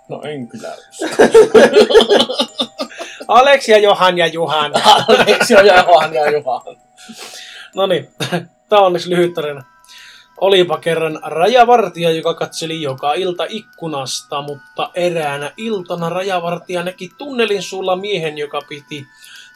No 0.08 0.22
en 0.22 0.48
kyllä. 0.48 0.68
Alex 3.28 3.68
ja 3.68 3.78
Johan 3.78 4.18
ja 4.18 4.26
Juhan. 4.26 4.72
Aleksi 5.08 5.54
ja 5.54 5.62
Johan 5.62 6.14
ja 6.14 6.30
Johan. 6.30 6.76
No 7.74 7.86
niin, 7.86 8.08
tää 8.68 8.78
on 8.78 8.92
lyhyt 9.06 9.34
tarina. 9.34 9.64
Olipa 10.36 10.78
kerran 10.78 11.20
rajavartija, 11.22 12.10
joka 12.10 12.34
katseli 12.34 12.82
joka 12.82 13.14
ilta 13.14 13.44
ikkunasta, 13.48 14.42
mutta 14.42 14.90
eräänä 14.94 15.52
iltana 15.56 16.08
rajavartija 16.08 16.82
näki 16.82 17.10
tunnelin 17.18 17.62
suulla 17.62 17.96
miehen, 17.96 18.38
joka 18.38 18.60
piti 18.68 19.06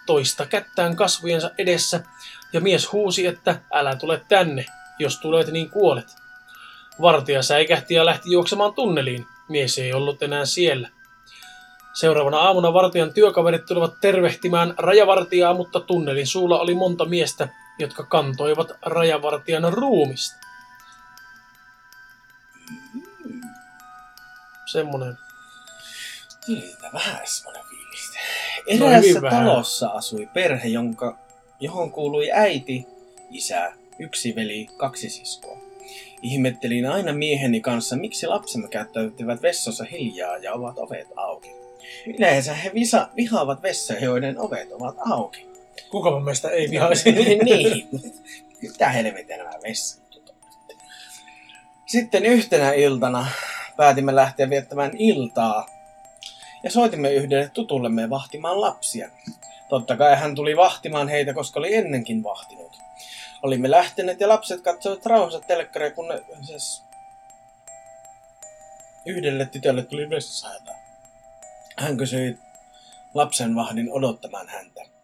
toista 0.07 0.47
kättään 0.47 0.97
kasvojensa 0.97 1.51
edessä, 1.59 2.01
ja 2.53 2.61
mies 2.61 2.93
huusi, 2.93 3.27
että 3.27 3.61
älä 3.73 3.97
tule 3.97 4.21
tänne, 4.29 4.67
jos 4.99 5.19
tulet 5.19 5.47
niin 5.47 5.71
kuolet. 5.71 6.07
Vartija 7.01 7.43
säikähti 7.43 7.95
ja 7.95 8.07
lähti 8.07 8.33
juoksemaan 8.33 8.75
tunneliin. 8.75 9.27
Mies 9.49 9.79
ei 9.79 9.93
ollut 9.93 10.23
enää 10.23 10.45
siellä. 10.45 10.89
Seuraavana 11.95 12.39
aamuna 12.39 12.73
vartijan 12.73 13.13
työkaverit 13.13 13.67
tulivat 13.67 14.01
tervehtimään 14.01 14.75
rajavartijaa, 14.79 15.55
mutta 15.55 15.81
tunnelin 15.81 16.27
suulla 16.27 16.61
oli 16.61 16.75
monta 16.75 17.05
miestä, 17.05 17.49
jotka 17.79 18.05
kantoivat 18.05 18.69
rajavartijan 18.83 19.73
ruumista. 19.73 20.37
Semmonen. 24.67 25.19
Siltä 26.47 26.91
vähän 26.93 27.21
semmoinen 27.25 27.63
fiilis. 27.69 28.13
No 28.81 28.87
Eräässä 28.87 29.23
vähän. 29.23 29.45
talossa 29.47 29.89
asui 29.89 30.29
perhe, 30.35 30.69
jonka, 30.69 31.19
johon 31.61 31.93
kuului 31.93 32.33
äiti, 32.33 32.87
isä, 33.31 33.73
yksi 33.99 34.35
veli, 34.35 34.67
kaksi 34.77 35.11
siskoa. 35.11 35.59
Ihmettelin 36.23 36.87
aina 36.87 37.13
mieheni 37.13 37.61
kanssa, 37.61 37.97
miksi 37.97 38.27
lapsemme 38.27 38.69
käyttäytyvät 38.69 39.43
vessassa 39.43 39.85
hiljaa 39.85 40.37
ja 40.37 40.53
ovat 40.53 40.79
ovet 40.79 41.07
auki. 41.17 41.51
Yleensä 42.07 42.55
he 42.55 42.71
visa, 42.75 43.09
vihaavat 43.17 43.63
vessoja, 43.63 44.01
joiden 44.01 44.39
ovet 44.39 44.73
ovat 44.73 44.97
auki. 45.11 45.46
Kukapa 45.91 46.21
meistä 46.21 46.51
ei 46.51 46.71
vihaisi. 46.71 47.13
niin. 47.45 47.89
Mitä 48.63 48.89
helvetin 48.89 49.39
nämä 49.39 49.51
nyt? 49.51 50.07
Sitten 51.87 52.27
yhtenä 52.27 52.73
iltana 52.73 53.27
päätimme 53.77 54.15
lähteä 54.15 54.51
viettämään 54.51 54.91
iltaa. 54.99 55.67
Ja 56.63 56.71
soitimme 56.71 57.13
yhdelle 57.13 57.51
tutullemme 57.55 58.11
vahtimaan 58.11 58.61
lapsia. 58.61 59.11
Totta 59.69 59.97
kai 59.97 60.17
hän 60.17 60.35
tuli 60.35 60.57
vahtimaan 60.57 61.09
heitä, 61.09 61.35
koska 61.35 61.61
oli 61.61 61.75
ennenkin 61.75 62.23
vahtinut. 62.23 62.79
Olimme 63.43 63.71
lähteneet 63.71 64.21
ja 64.21 64.29
lapset 64.29 64.61
katsoivat 64.61 65.07
rauhassa 65.07 65.41
telkkaria, 65.41 65.91
kun 65.91 66.09
ne, 66.09 66.23
siis 66.43 66.83
yhdelle 69.07 69.47
tytölle 69.47 69.83
tuli 69.83 70.11
vessahätä. 70.11 70.75
Hän 71.77 71.97
kysyi 71.97 72.39
lapsenvahdin 73.15 73.93
odottamaan 73.93 74.49
häntä. 74.49 74.96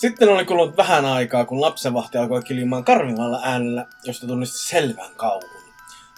Sitten 0.00 0.28
oli 0.28 0.44
kulunut 0.44 0.76
vähän 0.76 1.04
aikaa, 1.04 1.44
kun 1.44 1.60
lapsenvahti 1.60 2.18
alkoi 2.18 2.42
kiljumaan 2.42 2.84
karmivalla 2.84 3.40
äänellä, 3.42 3.86
josta 4.04 4.26
tunnisti 4.26 4.58
selvän 4.58 5.10
kauhun. 5.16 5.60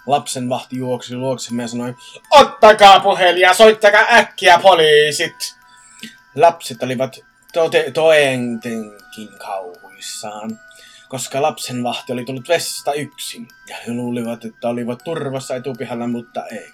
Lapsenvahti 0.05 0.77
juoksi 0.77 1.15
luoksemme 1.15 1.63
ja 1.63 1.67
sanoi, 1.67 1.95
Ottakaa 2.31 2.99
puhelin 2.99 3.41
ja 3.41 3.53
soittakaa 3.53 4.05
äkkiä 4.09 4.59
poliisit! 4.59 5.55
Lapset 6.35 6.83
olivat 6.83 7.15
tote- 7.57 7.91
toentenkin 7.91 9.29
kauhuissaan, 9.37 10.59
koska 11.09 11.41
lapsenvahti 11.41 12.13
oli 12.13 12.25
tullut 12.25 12.47
vessasta 12.47 12.93
yksin, 12.93 13.47
ja 13.67 13.77
he 13.87 13.93
luulivat, 13.93 14.45
että 14.45 14.69
olivat 14.69 14.99
turvassa 15.03 15.55
etupihalla, 15.55 16.07
mutta 16.07 16.45
ei. 16.45 16.71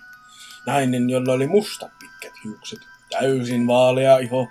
Nainen, 0.66 1.10
jolla 1.10 1.34
oli 1.34 1.48
musta 1.48 1.90
pitkät 2.00 2.34
hiukset, 2.44 2.80
täysin 3.10 3.68
vaalea 3.68 4.18
iho, 4.18 4.48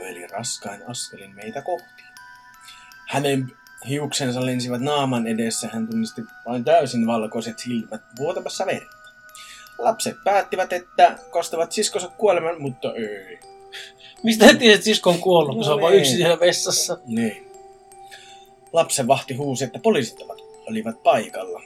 käveli 0.00 0.26
raskain 0.26 0.82
askelin 0.86 1.34
meitä 1.34 1.62
kohti. 1.62 2.02
Hänen 3.08 3.52
hiuksensa 3.88 4.46
lensivät 4.46 4.80
naaman 4.80 5.26
edessä, 5.26 5.68
hän 5.72 5.88
tunnisti 5.88 6.22
vain 6.46 6.64
täysin 6.64 7.06
valkoiset 7.06 7.58
silmät 7.58 8.02
vuotamassa 8.18 8.66
verta. 8.66 8.96
Lapset 9.78 10.16
päättivät, 10.24 10.72
että 10.72 11.18
kostavat 11.30 11.72
siskonsa 11.72 12.08
kuoleman, 12.08 12.62
mutta 12.62 12.94
ei. 12.94 13.38
Mistä 14.22 14.46
he 14.46 14.54
tiesi, 14.54 14.74
että 14.74 14.84
sisko 14.84 15.10
on 15.10 15.18
kuollut, 15.18 15.54
kun 15.54 15.64
se 15.64 15.70
on 15.70 15.76
No 15.76 15.82
vain 15.82 15.98
yksin 15.98 16.16
siellä 16.16 16.40
vessassa? 16.40 16.98
Niin. 17.06 17.50
Lapsen 18.72 19.06
vahti 19.06 19.34
huusi, 19.34 19.64
että 19.64 19.78
poliisit 19.78 20.18
olivat 20.66 21.02
paikalla. 21.02 21.62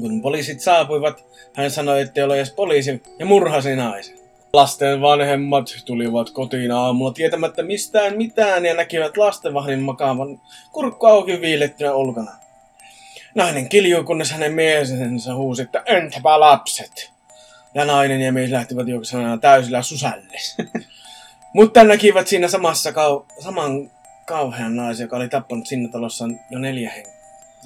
Kun 0.00 0.22
poliisit 0.22 0.60
saapuivat, 0.60 1.24
hän 1.54 1.70
sanoi, 1.70 2.00
että 2.00 2.20
ei 2.20 2.24
ole 2.24 2.36
edes 2.36 2.52
poliisi 2.52 3.02
ja 3.18 3.26
murhasi 3.26 3.76
naisen. 3.76 4.17
Lasten 4.52 5.00
vanhemmat 5.00 5.66
tulivat 5.84 6.30
kotiin 6.30 6.72
aamulla 6.72 7.12
tietämättä 7.12 7.62
mistään 7.62 8.16
mitään 8.16 8.66
ja 8.66 8.74
näkivät 8.74 9.16
lastenvahdin 9.16 9.82
makaavan 9.82 10.40
kurkku 10.72 11.06
auki 11.06 11.40
viilettynä 11.40 11.94
ulkona. 11.94 12.32
Nainen 13.34 13.68
kiljui, 13.68 14.04
kunnes 14.04 14.32
hänen 14.32 14.52
miesensä 14.52 15.34
huusi, 15.34 15.62
että 15.62 15.82
entäpä 15.86 16.40
lapset? 16.40 17.12
Ja 17.74 17.84
nainen 17.84 18.20
ja 18.20 18.32
mies 18.32 18.50
lähtivät 18.50 18.88
juoksemaan 18.88 19.40
täysillä 19.40 19.82
susälle. 19.82 20.38
Mutta 21.54 21.84
näkivät 21.84 22.28
siinä 22.28 22.48
samassa 22.48 22.90
kau- 22.90 23.42
saman 23.42 23.90
kauhean 24.26 24.76
naisen, 24.76 25.04
joka 25.04 25.16
oli 25.16 25.28
tappanut 25.28 25.66
siinä 25.66 25.88
talossa 25.88 26.24
jo 26.50 26.58
neljä 26.58 26.90
henkeä. 26.90 27.12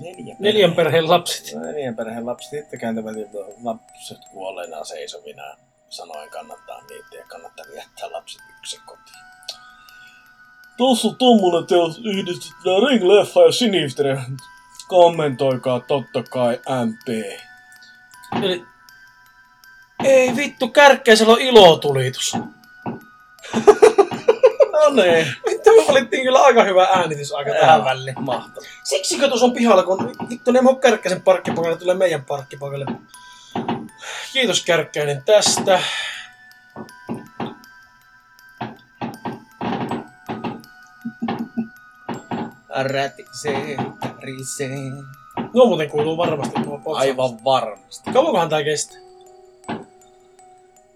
Neljä 0.01 0.37
Neljän 0.39 0.71
perhe- 0.71 0.77
perheen 0.77 1.09
lapset. 1.09 1.61
Neljän 1.61 1.97
perheen 1.97 2.27
lapset. 2.27 2.51
Sitten 2.51 2.81
kääntävät 2.81 3.17
lapset 3.63 4.19
kuolleena 4.33 4.85
seisovina 4.85 5.43
sanoen 5.93 6.31
kannattaa 6.31 6.83
miettiä 6.89 7.21
ja 7.21 7.27
kannattaa 7.29 7.65
jättää 7.75 8.13
lapset 8.13 8.43
yksin 8.59 8.81
kotiin. 8.87 9.17
Tuossa 10.77 11.09
on 11.09 11.17
tommonen 11.17 11.67
teos 11.67 11.99
yhdistetään 12.05 12.83
Ring-leffa 12.83 13.47
ja 13.47 13.53
Sinister. 13.53 14.19
Kommentoikaa 14.89 15.81
totta 15.81 16.23
kai 16.23 16.61
MP. 16.87 17.09
Eli... 18.43 18.65
Ei 20.05 20.37
vittu, 20.37 20.69
kärkkäisellä 20.69 21.33
on 21.33 21.41
ilotulitus. 21.41 22.37
No 24.73 25.03
niin. 25.03 25.27
Vittu, 25.47 25.71
me 25.77 25.89
valittiin 25.89 26.23
kyllä 26.23 26.43
aika 26.43 26.65
hyvä 26.65 26.85
äänitysaika 26.85 27.51
tähän 27.51 27.85
väliin. 27.85 28.15
Mahtavaa. 28.21 28.69
Siksikö 28.85 29.29
tuossa 29.29 29.47
on 29.47 29.53
pihalla, 29.53 29.83
kun 29.83 30.17
vittu 30.29 30.51
ne 30.51 30.61
mun 30.61 30.81
kärkkäisen 30.81 31.23
parkkipaikalle 31.23 31.79
tulee 31.79 31.95
meidän 31.95 32.25
parkkipaikalle. 32.25 32.87
Kiitos 34.33 34.65
kärkkäinen 34.65 35.23
tästä. 35.25 35.83
Rätisee, 42.69 43.77
tärisee. 44.01 44.91
No 45.37 45.67
muuten 45.67 45.91
kuuluu 45.91 46.17
varmasti 46.17 46.61
tuo 46.65 46.79
potsa. 46.79 47.01
Aivan 47.01 47.45
varmasti. 47.45 48.11
Kauankohan 48.13 48.49
tää 48.49 48.65
kestää? 48.65 49.01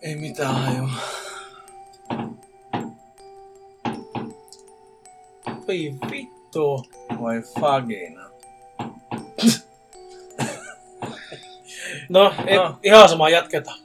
Ei 0.03 0.16
mitään 0.16 0.55
hajua. 0.55 0.91
Voi 5.47 5.95
vittu. 6.11 6.87
Voi 7.20 7.43
fagina. 7.61 8.36
No, 12.09 12.35
ei, 12.47 12.57
No. 12.57 12.79
ihan 12.83 13.09
sama 13.09 13.29
jatketaan. 13.29 13.79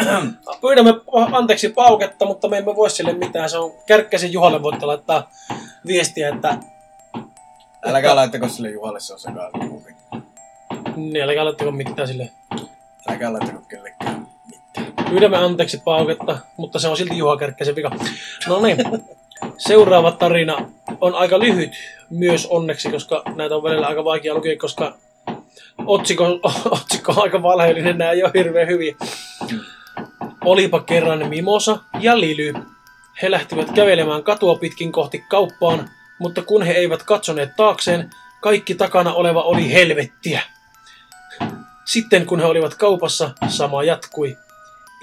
Pyydämme 0.60 0.94
anteeksi 1.32 1.68
pauketta, 1.68 2.24
mutta 2.26 2.48
me 2.48 2.58
emme 2.58 2.76
voi 2.76 2.90
sille 2.90 3.12
mitään. 3.12 3.50
Se 3.50 3.58
on 3.58 3.72
Kärkkäisen 3.86 4.32
Juhalle 4.32 4.62
voitte 4.62 4.86
laittaa 4.86 5.30
viestiä, 5.86 6.28
että 6.28 6.56
Älkää 7.86 8.16
laittako 8.16 8.48
sille 8.48 8.70
Juhalle, 8.70 9.00
se 9.00 9.12
on 9.12 9.18
sekaannupi. 9.20 9.94
niin, 10.96 11.22
älkää 11.24 11.44
laittako 11.44 11.70
mitään 11.70 12.08
sille. 12.08 12.30
Älkää 13.08 13.32
laittako 13.32 13.60
kellekään 13.68 14.26
mitään. 14.46 15.06
Pyydämme 15.10 15.36
anteeksi 15.36 15.78
pauketta, 15.84 16.38
mutta 16.56 16.78
se 16.78 16.88
on 16.88 16.96
silti 16.96 17.18
Juha 17.18 17.36
Kärkkäisen 17.36 17.76
vika. 17.76 17.90
No 18.48 18.60
niin, 18.60 18.76
seuraava 19.58 20.12
tarina 20.12 20.70
on 21.00 21.14
aika 21.14 21.38
lyhyt 21.38 21.72
myös 22.10 22.46
onneksi, 22.46 22.90
koska 22.90 23.22
näitä 23.34 23.56
on 23.56 23.62
välillä 23.62 23.86
aika 23.86 24.04
vaikea 24.04 24.34
lukea, 24.34 24.56
koska 24.58 24.94
otsikko, 25.86 26.40
otsikko 26.70 27.12
on 27.12 27.22
aika 27.22 27.42
valheellinen, 27.42 27.98
nämä 27.98 28.10
ei 28.10 28.22
ole 28.22 28.32
hirveän 28.34 28.68
hyviä. 28.68 28.94
Olipa 30.44 30.80
kerran 30.80 31.28
Mimosa 31.28 31.78
ja 32.00 32.20
Lily. 32.20 32.54
He 33.22 33.30
lähtivät 33.30 33.70
kävelemään 33.70 34.22
katua 34.22 34.54
pitkin 34.54 34.92
kohti 34.92 35.24
kauppaan, 35.28 35.90
mutta 36.18 36.42
kun 36.42 36.62
he 36.62 36.72
eivät 36.72 37.02
katsoneet 37.02 37.56
taakseen, 37.56 38.10
kaikki 38.40 38.74
takana 38.74 39.12
oleva 39.12 39.42
oli 39.42 39.72
helvettiä. 39.72 40.42
Sitten 41.84 42.26
kun 42.26 42.40
he 42.40 42.46
olivat 42.46 42.74
kaupassa, 42.74 43.30
sama 43.48 43.82
jatkui. 43.82 44.36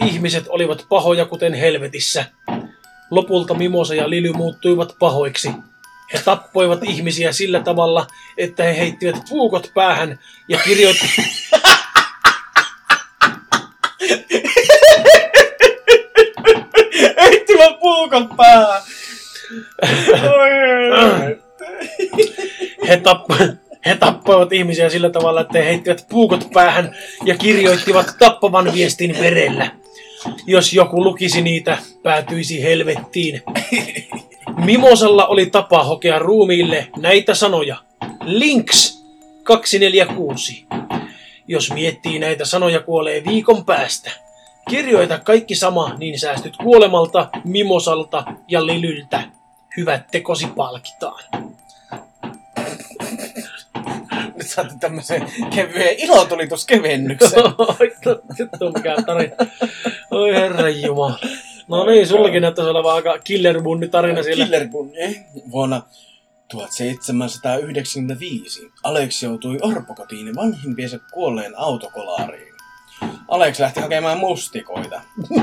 Ihmiset 0.06 0.45
olivat 0.50 0.86
pahoja 0.89 1.26
kuten 1.26 1.54
helvetissä. 1.54 2.26
Lopulta 3.12 3.54
Mimosa 3.54 3.95
ja 3.95 4.10
Lily 4.10 4.34
muuttuivat 4.34 4.95
pahoiksi. 5.00 5.52
He 6.14 6.20
tappoivat 6.26 6.84
ihmisiä 6.84 7.32
sillä 7.32 7.60
tavalla, 7.60 8.08
että 8.38 8.64
he 8.64 8.78
heittivät 8.78 9.16
puukot 9.30 9.72
päähän 9.74 10.20
ja 10.47 10.60
kirjoittivat... 10.60 11.12
Heittivät 17.22 17.80
puukon 17.80 18.30
päähän! 18.38 18.82
He, 22.88 22.95
tapp- 22.95 23.58
he 23.86 23.95
tappoivat 23.95 24.53
ihmisiä 24.53 24.89
sillä 24.89 25.10
tavalla, 25.10 25.41
että 25.41 25.58
he 25.58 25.66
heittivät 25.66 26.05
puukot 26.10 26.47
päähän 26.53 26.95
ja 27.26 27.38
kirjoittivat 27.38 28.16
tappavan 28.20 28.74
viestin 28.74 29.20
verellä. 29.20 29.72
Jos 30.47 30.74
joku 30.74 31.03
lukisi 31.03 31.41
niitä, 31.41 31.78
päätyisi 32.03 32.64
helvettiin. 32.64 33.41
Mimosalla 34.56 35.28
oli 35.28 35.45
tapa 35.45 35.84
hokea 35.84 36.20
ruumiille 36.20 36.88
näitä 36.98 37.34
sanoja. 37.34 37.78
Links 38.24 39.04
246. 39.43 40.66
Jos 41.48 41.74
miettii 41.74 42.20
näitä 42.20 42.45
sanoja 42.45 42.80
kuolee 42.80 43.24
viikon 43.26 43.66
päästä. 43.66 44.12
Kirjoita 44.70 45.20
kaikki 45.20 45.56
sama, 45.56 45.93
niin 45.98 46.20
säästyt 46.20 46.58
kuolemalta, 46.58 47.30
mimosalta 47.43 48.24
ja 48.48 48.66
lilyltä. 48.66 49.24
Hyvät 49.78 50.08
tekosi 50.12 50.48
palkitaan. 50.48 51.24
Nyt 54.36 54.48
saatte 54.48 54.74
tämmösen 54.80 55.32
kevyen 55.56 55.95
ilotulituskevennyksen. 55.98 57.43
Oi, 57.80 57.93
Vittu 58.39 58.72
mikä 58.76 58.95
tarina. 59.06 59.36
Oi 60.12 60.34
herra 60.34 60.70
jumala. 60.70 61.20
No 61.68 61.86
niin, 61.86 62.07
sullakin 62.07 62.41
näyttäisi 62.41 62.70
olevan 62.72 62.95
aika 62.95 63.20
killerbunni 63.20 63.88
tarina 63.88 64.24
siellä. 64.24 64.45
Killerpunni. 64.45 65.26
Vuonna 65.51 65.82
1795 66.51 68.72
Alex 68.84 69.24
joutui 69.24 69.57
orpokotiin 69.61 70.36
vanhimpiensa 70.36 70.99
kuolleen 71.13 71.53
autokolariin. 71.57 72.53
Alex 73.28 73.59
lähti 73.59 73.80
hakemaan 73.80 74.18
mustikoita. 74.18 75.01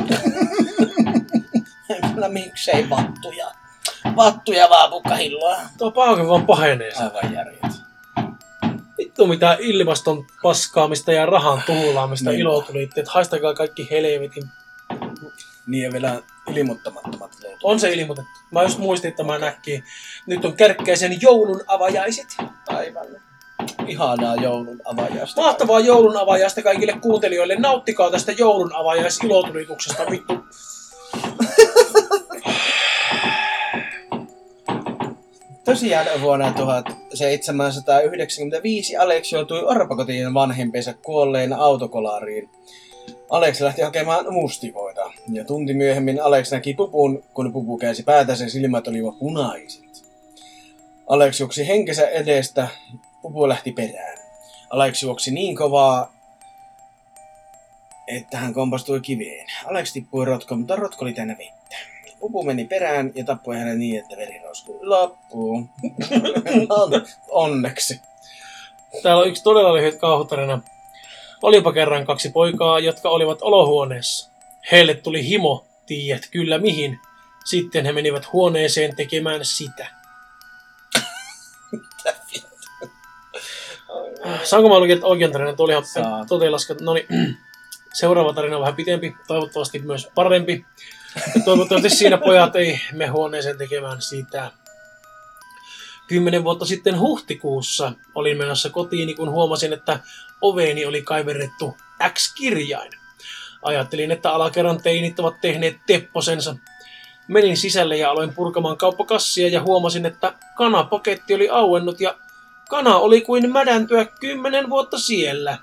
Kyllä 2.15 2.29
miksei 2.29 2.91
vattuja. 2.91 3.51
Vattuja 4.17 4.71
vaan 4.71 4.91
pukkahilloa. 4.91 5.57
Tuo 5.79 5.91
pauke 5.91 6.27
vaan 6.29 6.47
pahenee. 6.47 6.93
Aivan 6.97 7.35
järjet. 7.35 7.61
Vittu 8.99 9.27
mitä 9.27 9.57
ilmaston 9.61 10.27
paskaamista 10.43 11.13
ja 11.13 11.27
rahan 11.27 11.63
tuhlaamista 11.67 12.31
Niin. 12.31 12.41
ilo 12.41 12.63
tulitte. 12.63 13.01
Et 13.01 13.09
haistakaa 13.09 13.55
kaikki 13.55 13.89
helvetin. 13.91 14.43
Niin 15.67 15.85
ja 15.85 15.93
vielä 15.93 16.23
ilmoittamattomat 16.55 17.33
löytyy. 17.43 17.59
On 17.63 17.81
se 17.81 17.93
ilmoitettu. 17.93 18.31
Mä 18.51 18.63
just 18.63 18.79
muistin, 18.79 19.09
että 19.09 19.25
mä 19.25 19.39
näkkiin. 19.39 19.85
Nyt 20.27 20.45
on 20.45 20.57
kärkkäisen 20.57 21.19
joulun 21.21 21.61
avajaiset. 21.67 22.27
Aivan. 22.69 23.07
Ihanaa 23.87 24.37
joulun 24.37 24.81
avajasta. 24.85 25.41
Mahtavaa 25.41 25.81
joulun 25.81 26.17
avajaista 26.17 26.63
kaikille 26.63 26.93
kuuntelijoille. 27.03 27.57
Nauttikaa 27.57 28.11
tästä 28.11 28.33
joulun 28.33 28.75
avajais 28.75 29.19
ilotulituksesta. 29.19 30.07
Vittu. 30.11 30.35
Tosiaan 35.65 36.07
vuonna 36.21 36.53
1795 36.53 38.97
Alex 38.97 39.33
joutui 39.33 39.65
orpokotiin 39.65 40.35
vanhempiensa 40.35 40.95
kuolleen 40.95 41.53
autokolariin. 41.53 42.51
Alex 43.35 43.61
lähti 43.61 43.83
hakemaan 43.83 44.33
mustikoita, 44.33 45.13
ja 45.33 45.45
tunti 45.45 45.75
myöhemmin 45.75 46.23
Alex 46.23 46.53
näki 46.53 46.75
pupun, 46.75 47.25
kun 47.35 47.53
pupu 47.53 47.79
käänsi 47.79 48.03
päätänsä 48.03 48.49
silmät 48.49 48.89
olivat 48.89 49.19
punaiset. 49.19 50.05
Alex 51.07 51.41
juoksi 51.41 51.69
henkensä 51.69 52.09
edestä, 52.09 52.69
pupu 53.23 53.49
lähti 53.49 53.73
perään. 53.73 54.19
Alex 54.71 55.03
juoksi 55.03 55.31
niin 55.31 55.57
kovaa, 55.57 56.13
että 58.07 58.39
hän 58.39 58.55
kompastui 58.55 59.01
kiveen. 59.01 59.47
Alex 59.65 59.93
tippui 59.93 60.25
rotkoon, 60.25 60.59
mutta 60.61 60.77
rotko 60.77 61.05
oli 61.05 61.13
täynnä 61.13 61.37
vettä. 61.39 61.77
Pupu 62.21 62.43
meni 62.43 62.65
perään 62.65 63.13
ja 63.15 63.25
tappoi 63.25 63.57
hänen 63.57 63.79
niin, 63.79 64.01
että 64.01 64.17
veri 64.17 64.43
roskui 64.45 64.79
loppuun. 64.83 65.71
On- 66.69 67.07
Onneksi. 67.29 68.01
Täällä 69.03 69.23
on 69.23 69.29
yksi 69.29 69.43
todella 69.43 69.75
lyhyt 69.75 69.95
kauhutarina. 69.95 70.63
Olipa 71.45 71.73
kerran 71.73 72.07
kaksi 72.07 72.31
poikaa, 72.31 72.79
jotka 72.79 73.09
olivat 73.09 73.43
olohuoneessa. 73.43 74.31
Heille 74.73 74.95
tuli 74.95 75.29
himo, 75.29 75.67
tiedät 75.87 76.29
kyllä 76.31 76.59
mihin. 76.59 77.01
Sitten 77.45 77.85
he 77.85 77.93
menivät 77.93 78.33
huoneeseen 78.33 78.97
tekemään 78.97 79.45
sitä. 79.45 79.87
Saanko 84.45 84.69
mä 84.69 84.79
lukea 84.79 84.97
oikean 85.03 85.33
tarinan? 85.33 85.57
Tuo 85.57 85.65
oli 85.65 85.73
ihan 85.73 85.85
totelaskat. 86.29 86.81
No 86.81 86.95
niin, 86.95 87.07
seuraava 87.93 88.33
tarina 88.33 88.57
on 88.57 88.61
vähän 88.63 88.77
pitempi, 88.77 89.17
toivottavasti 89.27 89.79
myös 89.79 90.09
parempi. 90.15 90.67
Toivottavasti 91.45 91.91
siinä 91.91 92.19
pojat 92.19 92.57
ei 92.57 92.81
me 92.93 93.07
huoneeseen 93.07 93.59
tekemään 93.59 94.03
sitä. 94.03 94.51
Kymmenen 96.09 96.45
vuotta 96.45 96.65
sitten 96.65 97.01
huhtikuussa 97.01 97.93
olin 98.15 98.39
menossa 98.39 98.71
kotiini, 98.71 99.15
kun 99.15 99.31
huomasin, 99.31 99.73
että 99.73 100.01
oveeni 100.41 100.87
oli 100.87 101.03
kaiverrettu 101.03 101.77
X-kirjain. 102.09 102.91
Ajattelin, 103.63 104.11
että 104.11 104.33
alakerran 104.33 104.83
teinit 104.83 105.21
ovat 105.21 105.41
tehneet 105.41 105.77
tepposensa. 105.87 106.57
Menin 107.29 107.57
sisälle 107.57 107.97
ja 107.97 108.11
aloin 108.11 108.35
purkamaan 108.35 108.77
kauppakassia 108.77 109.49
ja 109.49 109.63
huomasin, 109.63 110.07
että 110.07 110.35
kanapaketti 110.57 111.35
oli 111.35 111.49
auennut 111.49 112.01
ja 112.01 112.17
kana 112.69 112.97
oli 112.97 113.21
kuin 113.21 113.53
mädäntyä 113.53 114.05
kymmenen 114.05 114.71
vuotta 114.71 114.99
siellä. 114.99 115.59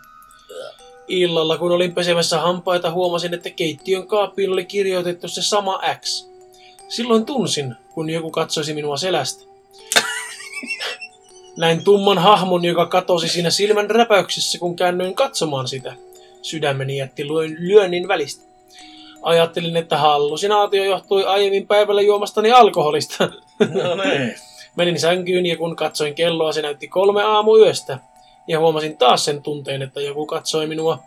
Illalla, 1.08 1.58
kun 1.58 1.72
olin 1.72 1.96
pesemässä 1.96 2.39
hampaita, 2.39 2.92
huomasin, 2.92 3.34
että 3.34 3.50
keittiön 3.50 4.08
kaappiin 4.08 4.52
oli 4.52 4.66
kirjoitettu 4.66 5.28
se 5.28 5.42
sama 5.42 5.82
X. 6.02 6.26
Silloin 6.89 7.26
tunsin, 7.26 7.76
kun 7.94 8.10
joku 8.10 8.32
katsoisi 8.32 8.74
minua 8.74 8.98
selästä. 8.98 9.52
Näin 11.57 11.84
tumman 11.84 12.18
hahmon, 12.18 12.66
joka 12.66 12.86
katosi 12.86 13.30
siinä 13.30 13.49
silmän 13.49 13.89
räpäyksessä, 13.89 14.59
kun 14.59 14.76
käännyin 14.76 15.16
katsomaan 15.16 15.68
sitä. 15.68 15.93
Sydämeni 16.41 16.97
jätti 16.97 17.24
lyön- 17.24 17.55
lyönnin 17.59 18.07
välistä. 18.07 18.43
Ajattelin, 19.22 19.78
että 19.78 19.97
hallusinaatio 19.97 20.84
johtui 20.84 21.26
aiemmin 21.26 21.68
päivällä 21.68 22.01
juomastani 22.01 22.51
alkoholista. 22.51 23.30
No 23.59 23.95
niin. 23.95 24.36
Menin 24.76 24.99
sänkyyn 24.99 25.45
ja 25.45 25.57
kun 25.57 25.76
katsoin 25.76 26.16
kelloa, 26.16 26.53
se 26.53 26.62
näytti 26.62 26.88
kolme 26.88 27.24
aamuyöstä. 27.24 27.99
Ja 28.47 28.59
huomasin 28.59 28.97
taas 28.97 29.26
sen 29.26 29.43
tunteen, 29.43 29.82
että 29.82 30.01
joku 30.01 30.26
katsoi 30.26 30.68
minua. 30.68 31.03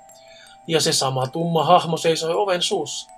Ja 0.67 0.81
se 0.81 0.93
sama 0.93 1.27
tumma 1.27 1.65
hahmo 1.65 1.97
seisoi 1.97 2.35
oven 2.35 2.63
suussa. 2.63 3.11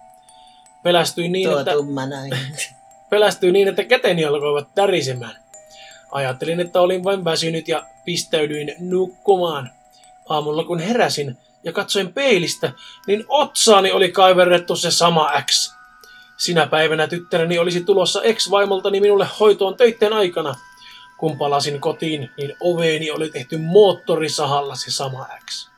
Pelästyin 0.82 1.32
niin, 1.32 1.50
Tuo 1.50 1.58
että, 1.58 1.72
tumma 1.72 2.06
nainen. 2.06 2.38
pelästyin 3.10 3.52
niin, 3.52 3.68
että 3.68 3.84
käteni 3.84 4.24
alkoivat 4.24 4.68
tärisemään. 4.74 5.36
Ajattelin, 6.16 6.60
että 6.60 6.80
olin 6.80 7.04
vain 7.04 7.24
väsynyt 7.24 7.68
ja 7.68 7.82
pistäydyin 8.04 8.74
nukkumaan. 8.78 9.70
Aamulla 10.28 10.64
kun 10.64 10.78
heräsin 10.78 11.36
ja 11.64 11.72
katsoin 11.72 12.12
peilistä, 12.12 12.72
niin 13.06 13.24
otsaani 13.28 13.92
oli 13.92 14.12
kaiverrettu 14.12 14.76
se 14.76 14.90
sama 14.90 15.30
X. 15.50 15.74
Sinä 16.36 16.66
päivänä 16.66 17.06
tyttäreni 17.06 17.58
olisi 17.58 17.84
tulossa 17.84 18.22
ex-vaimoltani 18.22 19.00
minulle 19.00 19.26
hoitoon 19.40 19.76
töitten 19.76 20.12
aikana. 20.12 20.54
Kun 21.18 21.38
palasin 21.38 21.80
kotiin, 21.80 22.30
niin 22.36 22.56
oveeni 22.60 23.10
oli 23.10 23.30
tehty 23.30 23.58
moottorisahalla 23.58 24.74
se 24.74 24.90
sama 24.90 25.26
X. 25.50 25.68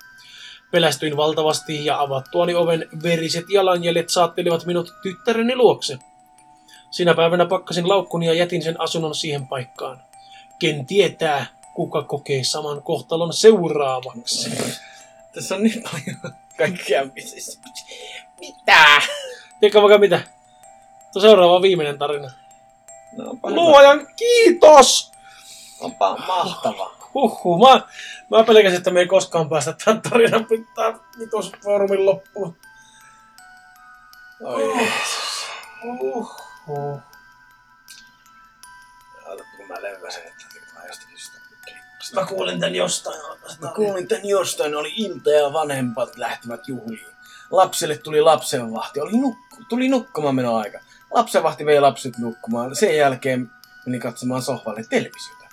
Pelästyin 0.70 1.16
valtavasti 1.16 1.84
ja 1.84 2.00
avattuani 2.00 2.54
oven 2.54 2.88
veriset 3.02 3.44
jalanjäljet 3.50 4.08
saattelivat 4.08 4.66
minut 4.66 4.92
tyttäreni 5.02 5.56
luokse. 5.56 5.98
Sinä 6.90 7.14
päivänä 7.14 7.46
pakkasin 7.46 7.88
laukkuni 7.88 8.26
ja 8.26 8.34
jätin 8.34 8.62
sen 8.62 8.80
asunnon 8.80 9.14
siihen 9.14 9.46
paikkaan. 9.46 10.07
Ken 10.58 10.86
tietää, 10.86 11.46
kuka 11.74 12.02
kokee 12.02 12.44
saman 12.44 12.82
kohtalon 12.82 13.32
seuraavaksi. 13.32 14.50
Tässä 15.34 15.54
on 15.54 15.62
niin 15.62 15.82
paljon 15.82 16.34
kaikkea. 16.58 17.06
Siis, 17.26 17.60
mitä? 18.40 19.02
Tiedätkö 19.60 19.82
vaikka 19.82 19.98
mitä? 19.98 20.20
Tuo 21.12 21.22
seuraava 21.22 21.56
on 21.56 21.62
viimeinen 21.62 21.98
tarina. 21.98 22.30
No. 23.16 23.38
Luojan 23.42 24.06
kiitos! 24.16 25.12
onpa 25.80 26.16
mahtava. 26.26 26.90
Huhhuh, 27.14 27.60
mä, 27.60 27.82
mä 28.30 28.44
pelkäsin, 28.44 28.76
että 28.76 28.90
me 28.90 29.00
ei 29.00 29.06
koskaan 29.06 29.48
päästä 29.48 29.74
tämän 29.84 30.02
tarinan 30.02 30.44
pitää 30.44 30.94
vitos 31.18 31.52
foorumin 31.64 32.06
loppuun. 32.06 32.56
Oi 34.44 34.76
Jeesus. 34.76 35.46
Huhhuh. 35.84 37.00
Mä 39.68 39.82
löyväsen, 39.82 40.22
että 40.22 40.44
mä 40.74 40.86
jostakin 40.86 41.18
sitä. 41.18 41.38
Mä 42.14 42.26
kuulin 42.26 42.60
tän 42.60 42.74
jostain. 42.74 43.20
Mä 43.60 43.72
kuulin 43.76 44.08
tän 44.08 44.24
jostain, 44.24 44.74
oli 44.74 44.92
ilta 44.96 45.30
ja 45.30 45.52
vanhempat 45.52 46.16
lähtivät 46.16 46.68
juhliin. 46.68 47.06
Lapselle 47.50 47.96
tuli 47.96 48.20
lapsenvahti, 48.20 49.00
oli 49.00 49.12
nukku, 49.12 49.56
tuli 49.68 49.88
nukkumaan 49.88 50.34
meno 50.34 50.56
aika. 50.56 50.78
Lapsenvahti 51.10 51.66
vei 51.66 51.80
lapset 51.80 52.18
nukkumaan, 52.18 52.76
sen 52.76 52.96
jälkeen 52.96 53.50
meni 53.86 53.98
katsomaan 53.98 54.42
sohvalle 54.42 54.84
televisiota. 54.90 55.44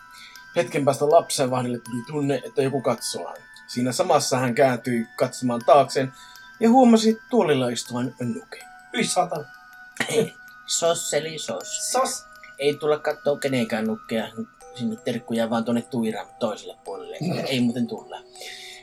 Hetken 0.56 0.86
päästä 0.86 1.06
lapsenvahdille 1.10 1.78
tuli 1.78 2.04
tunne, 2.08 2.42
että 2.46 2.62
joku 2.62 2.82
katsoo 2.82 3.28
häntä. 3.28 3.42
Siinä 3.68 3.92
samassa 3.92 4.38
hän 4.38 4.56
kääntyi 4.56 5.08
katsomaan 5.16 5.62
taakseen 5.66 6.14
ja 6.60 6.70
huomasi 6.70 7.22
tuolilla 7.30 7.70
istuvan 7.70 8.16
nuke. 8.20 8.64
Hyi 8.94 9.04
saatan. 9.04 9.48
Sosseli 10.66 11.40
sos. 11.40 11.92
Sos. 11.92 12.26
Ei 12.60 12.74
tulla 12.76 12.98
kattoo 13.00 13.36
kenenkään 13.36 13.88
nukkea 13.88 14.28
sinne 14.76 14.96
terkkuja, 14.96 15.50
vaan 15.50 15.66
tuonne 15.66 15.82
Tuiran 15.82 16.26
toiselle 16.40 16.76
puolelle. 16.84 17.18
Ei 17.48 17.60
muuten 17.60 17.88
tulla. 17.88 18.20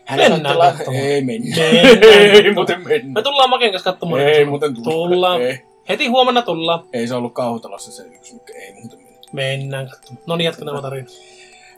Hän 0.05 0.21
Mennään 0.21 0.59
la- 0.59 0.73
katsomaan. 0.73 0.97
Ei 1.05 1.23
mennä. 1.23 1.57
Mennään. 1.57 1.99
Ei 2.45 2.53
muuten 2.55 2.81
mennä. 2.89 3.13
Me 3.13 3.23
tullaan 3.23 3.51
Maken 3.51 3.71
kanssa 3.73 3.93
katsomaan. 3.93 4.23
Ei 4.23 4.45
muuten 4.45 4.75
tulla. 4.75 4.91
Tullaan. 4.91 5.43
Ei. 5.43 5.63
Heti 5.89 6.07
huomenna 6.07 6.43
tullaan. 6.43 6.85
Ei 6.93 7.07
se 7.09 7.15
ollut 7.15 7.35
kauhutalossa 7.35 7.93
se 7.93 8.03
yksi 8.07 8.35
nuke. 8.35 8.53
Ei 8.53 8.73
muuten 8.73 8.99
mennä. 8.99 9.19
Mennään 9.33 9.89
katsomaan. 9.91 10.23
No 10.27 10.37
niin, 10.37 10.45
jatketaan 10.45 10.77
tämä 10.77 10.83
tarina. 10.83 11.09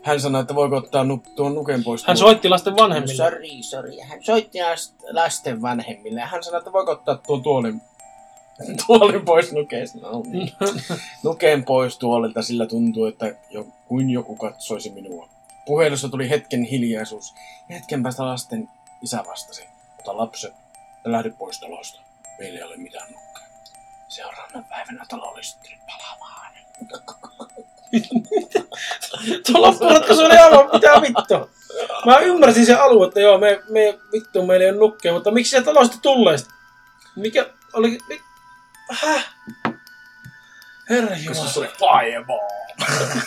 Hän 0.02 0.20
sanoi, 0.20 0.40
että 0.40 0.54
voiko 0.54 0.76
ottaa 0.76 1.04
nu- 1.04 1.22
tuon 1.36 1.54
nuken 1.54 1.84
pois. 1.84 2.04
Hän 2.06 2.16
soitti 2.16 2.48
lasten 2.48 2.76
vanhemmille. 2.76 3.14
Sori, 3.14 3.62
sori. 3.62 3.98
Hän 4.00 4.22
soitti 4.22 4.58
last- 4.58 5.04
lasten 5.12 5.62
vanhemmille. 5.62 6.20
Hän 6.20 6.42
sanoi, 6.44 6.58
että 6.58 6.72
voiko 6.72 6.92
ottaa 6.92 7.16
tuon 7.26 7.42
tuolin, 7.42 7.80
tuolin 8.86 9.24
pois 9.24 9.52
nukeesta. 9.52 9.98
No, 9.98 10.22
niin. 10.26 10.52
Nukeen 11.22 11.64
pois 11.64 11.98
tuolilta, 11.98 12.42
sillä 12.42 12.66
tuntuu, 12.66 13.06
että 13.06 13.34
jo, 13.50 13.66
kuin 13.88 14.10
joku 14.10 14.36
katsoisi 14.36 14.90
minua. 14.90 15.28
Puhelussa 15.66 16.08
tuli 16.08 16.30
hetken 16.30 16.64
hiljaisuus. 16.64 17.34
Ja 17.68 17.74
hetken 17.74 18.02
päästä 18.02 18.26
lasten 18.26 18.68
isä 19.02 19.24
vastasi. 19.28 19.64
Ota 19.98 20.16
lapset 20.16 20.52
lähde 21.04 21.30
pois 21.30 21.60
talosta. 21.60 22.00
Meillä 22.38 22.58
ei 22.58 22.64
ole 22.64 22.76
mitään 22.76 23.12
nukkaa. 23.12 23.44
Seuraavana 24.08 24.64
päivänä 24.68 25.04
talo 25.08 25.22
oli 25.22 25.44
sitten 25.44 25.78
palamaan. 25.86 26.34
Tuo 29.46 29.62
loppuratkaisu 29.62 30.22
oli 30.22 30.36
aivan 30.36 30.70
mitä 30.72 31.00
vittu. 31.00 31.50
Mä 32.06 32.18
ymmärsin 32.18 32.66
sen 32.66 32.80
alun, 32.80 33.08
että 33.08 33.20
joo, 33.20 33.38
me, 33.38 33.60
me 33.70 33.98
vittu 34.12 34.46
meillä 34.46 34.64
ei 34.64 34.70
ole 34.70 34.78
nukkeja, 34.78 35.14
mutta 35.14 35.30
miksi 35.30 35.50
sieltä 35.50 35.64
talosta 35.64 35.96
tulee? 36.02 36.36
Mikä 37.16 37.46
oli... 37.72 37.98
Mi, 38.08 38.20
häh? 38.90 39.24
Herra 40.90 41.16
Jumala. 41.16 41.52
oli 41.56 41.68
fireball. 41.68 42.40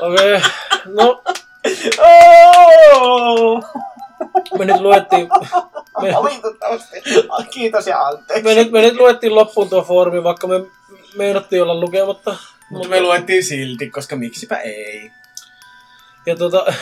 Okei, 0.00 0.34
okay. 0.34 0.50
no 0.84 1.22
Oh! 1.98 3.64
me 4.58 4.64
nyt 4.64 4.80
luettiin... 4.80 5.28
Me, 6.02 6.12
Valitettavasti. 6.12 6.96
Kiitos 7.50 7.86
ja 7.86 8.06
anteeksi. 8.06 8.44
me, 8.44 8.54
nyt, 8.54 8.70
me 8.70 8.80
nyt 8.80 8.94
luettiin 8.94 9.34
loppuun 9.34 9.68
tuo 9.68 9.82
foorumi, 9.82 10.22
vaikka 10.22 10.46
me 10.46 10.54
meinattiin 11.16 11.62
olla 11.62 11.80
lukematta. 11.80 12.36
Mutta 12.70 12.88
me 12.88 13.00
luettiin 13.00 13.44
silti, 13.44 13.90
koska 13.90 14.16
miksipä 14.16 14.56
ei. 14.56 15.10
Ja 16.26 16.36
tota... 16.42 16.64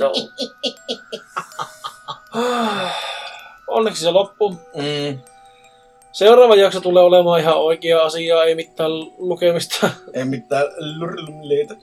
no. 0.00 0.12
Onneksi 3.68 4.00
se 4.02 4.10
loppuu. 4.10 4.50
Mm. 4.74 5.18
Seuraava 6.12 6.54
jakso 6.56 6.80
tulee 6.80 7.02
olemaan 7.02 7.40
ihan 7.40 7.56
oikea 7.58 8.02
asia, 8.02 8.44
ei 8.44 8.54
mitään 8.54 8.90
lukemista. 9.18 9.90
Ei 10.14 10.24
mitään 10.24 10.66
lurlumleita. 10.98 11.74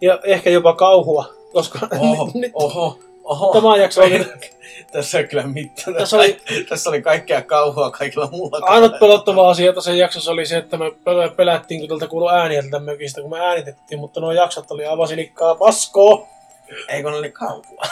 Ja 0.00 0.18
ehkä 0.24 0.50
jopa 0.50 0.74
kauhua, 0.74 1.24
koska 1.52 1.78
Oho, 2.00 2.30
nyt, 2.34 2.52
oho, 2.54 2.98
oho. 3.24 3.52
tämä 3.52 3.76
jakso 3.76 4.02
oli 4.02 4.26
Tässä 4.92 5.18
ei 5.18 5.24
kyllä 5.28 5.42
mitään. 5.46 5.96
Tässä 5.96 6.16
oli- 6.16 6.40
tässä 6.68 6.90
oli 6.90 7.02
kaikkea 7.02 7.42
kauhua 7.42 7.90
kaikilla 7.90 8.28
muulla. 8.30 8.58
ainut 8.62 8.98
pelottava 9.00 9.50
asia 9.50 9.72
tässä 9.72 9.92
jaksossa 9.94 10.30
oli 10.30 10.46
se, 10.46 10.56
että 10.56 10.76
me 10.76 10.88
pel- 10.88 11.34
pelättiin, 11.36 11.80
kun 11.80 11.88
tältä 11.88 12.06
kuului 12.06 12.32
ääniä 12.32 12.62
tältä 12.62 12.78
mökistä, 12.78 13.20
kun 13.20 13.30
me 13.30 13.40
äänitettiin, 13.40 13.98
mutta 13.98 14.20
nuo 14.20 14.32
jaksot 14.32 14.70
oli 14.70 14.86
aivan 14.86 15.08
silikkaa 15.08 15.54
paskoa. 15.54 16.26
Eikö 16.88 17.10
ne 17.10 17.16
oli 17.16 17.30
kauhua? 17.32 17.82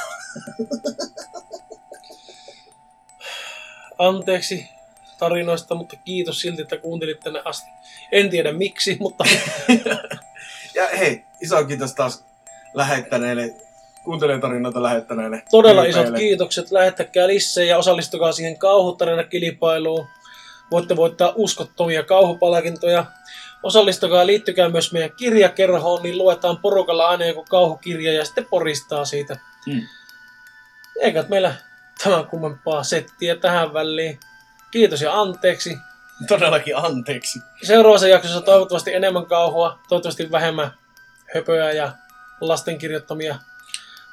Anteeksi 3.98 4.68
tarinoista, 5.18 5.74
mutta 5.74 5.96
kiitos 6.04 6.40
silti, 6.40 6.62
että 6.62 6.78
kuuntelit 6.78 7.20
tänne 7.20 7.42
asti. 7.44 7.68
En 8.12 8.30
tiedä 8.30 8.52
miksi, 8.52 8.96
mutta 9.00 9.24
Ja 10.76 10.86
hei, 10.98 11.24
iso 11.40 11.64
kiitos 11.64 11.94
taas 11.94 12.24
lähettäneille, 12.74 13.54
kuuntelijatarinoita 14.04 14.82
lähettäneille. 14.82 15.42
todella 15.50 15.84
isot 15.84 16.02
tyypeille. 16.02 16.18
kiitokset. 16.18 16.70
Lähettäkää 16.70 17.26
lisää 17.26 17.64
ja 17.64 17.78
osallistukaa 17.78 18.32
siihen 18.32 18.58
kauhutarinakilpailuun. 18.58 20.06
Voitte 20.70 20.96
voittaa 20.96 21.32
uskottavia 21.36 22.02
kauhupalkintoja. 22.02 23.04
Osallistukaa, 23.62 24.26
liittykää 24.26 24.68
myös 24.68 24.92
meidän 24.92 25.10
kirjakerhoon, 25.18 26.02
niin 26.02 26.18
luetaan 26.18 26.58
porukalla 26.58 27.08
aina 27.08 27.24
joku 27.24 27.44
kauhukirja 27.50 28.12
ja 28.12 28.24
sitten 28.24 28.46
poristaa 28.50 29.04
siitä. 29.04 29.36
Mm. 29.66 29.82
Eikä 31.00 31.24
meillä 31.28 31.54
tämän 32.04 32.26
kummempaa 32.26 32.82
settiä 32.82 33.36
tähän 33.36 33.72
väliin. 33.74 34.20
Kiitos 34.70 35.02
ja 35.02 35.20
anteeksi. 35.20 35.78
Todellakin 36.28 36.76
anteeksi. 36.76 37.38
Seuraavassa 37.62 38.08
jaksossa 38.08 38.40
toivottavasti 38.40 38.94
enemmän 38.94 39.26
kauhua, 39.26 39.78
toivottavasti 39.88 40.30
vähemmän 40.30 40.70
höpöä 41.34 41.72
ja 41.72 41.92
lasten 42.40 42.78
kirjoittamia 42.78 43.36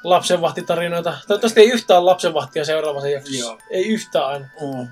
lapsenvahtitarinoita. 0.04 1.18
Toivottavasti 1.28 1.60
ei 1.60 1.70
yhtään 1.70 2.06
lapsenvahtia 2.06 2.64
seuraavassa 2.64 3.08
jaksossa. 3.08 3.38
Joo. 3.38 3.58
Ei 3.70 3.88
yhtään 3.88 4.26
aina. 4.26 4.46
Mm. 4.60 4.88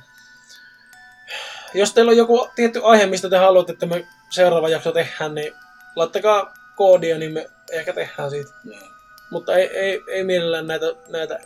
Jos 1.75 1.95
teillä 1.95 2.11
on 2.11 2.17
joku 2.17 2.51
tietty 2.55 2.81
aihe, 2.85 3.07
mistä 3.07 3.31
te 3.31 3.37
haluatte, 3.37 3.73
että 3.73 3.87
me 3.87 4.07
seuraava 4.31 4.69
jakso 4.69 4.93
tehdään, 4.93 5.35
niin 5.35 5.55
laittakaa 5.97 6.55
koodia, 6.77 7.19
niin 7.19 7.33
me 7.33 7.51
ehkä 7.71 7.93
tehdään 7.93 8.31
siitä. 8.31 8.53
Niin. 8.65 8.93
Mutta 9.31 9.55
ei, 9.55 9.79
ei, 9.79 10.03
ei 10.09 10.25
mielellään 10.25 10.67
näitä, 10.67 10.87
näitä 11.09 11.39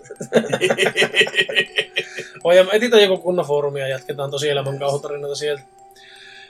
Oi, 2.44 2.64
me 2.64 2.70
etsitään 2.72 3.02
joku 3.02 3.16
kunnon 3.16 3.46
foorumia 3.46 3.88
ja 3.88 3.88
jatketaan 3.88 4.30
tosi 4.30 4.48
elämän 4.48 4.78
kauhutarinoita 4.78 5.36
sieltä. 5.36 5.62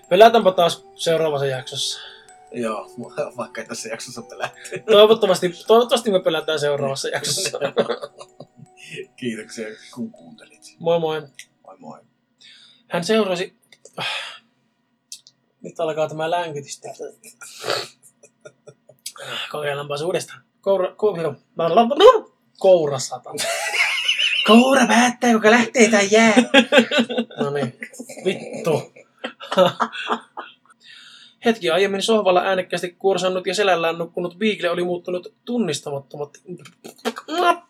Pelätäänpä 0.09 0.53
taas 0.53 0.85
seuraavassa 0.95 1.47
jaksossa. 1.47 2.01
Joo, 2.53 2.91
vaikka 3.37 3.61
ei 3.61 3.67
tässä 3.67 3.89
jaksossa 3.89 4.23
pelää. 4.23 4.51
Toivottavasti, 4.91 5.55
toivottavasti 5.67 6.11
me 6.11 6.21
pelätään 6.21 6.61
seuraavassa 6.61 7.09
jaksossa. 7.17 7.59
Kiitoksia, 9.17 9.67
kun 9.95 10.11
kuuntelit. 10.11 10.77
Moi 10.79 11.01
moi. 11.01 11.23
Moi 11.63 11.77
moi. 11.79 12.01
Hän 12.89 13.05
seurasi... 13.05 13.57
Nyt 15.63 15.81
alkaa 15.81 16.09
tämä 16.09 16.31
länkytys 16.31 16.81
täältä. 16.81 17.05
Kokeillaanpa 19.53 19.95
uudestaan. 20.05 20.45
Koura... 20.61 20.95
Koura... 20.95 21.35
Koura 22.61 22.99
satan. 22.99 23.37
Koura 24.47 24.87
päättää, 24.87 25.33
kuka 25.33 25.51
lähtee 25.51 25.91
tai 25.91 26.09
jää. 26.11 26.35
No 27.39 27.51
niin. 27.51 27.79
Vittu. 28.25 28.93
Hetki 31.45 31.71
aiemmin 31.71 32.03
sohvalla 32.03 32.43
äänekkäästi 32.43 32.97
kuorsannut 32.99 33.47
ja 33.47 33.55
selällään 33.55 33.99
nukkunut 33.99 34.39
Beagle 34.39 34.71
oli 34.71 34.85
muuttunut 34.85 35.35
tunnistamattomatti. 35.45 36.41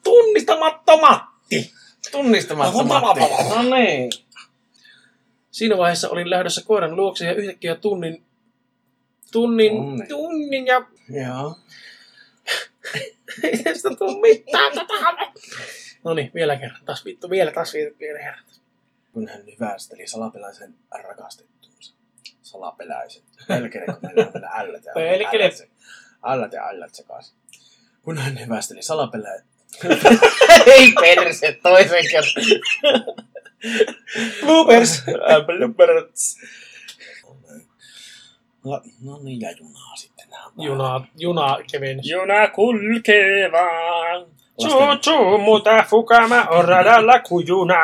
Tunnistamattomatti! 0.05 1.73
Tunnistamattomasti. 2.13 3.21
No 3.49 3.63
niin. 3.77 4.11
Siinä 5.51 5.79
vaiheessa 5.79 6.09
olin 6.09 6.31
lähdössä 6.31 6.63
koiran 6.67 6.97
luokse 6.97 7.27
ja 7.27 7.35
yhtäkkiä 7.35 7.75
tunnin, 7.75 8.25
tunnin, 9.33 9.73
Tunnin. 9.73 10.09
tunnin 10.09 10.67
ja 10.67 10.87
Joo. 11.27 11.57
Ei 13.43 13.63
tästä 13.63 13.89
tuu 13.99 14.21
mitään 14.21 14.73
tätä. 14.75 14.95
No 16.05 16.15
niin, 16.15 16.31
vielä 16.35 16.57
kerran. 16.57 16.85
Taas 16.85 17.05
vittu, 17.05 17.31
vielä, 17.31 17.53
taas 17.53 17.75
vielä, 17.75 17.91
vielä 18.01 18.19
kerran. 18.19 18.45
Kun 19.13 19.29
hän 19.29 19.47
hyvästeli 19.47 20.07
salapeläisen 20.07 20.75
rakastettuunsa. 20.91 21.95
Salapeläisen. 22.43 23.23
Pelkele, 23.49 23.85
kun 23.85 23.99
meillä 24.03 24.31
mennä 24.35 24.51
ällät 24.55 24.85
ja 24.85 24.93
Pelkele. 24.95 25.51
ällät 26.25 26.53
ja 26.53 26.69
ällät 26.69 26.95
sekaisin. 26.95 27.37
Kun 28.03 28.19
hän 28.19 28.41
hyvästeli 28.41 28.83
salapeläisen. 28.83 29.47
Ei 30.67 30.93
perse, 31.01 31.59
toisen 31.63 32.05
kerran. 32.11 32.61
Bloopers! 34.41 35.03
Bloopers. 35.47 36.37
No, 38.65 38.83
no 39.03 39.19
niin, 39.23 39.41
ja 39.41 39.51
junaa 39.51 39.97
sitten. 39.97 40.20
Juna, 40.57 41.07
juna 41.17 41.57
Kevin. 41.73 42.01
Juna 42.03 42.49
kulkee 42.49 43.53
vaan. 43.53 44.27
Chuu, 44.63 44.97
chuu, 45.01 45.39
mutta 45.39 45.83
fukama 45.89 46.43
on 46.51 46.65
radalla 46.65 47.19
kujuna. 47.29 47.75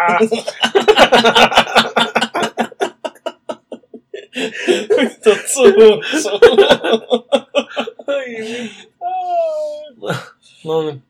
Vittu 5.01 5.31
suu, 5.47 6.03
suu. 6.23 6.41
No 10.65 10.83
niin. 10.83 11.03